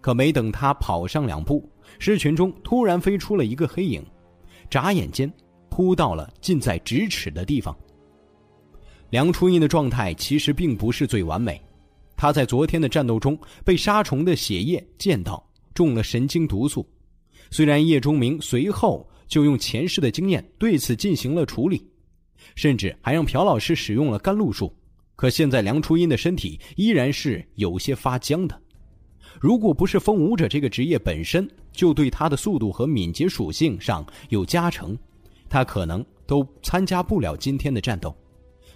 [0.00, 1.68] 可没等他跑上两步，
[2.00, 4.02] 狮群中突然飞出了一个黑影，
[4.70, 5.30] 眨眼间
[5.68, 7.76] 扑到了近在咫尺的地方。
[9.10, 11.60] 梁初音的状态其实并不是最完美，
[12.16, 16.88] 他在昨天的战斗中被杀虫的血液溅到，中了神经毒素。
[17.50, 21.86] 虽然叶钟明随后就用前世的经验对此进行了处理，
[22.54, 24.74] 甚至还让朴老师使用了甘露术，
[25.16, 28.58] 可现在梁初音的身体依然是有些发僵的。
[29.40, 34.96] 如果不是风舞者这个职业本身就对他的速度和敏捷属性上有加成，
[35.48, 38.14] 他可能都参加不了今天的战斗。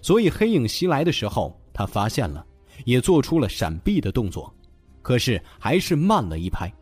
[0.01, 2.45] 所以黑影袭来的时候，他发现了，
[2.87, 4.51] 也做出了闪避的动作，
[5.03, 6.73] 可是还是慢了一拍。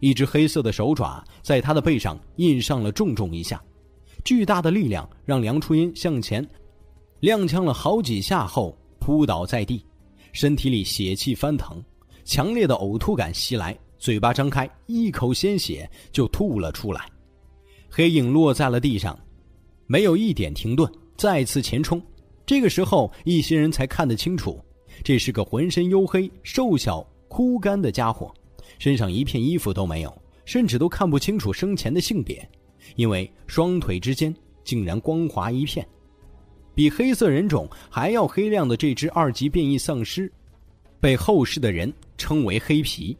[0.00, 3.62] 一只黑色的手爪在他的背上印上了重重一下，
[4.24, 6.44] 巨大的力量让梁初音向前
[7.20, 9.86] 踉跄了好几下后扑倒在地，
[10.32, 11.80] 身体里血气翻腾。
[12.28, 17.08] 强烈的呕吐感袭来，嘴巴张开，一口鲜血就吐了出来。
[17.88, 19.18] 黑影落在了地上，
[19.86, 20.86] 没有一点停顿，
[21.16, 22.00] 再次前冲。
[22.44, 24.62] 这个时候，一些人才看得清楚，
[25.02, 28.30] 这是个浑身黝黑、瘦小、枯干的家伙，
[28.78, 32.46] 身上一片衣服都没有，甚至都看不清楚生前的性别，
[32.96, 35.86] 因为双腿之间竟然光滑一片。
[36.74, 40.30] 比黑色人种还要黑亮的这只二级变异丧尸，
[41.00, 41.92] 被后世的人。
[42.20, 43.16] 称为黑皮，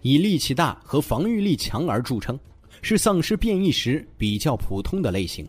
[0.00, 2.40] 以力气大和防御力强而著称，
[2.80, 5.46] 是丧尸变异时比较普通的类型。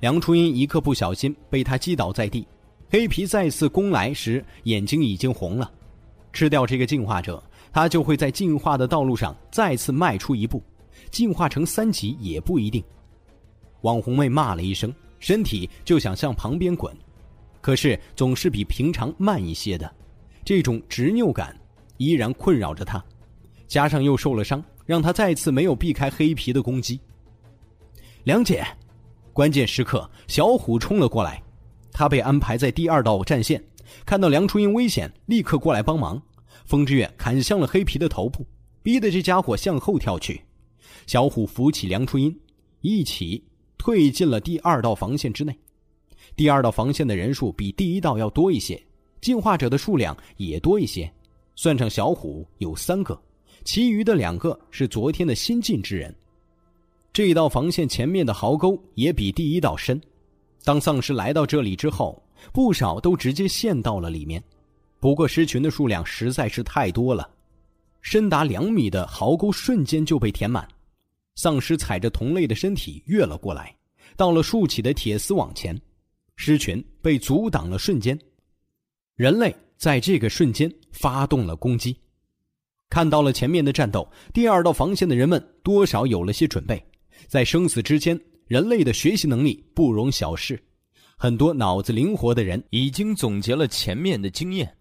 [0.00, 2.48] 梁初音一刻不小心被他击倒在地，
[2.88, 5.70] 黑皮再次攻来时眼睛已经红了。
[6.32, 7.44] 吃掉这个进化者，
[7.74, 10.62] 他就会在进化的道路上再次迈出一步，
[11.10, 12.82] 进化成三级也不一定。
[13.82, 16.96] 网红妹骂了一声，身体就想向旁边滚，
[17.60, 19.94] 可是总是比平常慢一些的，
[20.44, 21.56] 这种执拗感。
[21.98, 23.04] 依然困扰着他，
[23.68, 26.98] 加上又受了伤，让他再次没有避开黑皮的攻击。
[28.24, 28.66] 梁姐，
[29.32, 31.40] 关键时刻，小虎冲了过来，
[31.92, 33.62] 他被安排在第二道战线，
[34.04, 36.20] 看到梁初音危险，立刻过来帮忙。
[36.64, 38.44] 风之月砍向了黑皮的头部，
[38.82, 40.42] 逼得这家伙向后跳去。
[41.06, 42.36] 小虎扶起梁初音，
[42.80, 43.44] 一起
[43.78, 45.56] 退进了第二道防线之内。
[46.34, 48.82] 第二道防线的人数比第一道要多一些，
[49.22, 51.10] 进化者的数量也多一些。
[51.54, 53.18] 算上小虎有三个，
[53.64, 56.14] 其余的两个是昨天的新进之人。
[57.12, 60.00] 这道防线前面的壕沟也比第一道深。
[60.64, 62.22] 当丧尸来到这里之后，
[62.52, 64.42] 不少都直接陷到了里面。
[64.98, 67.28] 不过狮群的数量实在是太多了，
[68.00, 70.66] 深达两米的壕沟瞬间就被填满。
[71.34, 73.76] 丧尸踩着同类的身体越了过来，
[74.16, 75.78] 到了竖起的铁丝网前，
[76.36, 78.18] 狮群被阻挡了瞬间。
[79.16, 79.54] 人类。
[79.78, 81.96] 在这个瞬间发动了攻击，
[82.88, 86.80] 看到了前面的战斗，第二道防线的人们多少有了些准备。
[87.26, 88.16] 在生死之间，
[88.46, 90.62] 人类的学习能力不容小视，
[91.16, 94.72] 很多脑子灵活的人已经总结了前面的经验：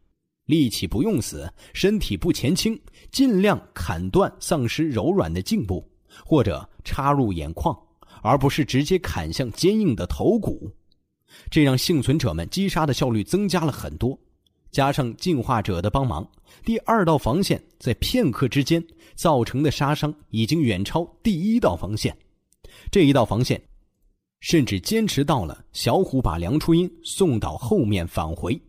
[0.46, 2.80] 力气不用死，身体不前倾，
[3.12, 5.84] 尽量砍断丧尸柔软的颈部，
[6.24, 7.76] 或者插入眼眶，
[8.22, 10.72] 而不是直接砍向坚硬的头骨。
[11.50, 14.18] 这让幸存者们击杀的效率增加了很多。
[14.72, 16.26] 加上进化者的帮忙，
[16.64, 18.82] 第二道防线在片刻之间
[19.16, 22.16] 造成的杀伤已经远超第一道防线。
[22.90, 23.62] 这一道防线，
[24.40, 28.60] 甚至坚持到了小虎把梁初音送到后面返回。